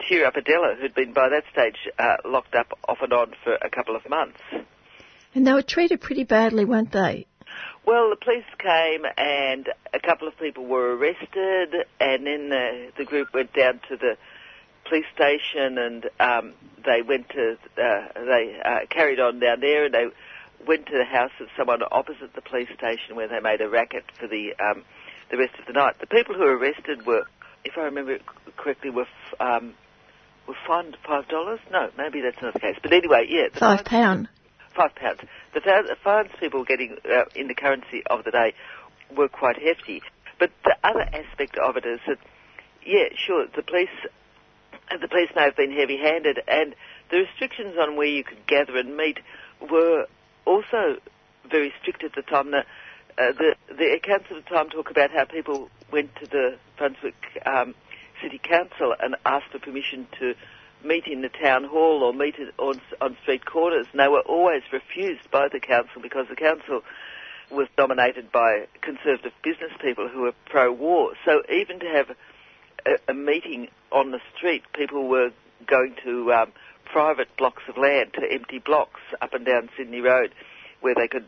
[0.00, 3.54] cheer up Adela, who'd been by that stage uh, locked up off and on for
[3.54, 4.38] a couple of months.
[5.34, 7.26] And they were treated pretty badly, weren't they?
[7.86, 13.04] Well, the police came and a couple of people were arrested, and then the, the
[13.04, 14.16] group went down to the
[14.88, 16.54] police station and um,
[16.84, 20.06] they went to uh, they uh, carried on down there and they
[20.66, 24.04] went to the house of someone opposite the police station where they made a racket
[24.18, 24.82] for the um,
[25.30, 25.96] the rest of the night.
[26.00, 27.24] The people who were arrested were
[27.64, 28.18] if I remember
[28.56, 29.06] correctly, were
[29.40, 29.74] um,
[30.48, 31.60] were fined five dollars.
[31.70, 32.76] No, maybe that's not the case.
[32.82, 34.28] But anyway, yeah, five pound.
[34.74, 35.20] Five pounds.
[35.54, 35.60] The,
[36.02, 38.54] fines people were getting uh, in the currency of the day
[39.14, 40.02] were quite hefty.
[40.38, 42.18] But the other aspect of it is that,
[42.86, 43.88] yeah, sure, the police,
[44.90, 46.74] the police may have been heavy-handed, and
[47.10, 49.18] the restrictions on where you could gather and meet
[49.68, 50.06] were
[50.44, 50.98] also
[51.50, 52.52] very strict at the time.
[52.52, 52.58] The,
[53.18, 57.16] uh, the, the accounts of the time talk about how people went to the Brunswick
[57.44, 57.74] um,
[58.22, 60.34] City Council and asked for permission to
[60.84, 64.62] meet in the town hall or meet on, on street corners, and they were always
[64.72, 66.82] refused by the council because the council
[67.50, 71.12] was dominated by conservative business people who were pro-war.
[71.24, 72.10] So even to have
[72.86, 75.30] a, a meeting on the street, people were
[75.66, 76.52] going to um,
[76.84, 80.32] private blocks of land, to empty blocks up and down Sydney Road,
[80.80, 81.26] where they could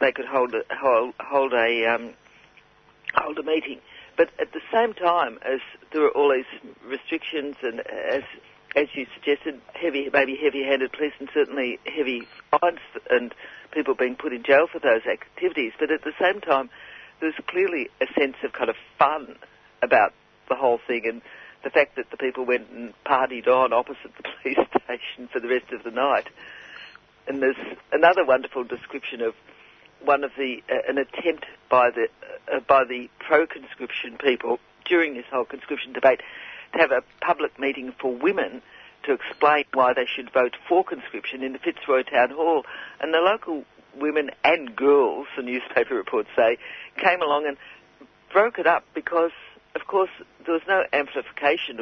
[0.00, 2.10] they could hold a, hold, hold a um,
[3.14, 3.80] hold a meeting.
[4.16, 5.60] But at the same time, as
[5.92, 8.22] there were all these restrictions, and as
[8.76, 13.34] as you suggested, heavy, maybe heavy-handed police, and certainly heavy fines, and
[13.72, 15.72] people being put in jail for those activities.
[15.78, 16.68] But at the same time,
[17.20, 19.36] there's clearly a sense of kind of fun
[19.82, 20.12] about
[20.48, 21.22] the whole thing, and
[21.64, 25.48] the fact that the people went and partied on opposite the police station for the
[25.48, 26.28] rest of the night.
[27.26, 27.56] And there's
[27.92, 29.34] another wonderful description of
[30.04, 32.08] one of the uh, an attempt by the
[32.52, 34.58] uh, by the pro-conscription people
[34.88, 36.20] during this whole conscription debate
[36.72, 38.62] to have a public meeting for women
[39.04, 42.64] to explain why they should vote for conscription in the Fitzroy Town Hall,
[43.00, 43.64] and the local
[43.96, 46.58] women and girls, the newspaper reports say,
[47.02, 47.56] came along and
[48.32, 49.30] broke it up because,
[49.74, 50.10] of course,
[50.44, 51.78] there was no amplification,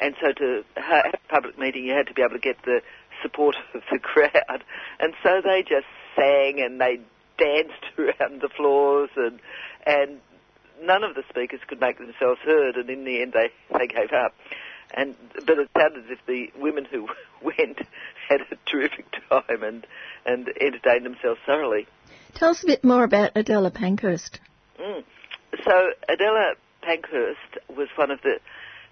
[0.00, 2.80] and so to have a public meeting, you had to be able to get the
[3.22, 4.64] support of the crowd,
[4.98, 7.00] and so they just sang and they
[7.38, 9.40] danced around the floors and
[9.86, 10.20] and
[10.82, 14.12] none of the speakers could make themselves heard, and in the end they they gave
[14.12, 14.34] up.
[14.92, 15.14] And
[15.46, 17.08] but it sounded as if the women who
[17.42, 17.78] went
[18.28, 19.86] had a terrific time and
[20.26, 21.86] and entertained themselves thoroughly.
[22.34, 24.40] Tell us a bit more about Adela Pankhurst.
[24.80, 25.04] Mm.
[25.64, 28.38] So Adela Pankhurst was one of the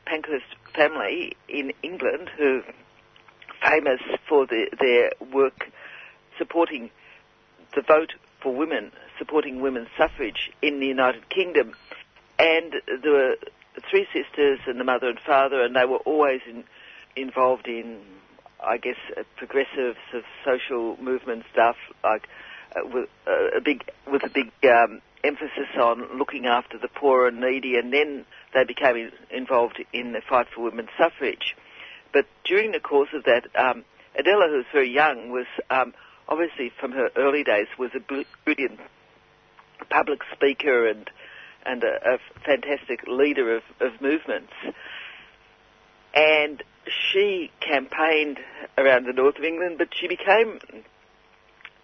[0.06, 2.62] Pankhurst family in England who
[3.62, 5.68] famous for the, their work
[6.36, 6.90] supporting
[7.74, 11.74] the vote for women, supporting women's suffrage in the United Kingdom.
[12.38, 13.36] And there were
[13.90, 16.64] three sisters and the mother and father, and they were always in,
[17.16, 18.00] involved in,
[18.64, 18.96] I guess,
[19.36, 22.28] progressive sort of social movement stuff, like
[22.76, 27.26] uh, with uh, a big with a big um, emphasis on looking after the poor
[27.26, 28.24] and needy, and then
[28.54, 31.56] they became involved in the fight for women's suffrage.
[32.12, 33.84] But during the course of that, um,
[34.18, 35.92] Adela, who was very young, was um,
[36.28, 38.00] obviously from her early days was a
[38.44, 38.80] brilliant
[39.90, 41.10] public speaker and
[41.64, 44.52] and a, a fantastic leader of, of movements.
[46.14, 46.62] And
[47.12, 48.38] she campaigned
[48.78, 50.60] around the north of England, but she became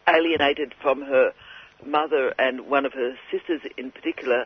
[0.09, 1.33] alienated from her
[1.85, 4.45] mother and one of her sisters in particular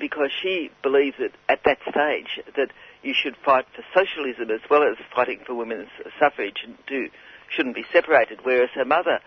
[0.00, 2.70] because she believed that at that stage that
[3.02, 5.88] you should fight for socialism as well as fighting for women's
[6.18, 7.08] suffrage and do
[7.54, 8.40] shouldn't be separated.
[8.42, 9.20] Whereas her mother,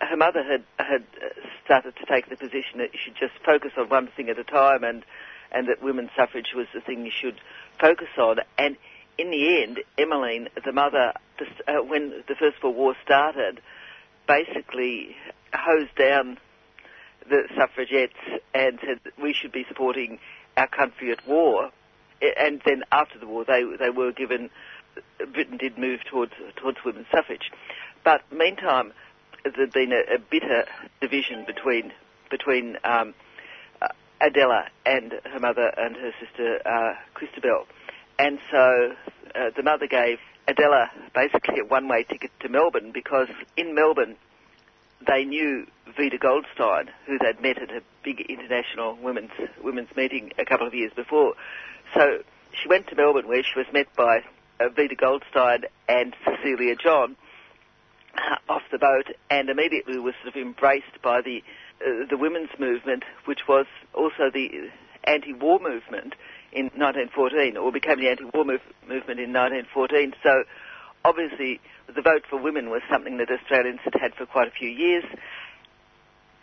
[0.00, 1.04] her mother had had
[1.64, 4.44] started to take the position that you should just focus on one thing at a
[4.44, 5.04] time, and
[5.52, 7.40] and that women's suffrage was the thing you should
[7.80, 8.38] focus on.
[8.58, 8.76] And
[9.18, 11.12] in the end, Emmeline, the mother,
[11.68, 13.60] uh, when the First World War started,
[14.26, 15.16] basically
[15.52, 16.38] hosed down
[17.28, 18.14] the suffragettes
[18.54, 20.18] and said we should be supporting
[20.56, 21.70] our country at war.
[22.38, 24.50] And then after the war, they they were given.
[25.32, 27.50] Britain did move towards towards women's suffrage,
[28.04, 28.92] but meantime,
[29.44, 30.64] there'd been a, a bitter
[31.00, 31.92] division between
[32.30, 33.14] between um,
[33.82, 33.88] uh,
[34.20, 37.66] Adela and her mother and her sister uh, Christabel,
[38.18, 38.94] and so
[39.34, 40.18] uh, the mother gave
[40.48, 44.16] Adela basically a one-way ticket to Melbourne because in Melbourne
[45.06, 49.30] they knew Vida Goldstein, who they'd met at a big international women's
[49.62, 51.34] women's meeting a couple of years before.
[51.94, 52.18] So
[52.52, 54.20] she went to Melbourne, where she was met by
[54.68, 57.16] Vida Goldstein and Cecilia John
[58.14, 61.42] uh, off the boat, and immediately was sort of embraced by the
[61.80, 64.68] uh, the women's movement, which was also the
[65.04, 66.14] anti-war movement
[66.52, 70.12] in 1914, or became the anti-war move- movement in 1914.
[70.22, 70.44] So
[71.04, 74.68] obviously the vote for women was something that Australians had had for quite a few
[74.68, 75.04] years,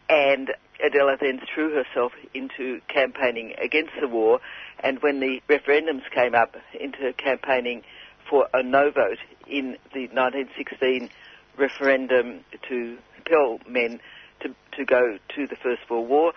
[0.10, 0.54] and
[0.84, 4.40] Adela then threw herself into campaigning against the war,
[4.80, 7.84] and when the referendums came up, into campaigning
[8.30, 11.10] for a no vote in the 1916
[11.58, 14.00] referendum to compel men
[14.42, 16.34] to, to go to the First World War,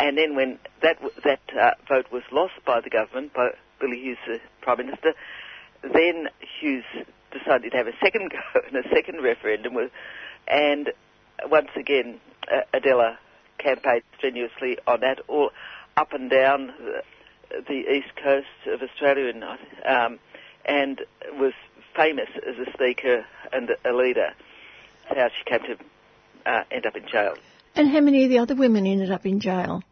[0.00, 3.50] and then when that that uh, vote was lost by the government, by
[3.80, 5.14] Billy Hughes, the Prime Minister,
[5.82, 6.28] then
[6.60, 6.84] Hughes
[7.30, 9.90] decided to have a second go and a second referendum, with,
[10.48, 10.90] and
[11.46, 12.20] once again
[12.52, 13.18] uh, Adela
[13.58, 15.50] campaigned strenuously on that, all
[15.96, 17.02] up and down the,
[17.68, 19.44] the east coast of Australia, and,
[19.86, 20.18] um,
[20.64, 21.00] and
[21.38, 21.52] was
[21.96, 24.30] famous as a speaker and a leader.
[25.08, 27.34] That's how she came to uh, end up in jail.
[27.74, 29.82] And how many of the other women ended up in jail?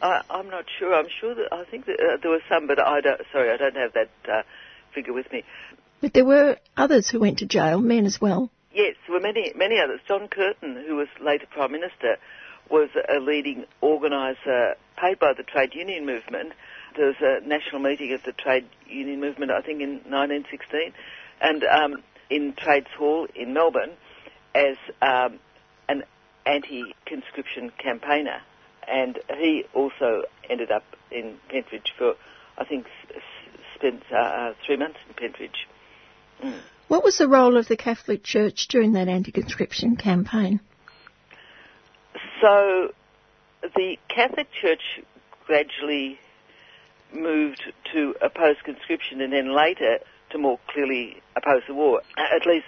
[0.00, 0.94] Uh, I'm not sure.
[0.94, 3.20] I'm sure that I think that uh, there were some, but I don't.
[3.32, 4.42] Sorry, I don't have that uh,
[4.94, 5.42] figure with me.
[6.00, 8.50] But there were others who went to jail, men as well.
[8.72, 10.00] Yes, there were many, many others.
[10.06, 12.16] John Curtin, who was later Prime Minister,
[12.70, 16.52] was a leading organiser paid by the trade union movement.
[16.98, 20.92] There was a national meeting of the trade union movement, I think, in 1916,
[21.40, 23.92] and um, in Trades Hall in Melbourne
[24.52, 25.38] as um,
[25.88, 26.02] an
[26.44, 28.40] anti-conscription campaigner.
[28.88, 32.14] And he also ended up in Pentridge for,
[32.58, 32.86] I think,
[33.76, 35.68] spent uh, three months in Pentridge.
[36.42, 36.58] Mm.
[36.88, 40.58] What was the role of the Catholic Church during that anti-conscription campaign?
[42.42, 42.92] So,
[43.62, 44.82] the Catholic Church
[45.46, 46.18] gradually
[47.14, 47.62] moved
[47.92, 49.98] to oppose conscription and then later
[50.30, 52.66] to more clearly oppose the war, at least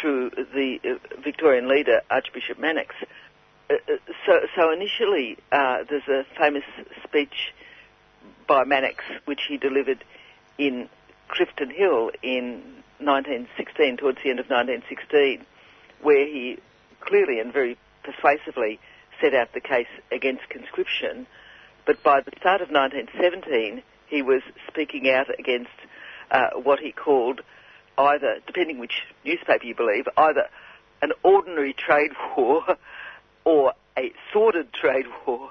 [0.00, 2.94] through the uh, Victorian leader, Archbishop Mannix.
[3.70, 3.74] uh,
[4.26, 6.64] so, so initially, uh, there's a famous
[7.02, 7.52] speech
[8.46, 10.04] by Mannix, which he delivered
[10.58, 10.88] in
[11.28, 12.62] Clifton Hill in
[12.98, 15.44] 1916, towards the end of 1916,
[16.02, 16.58] where he
[17.00, 18.78] clearly and very persuasively
[19.20, 21.26] set out the case against conscription.
[21.86, 25.70] But by the start of 1917, he was speaking out against
[26.30, 27.40] uh, what he called
[27.98, 30.48] either, depending which newspaper you believe, either
[31.02, 32.62] an ordinary trade war
[33.44, 35.50] or a sordid trade war.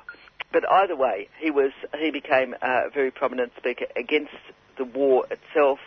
[0.51, 4.35] But either way, he was he became a very prominent speaker against
[4.77, 5.79] the war itself,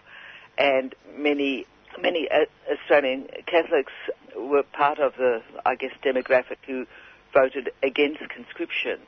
[0.57, 1.66] and many
[2.01, 3.93] many uh, Australian Catholics
[4.37, 6.87] were part of the I guess demographic who
[7.35, 9.01] voted against conscription.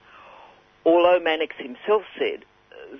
[0.86, 2.44] Although Mannix himself said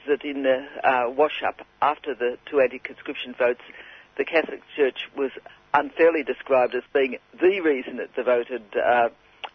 [0.08, 3.60] that in the uh, wash-up after the two anti-conscription votes,
[4.18, 5.30] the Catholic Church was
[5.72, 9.08] unfairly described as being the reason that the vote had, uh,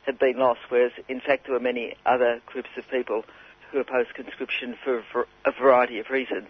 [0.06, 3.26] had been lost, whereas in fact there were many other groups of people
[3.70, 6.48] who opposed conscription for a variety of reasons.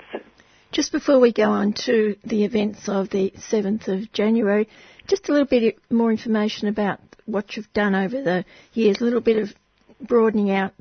[0.71, 4.69] Just before we go on to the events of the 7th of January,
[5.07, 9.19] just a little bit more information about what you've done over the years, a little
[9.19, 9.53] bit of
[9.99, 10.73] broadening out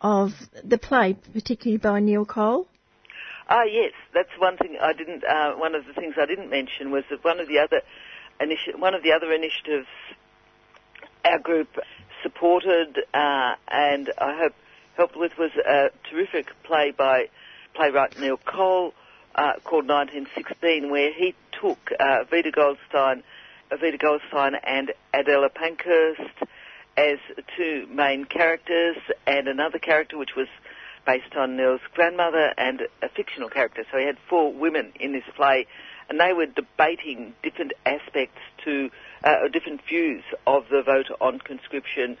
[0.00, 0.32] of
[0.64, 2.68] the play, particularly by Neil Cole.
[3.48, 5.24] Ah, yes, that's one thing I didn't.
[5.24, 7.80] Uh, one of the things I didn't mention was that one of the other
[8.40, 9.86] initi- one of the other initiatives
[11.24, 11.68] our group
[12.22, 14.54] supported uh, and I hope
[14.96, 17.28] helped with was a terrific play by
[17.74, 18.92] playwright Neil Cole
[19.34, 23.22] uh, called 1916, where he took uh, Vida Goldstein,
[23.70, 26.42] Vida Goldstein and Adela Pankhurst
[26.98, 27.18] as
[27.56, 30.48] two main characters, and another character which was
[31.06, 33.84] based on Neil's grandmother and a fictional character.
[33.90, 35.66] So he had four women in this play,
[36.08, 38.90] and they were debating different aspects to,
[39.22, 42.18] uh, different views of the vote on conscription,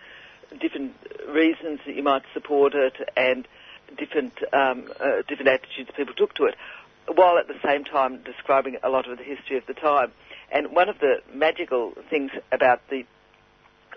[0.60, 0.94] different
[1.28, 3.48] reasons that you might support it, and
[3.96, 6.54] different um, uh, different attitudes people took to it,
[7.12, 10.12] while at the same time describing a lot of the history of the time.
[10.52, 13.04] And one of the magical things about the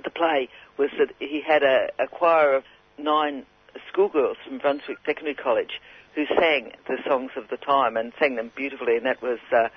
[0.04, 2.64] the play was that he had a, a choir of
[2.98, 3.46] nine
[3.90, 5.80] schoolgirls from Brunswick Secondary College
[6.16, 9.70] who sang the songs of the time and sang them beautifully, and that was uh,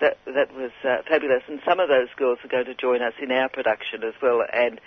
[0.00, 1.42] that that was uh, fabulous.
[1.48, 4.42] And some of those girls are going to join us in our production as well,
[4.52, 4.80] and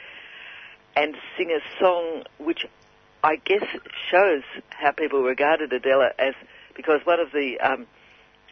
[0.95, 2.65] and sing a song which
[3.23, 3.65] I guess
[4.09, 6.34] shows how people regarded Adela as
[6.76, 7.88] because one of the um,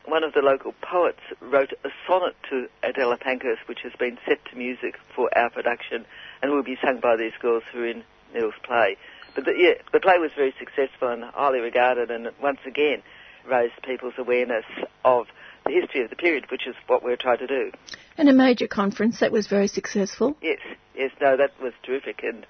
[0.06, 4.44] one of the local poets wrote a sonnet to Adela Pankhurst, which has been set
[4.46, 6.06] to music for our production,
[6.42, 8.04] and will be sung by these girls who are in
[8.34, 8.98] Neil's play.
[9.36, 13.02] But the, yeah, the play was very successful and highly regarded, and once again
[13.48, 14.66] raised people's awareness
[15.04, 15.28] of
[15.66, 17.72] the history of the period, which is what we're trying to do.
[18.18, 20.36] And a major conference that was very successful.
[20.42, 20.60] Yes,
[20.96, 22.46] yes, no, that was terrific, and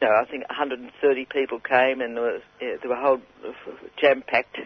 [0.00, 3.20] you know, I think 130 people came, and there, was, yeah, there were a whole
[3.46, 3.52] uh,
[4.00, 4.58] jam-packed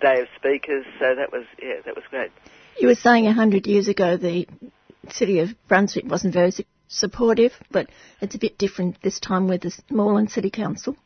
[0.00, 0.84] day of speakers.
[0.98, 2.30] So that was yeah, that was great.
[2.78, 4.46] You were saying a 100 years ago the
[5.10, 6.52] city of Brunswick wasn't very
[6.88, 7.88] supportive, but
[8.20, 10.96] it's a bit different this time with the Moreland City Council.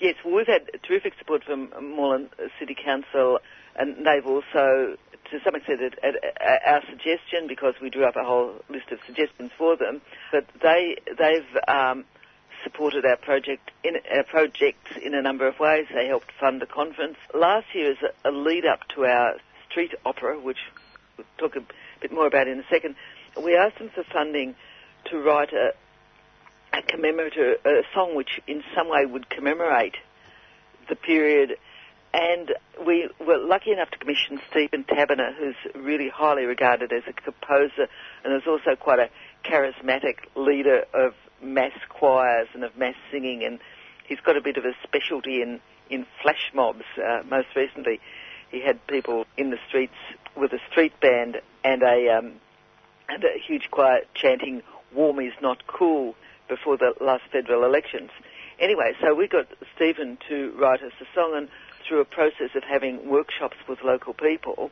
[0.00, 3.38] Yes, well, we've had terrific support from Moreland City Council,
[3.76, 4.96] and they've also,
[5.30, 8.98] to some extent, at, at our suggestion, because we drew up a whole list of
[9.06, 10.00] suggestions for them,
[10.32, 12.04] but they they've um,
[12.64, 15.86] supported our project in our projects in a number of ways.
[15.92, 17.16] They helped fund the conference.
[17.34, 19.34] Last year, as a, a lead up to our
[19.68, 20.58] street opera, which
[21.16, 21.64] we'll talk a
[22.00, 22.96] bit more about in a second,
[23.42, 24.54] we asked them for funding
[25.06, 25.72] to write a,
[26.76, 29.94] a commemorative a song which in some way would commemorate
[30.88, 31.56] the period.
[32.12, 32.50] And
[32.84, 37.86] we were lucky enough to commission Stephen Taberner, who's really highly regarded as a composer
[38.24, 39.10] and is also quite a
[39.48, 43.44] charismatic leader of mass choirs and of mass singing.
[43.44, 43.58] And
[44.06, 46.84] he's got a bit of a specialty in, in flash mobs.
[46.96, 48.00] Uh, most recently,
[48.50, 49.94] he had people in the streets
[50.36, 52.32] with a street band and a, um,
[53.08, 54.62] and a huge choir chanting
[54.94, 56.14] warm is not cool
[56.48, 58.10] before the last federal elections.
[58.58, 61.48] Anyway, so we got Stephen to write us a song and
[61.86, 64.70] through a process of having workshops with local people.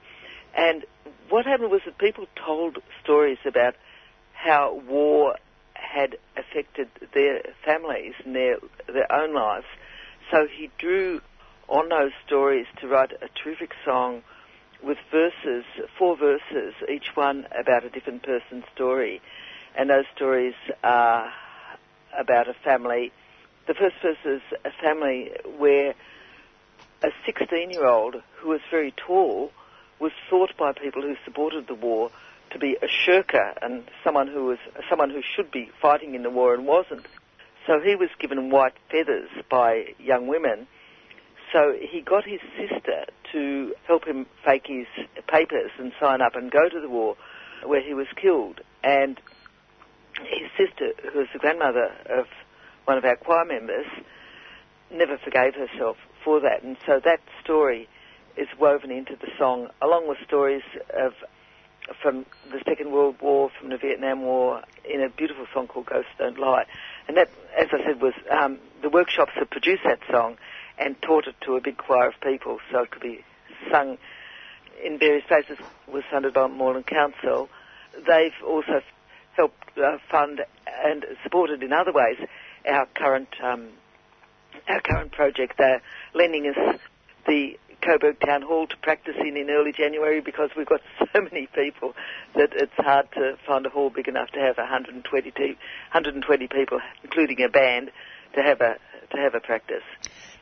[0.55, 0.85] And
[1.31, 3.75] what happened was that people told stories about
[4.33, 5.37] how war
[5.91, 8.57] had affected their families and their,
[8.87, 9.67] their own lives.
[10.31, 11.21] So he drew
[11.69, 14.23] on those stories to write a terrific song
[14.83, 15.65] with verses,
[15.99, 19.21] four verses, each one about a different person's story
[19.79, 21.33] and those stories are
[22.19, 23.13] about a family.
[23.69, 25.95] The first verse is a family where
[27.03, 29.53] a 16-year-old who was very tall
[30.01, 32.11] was thought by people who supported the war
[32.51, 34.59] to be a shirker and someone who was
[34.89, 37.07] someone who should be fighting in the war and wasn't.
[37.67, 40.67] So he was given white feathers by young women.
[41.53, 44.87] So he got his sister to help him fake his
[45.27, 47.17] papers and sign up and go to the war
[47.65, 48.61] where he was killed.
[48.83, 49.21] And
[50.23, 52.27] his sister, who was the grandmother of
[52.85, 53.87] one of our choir members,
[54.91, 56.63] never forgave herself for that.
[56.63, 57.89] And so that story
[58.37, 60.63] is woven into the song, along with stories
[60.97, 61.13] of
[62.03, 66.11] from the Second World War, from the Vietnam War, in a beautiful song called Ghosts
[66.19, 66.65] Don't Lie.
[67.07, 70.37] And that, as I said, was um, the workshops that produced that song
[70.79, 73.25] and taught it to a big choir of people so it could be
[73.73, 73.99] sung
[74.85, 77.49] in various places, was funded by Moreland Council.
[78.07, 78.81] They've also
[79.37, 80.41] helped uh, fund
[80.85, 82.17] and supported in other ways
[82.69, 83.69] our current um,
[84.69, 85.55] our current project.
[85.59, 85.83] They're
[86.15, 86.81] lending us
[87.27, 90.81] the Coburg Town Hall to practice in in early January because we've got
[91.13, 91.95] so many people
[92.35, 97.43] that it's hard to find a hall big enough to have 120, 120 people, including
[97.43, 97.91] a band,
[98.35, 98.77] to have a
[99.11, 99.83] to have a practice.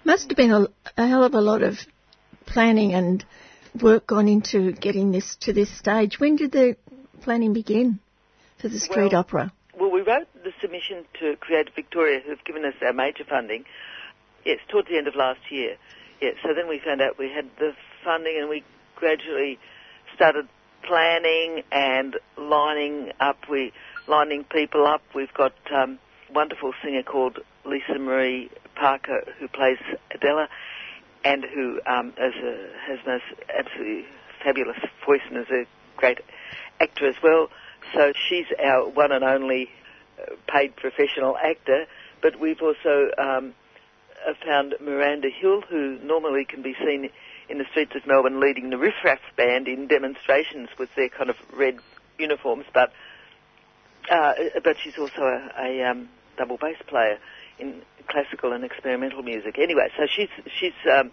[0.04, 1.78] Must have been a, a hell of a lot of
[2.46, 3.24] planning and
[3.80, 6.18] work gone into getting this to this stage.
[6.18, 6.76] When did the
[7.22, 8.00] planning begin
[8.60, 9.52] for the street well, opera?
[9.78, 13.64] Well, we wrote the submission to Creative Victoria, who've given us our major funding.
[14.44, 15.76] Yes, towards the end of last year.
[16.20, 17.72] Yeah, so then we found out we had the
[18.04, 18.64] funding and we
[18.96, 19.58] gradually
[20.14, 20.48] started
[20.82, 23.36] planning and lining up.
[23.50, 23.72] We
[24.06, 25.02] lining people up.
[25.14, 25.98] We've got um,
[26.32, 29.78] wonderful singer called Lisa Marie Parker who plays
[30.14, 30.48] Adela
[31.24, 32.30] and who um, a,
[32.86, 33.20] has an
[33.56, 34.06] absolutely
[34.42, 35.66] fabulous voice and is a
[35.96, 36.20] great
[36.80, 37.48] actor as well.
[37.94, 39.68] So she's our one and only
[40.20, 41.86] uh, paid professional actor.
[42.22, 43.54] But we've also um,
[44.44, 47.10] found Miranda Hill, who normally can be seen
[47.48, 51.30] in the streets of Melbourne leading the Riff Raff band in demonstrations with their kind
[51.30, 51.78] of red
[52.18, 52.92] uniforms, but
[54.10, 54.32] uh,
[54.62, 57.18] but she's also a, a um, double bass player
[57.58, 59.58] in classical and experimental music.
[59.58, 60.28] Anyway, so she's
[60.58, 61.10] she's um,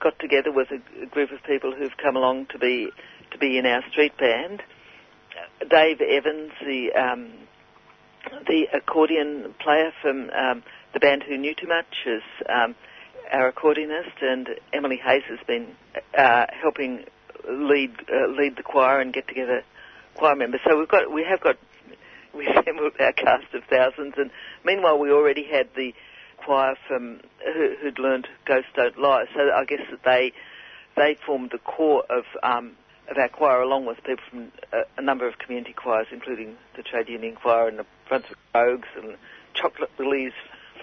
[0.00, 2.90] got together with a, a group of people who've come along to be
[3.30, 4.62] to be in our street band.
[5.68, 7.32] Dave Evans, the um,
[8.46, 10.62] the accordion player from um,
[10.94, 12.74] the band Who Knew Too Much, is um,
[13.30, 15.74] our accordionist, and Emily Hayes has been
[16.16, 17.04] uh, helping
[17.50, 19.62] lead uh, lead the choir and get together
[20.14, 20.60] choir members.
[20.66, 21.56] So we've got we have got
[22.34, 24.30] we assembled our cast of thousands, and
[24.64, 25.92] meanwhile we already had the
[26.38, 29.24] choir from who, who'd learned Ghosts Don't Lie.
[29.34, 30.32] So I guess that they
[30.96, 32.76] they formed the core of um,
[33.10, 36.82] of our choir, along with people from a, a, number of community choirs, including the
[36.82, 39.16] Trade Union Choir and the Brunswick Rogues and
[39.54, 40.32] Chocolate Lilies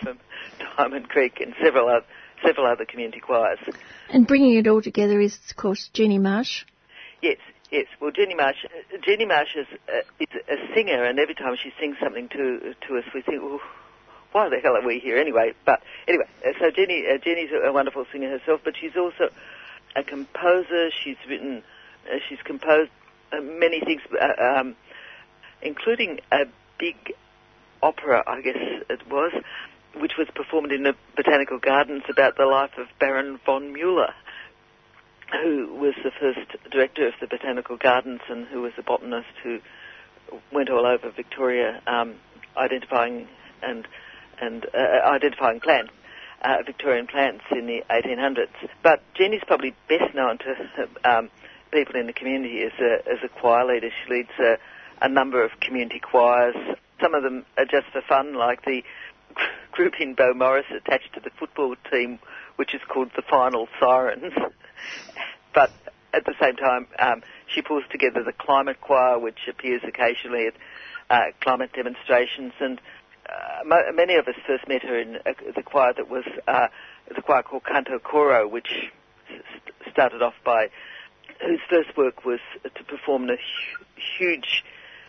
[0.02, 0.20] from
[0.78, 2.06] Diamond Creek and several other,
[2.46, 3.60] several other community choirs.
[4.10, 6.66] And bringing it all together is, of course, Jenny Marsh.
[7.22, 7.38] Yes,
[7.72, 7.86] yes.
[8.00, 8.58] Well, Jenny Marsh,
[9.06, 12.98] Jenny Marsh is a, is a singer, and every time she sings something to to
[12.98, 13.60] us, we think, well,
[14.32, 15.54] why the hell are we here anyway?
[15.66, 16.26] But anyway,
[16.60, 19.30] so Jenny, uh, Jenny's a wonderful singer herself, but she's also
[19.96, 20.90] a composer.
[21.04, 21.64] She's written,
[22.10, 22.92] uh, she's composed
[23.32, 24.76] uh, many things, uh, um,
[25.62, 26.46] including a
[26.80, 27.14] big
[27.84, 28.58] opera, I guess
[28.90, 29.34] it was,
[29.96, 34.14] which was performed in the Botanical Gardens about the life of Baron von Mueller,
[35.44, 36.40] who was the first
[36.72, 39.60] director of the Botanical Gardens and who was a botanist who
[40.52, 42.16] went all over Victoria um,
[42.58, 43.28] identifying
[43.62, 43.88] and
[44.40, 45.92] and uh, identifying plants,
[46.42, 48.48] uh, Victorian plants in the 1800s.
[48.82, 51.30] But Jenny's probably best known to um,
[51.72, 53.90] people in the community as a, as a choir leader.
[53.90, 54.58] She leads a,
[55.00, 56.56] a number of community choirs.
[57.00, 58.84] Some of them are just for fun, like the
[59.72, 62.20] group in Beau Beaumaris attached to the football team,
[62.56, 64.34] which is called the Final Sirens.
[65.54, 65.72] but
[66.14, 70.54] at the same time, um, she pulls together the climate choir, which appears occasionally at
[71.10, 72.54] uh, climate demonstrations.
[72.60, 72.80] And
[73.30, 76.68] uh, many of us first met her in uh, the choir that was uh,
[77.14, 78.92] the choir called Canto Coro, which
[79.28, 80.70] st- started off by
[81.46, 83.86] whose first work was to perform a hu-
[84.18, 84.64] huge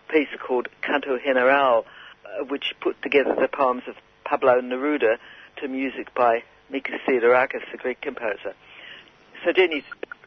[0.09, 1.85] piece called Canto General,
[2.25, 3.97] uh, which put together the poems of
[4.33, 5.19] Pablo Neruda
[5.59, 6.43] to music by
[6.73, 8.55] Mikis Theodorakis, the Greek composer.
[9.45, 9.85] So Jenny's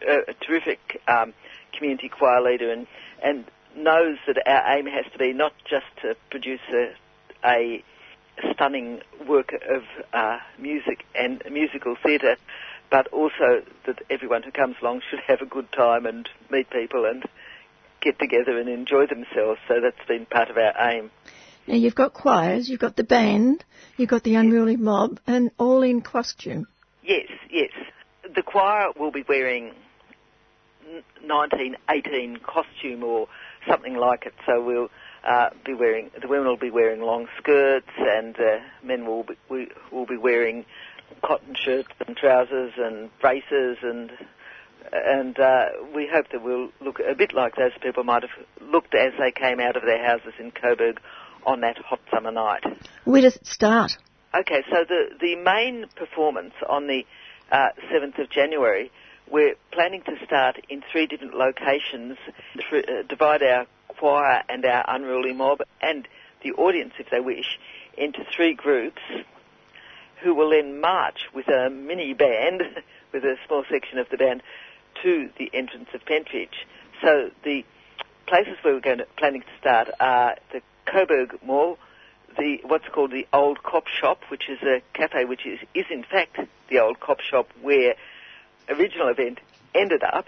[0.07, 1.33] a, a terrific um,
[1.75, 2.85] community choir leader and,
[3.23, 3.45] and
[3.75, 6.93] knows that our aim has to be not just to produce a,
[7.43, 7.83] a
[8.53, 9.81] stunning work of
[10.13, 12.37] uh, music and musical theatre,
[12.91, 17.05] but also that everyone who comes along should have a good time and meet people
[17.05, 17.23] and
[18.01, 19.59] get together and enjoy themselves.
[19.67, 21.09] So that's been part of our aim.
[21.67, 23.63] Now you've got choirs, you've got the band,
[23.97, 26.67] you've got the unruly mob, and all in costume.
[27.03, 27.71] Yes, yes.
[28.35, 29.71] The choir will be wearing
[31.23, 33.27] 1918 costume or
[33.67, 34.33] something like it.
[34.45, 34.89] So we'll
[35.27, 39.35] uh, be wearing the women will be wearing long skirts, and uh, men will be,
[39.49, 40.65] we will be wearing
[41.23, 44.11] cotton shirts and trousers and braces and
[44.91, 45.65] and uh,
[45.95, 49.31] we hope that we'll look a bit like those people might have looked as they
[49.31, 50.99] came out of their houses in Coburg
[51.45, 52.63] on that hot summer night.
[53.03, 53.97] Where does it start?
[54.33, 57.05] Okay, so the, the main performance on the
[57.51, 58.91] uh, 7th of January,
[59.31, 62.17] we're planning to start in three different locations,
[62.71, 63.65] uh, divide our
[63.97, 66.07] choir and our unruly mob and
[66.43, 67.57] the audience, if they wish,
[67.97, 69.01] into three groups
[70.21, 72.61] who will then march with a mini band,
[73.13, 74.41] with a small section of the band,
[75.03, 76.65] to the entrance of Pentridge.
[77.01, 77.63] So the
[78.27, 81.77] places where we're going to, planning to start are the Coburg Mall,
[82.37, 86.03] the what's called the Old Cop Shop, which is a cafe which is, is in
[86.03, 86.39] fact
[86.69, 87.95] the Old Cop Shop where
[88.69, 89.39] original event
[89.73, 90.27] ended up,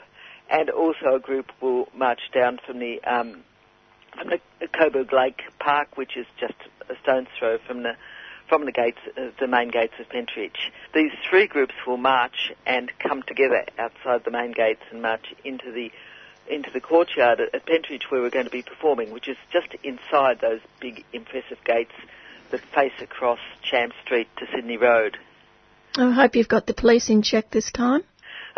[0.49, 3.43] and also a group will march down from the um,
[4.17, 6.55] from the Coburg Lake Park, which is just
[6.89, 7.95] a stone's throw from the
[8.47, 10.71] from the gates, uh, the main gates of Pentridge.
[10.93, 15.71] These three groups will march and come together outside the main gates and march into
[15.71, 15.91] the
[16.49, 19.67] into the courtyard at, at Pentridge where we're going to be performing, which is just
[19.83, 21.93] inside those big impressive gates
[22.51, 25.17] that face across Champ Street to Sydney Road.
[25.97, 28.03] I hope you've got the police in check this time.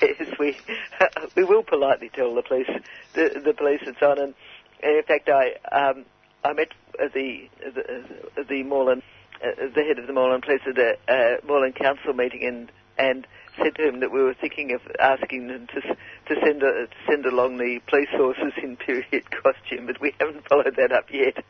[0.00, 0.56] yes, we
[1.36, 2.68] we will politely tell the police
[3.14, 4.34] the, the police it's on, and,
[4.82, 6.04] in fact, I um,
[6.44, 9.02] I met the the, the Moreland
[9.42, 13.26] uh, the head of the Moreland Police at a uh, Moreland Council meeting, and and
[13.62, 16.96] said to him that we were thinking of asking them to to send a, to
[17.08, 21.42] send along the police horses in period costume, but we haven't followed that up yet.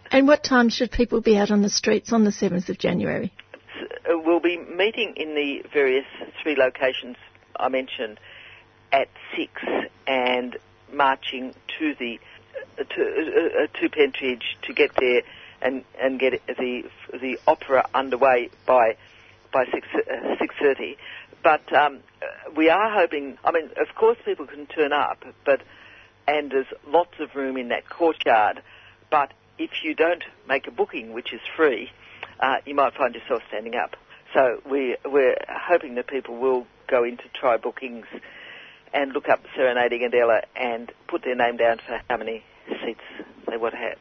[0.10, 3.32] and what time should people be out on the streets on the seventh of January?
[4.08, 6.06] Uh, we'll be meeting in the various
[6.42, 7.16] three locations
[7.56, 8.18] I mentioned
[8.92, 9.52] at six
[10.06, 10.56] and
[10.92, 12.18] marching to the
[12.78, 15.22] uh, to, uh, uh, to Pentridge to get there
[15.60, 16.82] and and get the
[17.12, 18.96] the opera underway by
[19.54, 20.98] by six uh, six thirty.
[21.42, 22.00] But um,
[22.54, 23.38] we are hoping.
[23.44, 25.62] I mean, of course, people can turn up, but
[26.28, 28.60] and there's lots of room in that courtyard.
[29.10, 31.90] But if you don't make a booking, which is free,
[32.40, 33.96] uh, you might find yourself standing up.
[34.34, 38.06] So we we're hoping that people will go into try bookings
[38.92, 42.42] and look up Serenading Adela and put their name down for how many
[42.84, 43.00] seats
[43.48, 43.98] they would have.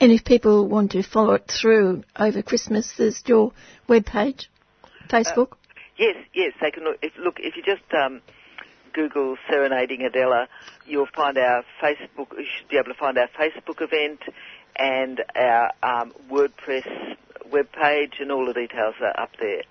[0.00, 3.52] And if people want to follow it through over Christmas, there's your
[3.88, 4.50] web page,
[5.06, 5.52] Facebook.
[5.52, 5.56] Uh,
[5.96, 6.98] yes, yes, they can look.
[7.02, 8.20] If, look, if you just um,
[8.92, 10.48] Google Serenading Adela,
[10.86, 12.32] you'll find our Facebook.
[12.36, 14.20] You should be able to find our Facebook event
[14.76, 17.16] and our um, WordPress
[17.50, 19.62] web page, and all the details are up there.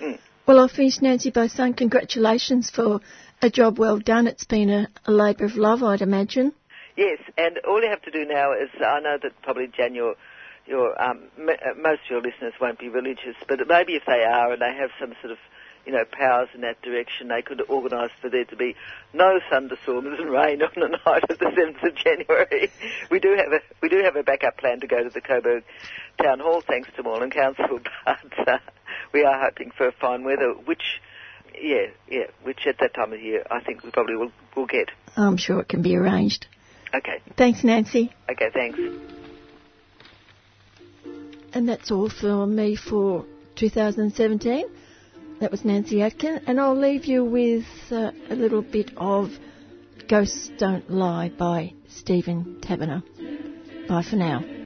[0.00, 0.18] Mm.
[0.46, 3.00] Well, I'll finish, Nancy, by saying congratulations for
[3.42, 4.26] a job well done.
[4.26, 6.52] It's been a, a labour of love, I'd imagine.
[6.96, 9.94] Yes, and all you have to do now is, I know that probably Jan,
[10.66, 14.24] your, um, m- uh, most of your listeners won't be religious, but maybe if they
[14.24, 15.38] are and they have some sort of
[15.86, 18.74] you know, powers in that direction, they could organise for there to be
[19.14, 22.72] no thunderstorms and rain on the night of the seventh of January.
[23.10, 25.62] we do have a we do have a backup plan to go to the Coburg
[26.20, 28.58] Town Hall, thanks to Moreland Council, but uh,
[29.14, 31.00] we are hoping for fine weather, which
[31.54, 34.90] yeah, yeah, which at that time of year I think we probably will will get.
[35.16, 36.46] I'm sure it can be arranged.
[36.92, 37.20] Okay.
[37.36, 38.12] Thanks, Nancy.
[38.28, 38.78] Okay, thanks.
[41.56, 43.24] And that's all for me for
[43.54, 44.66] 2017.
[45.40, 49.30] That was Nancy Atkin, and I'll leave you with uh, a little bit of
[50.06, 53.02] Ghosts Don't Lie by Stephen Taberner.
[53.88, 54.55] Bye for now.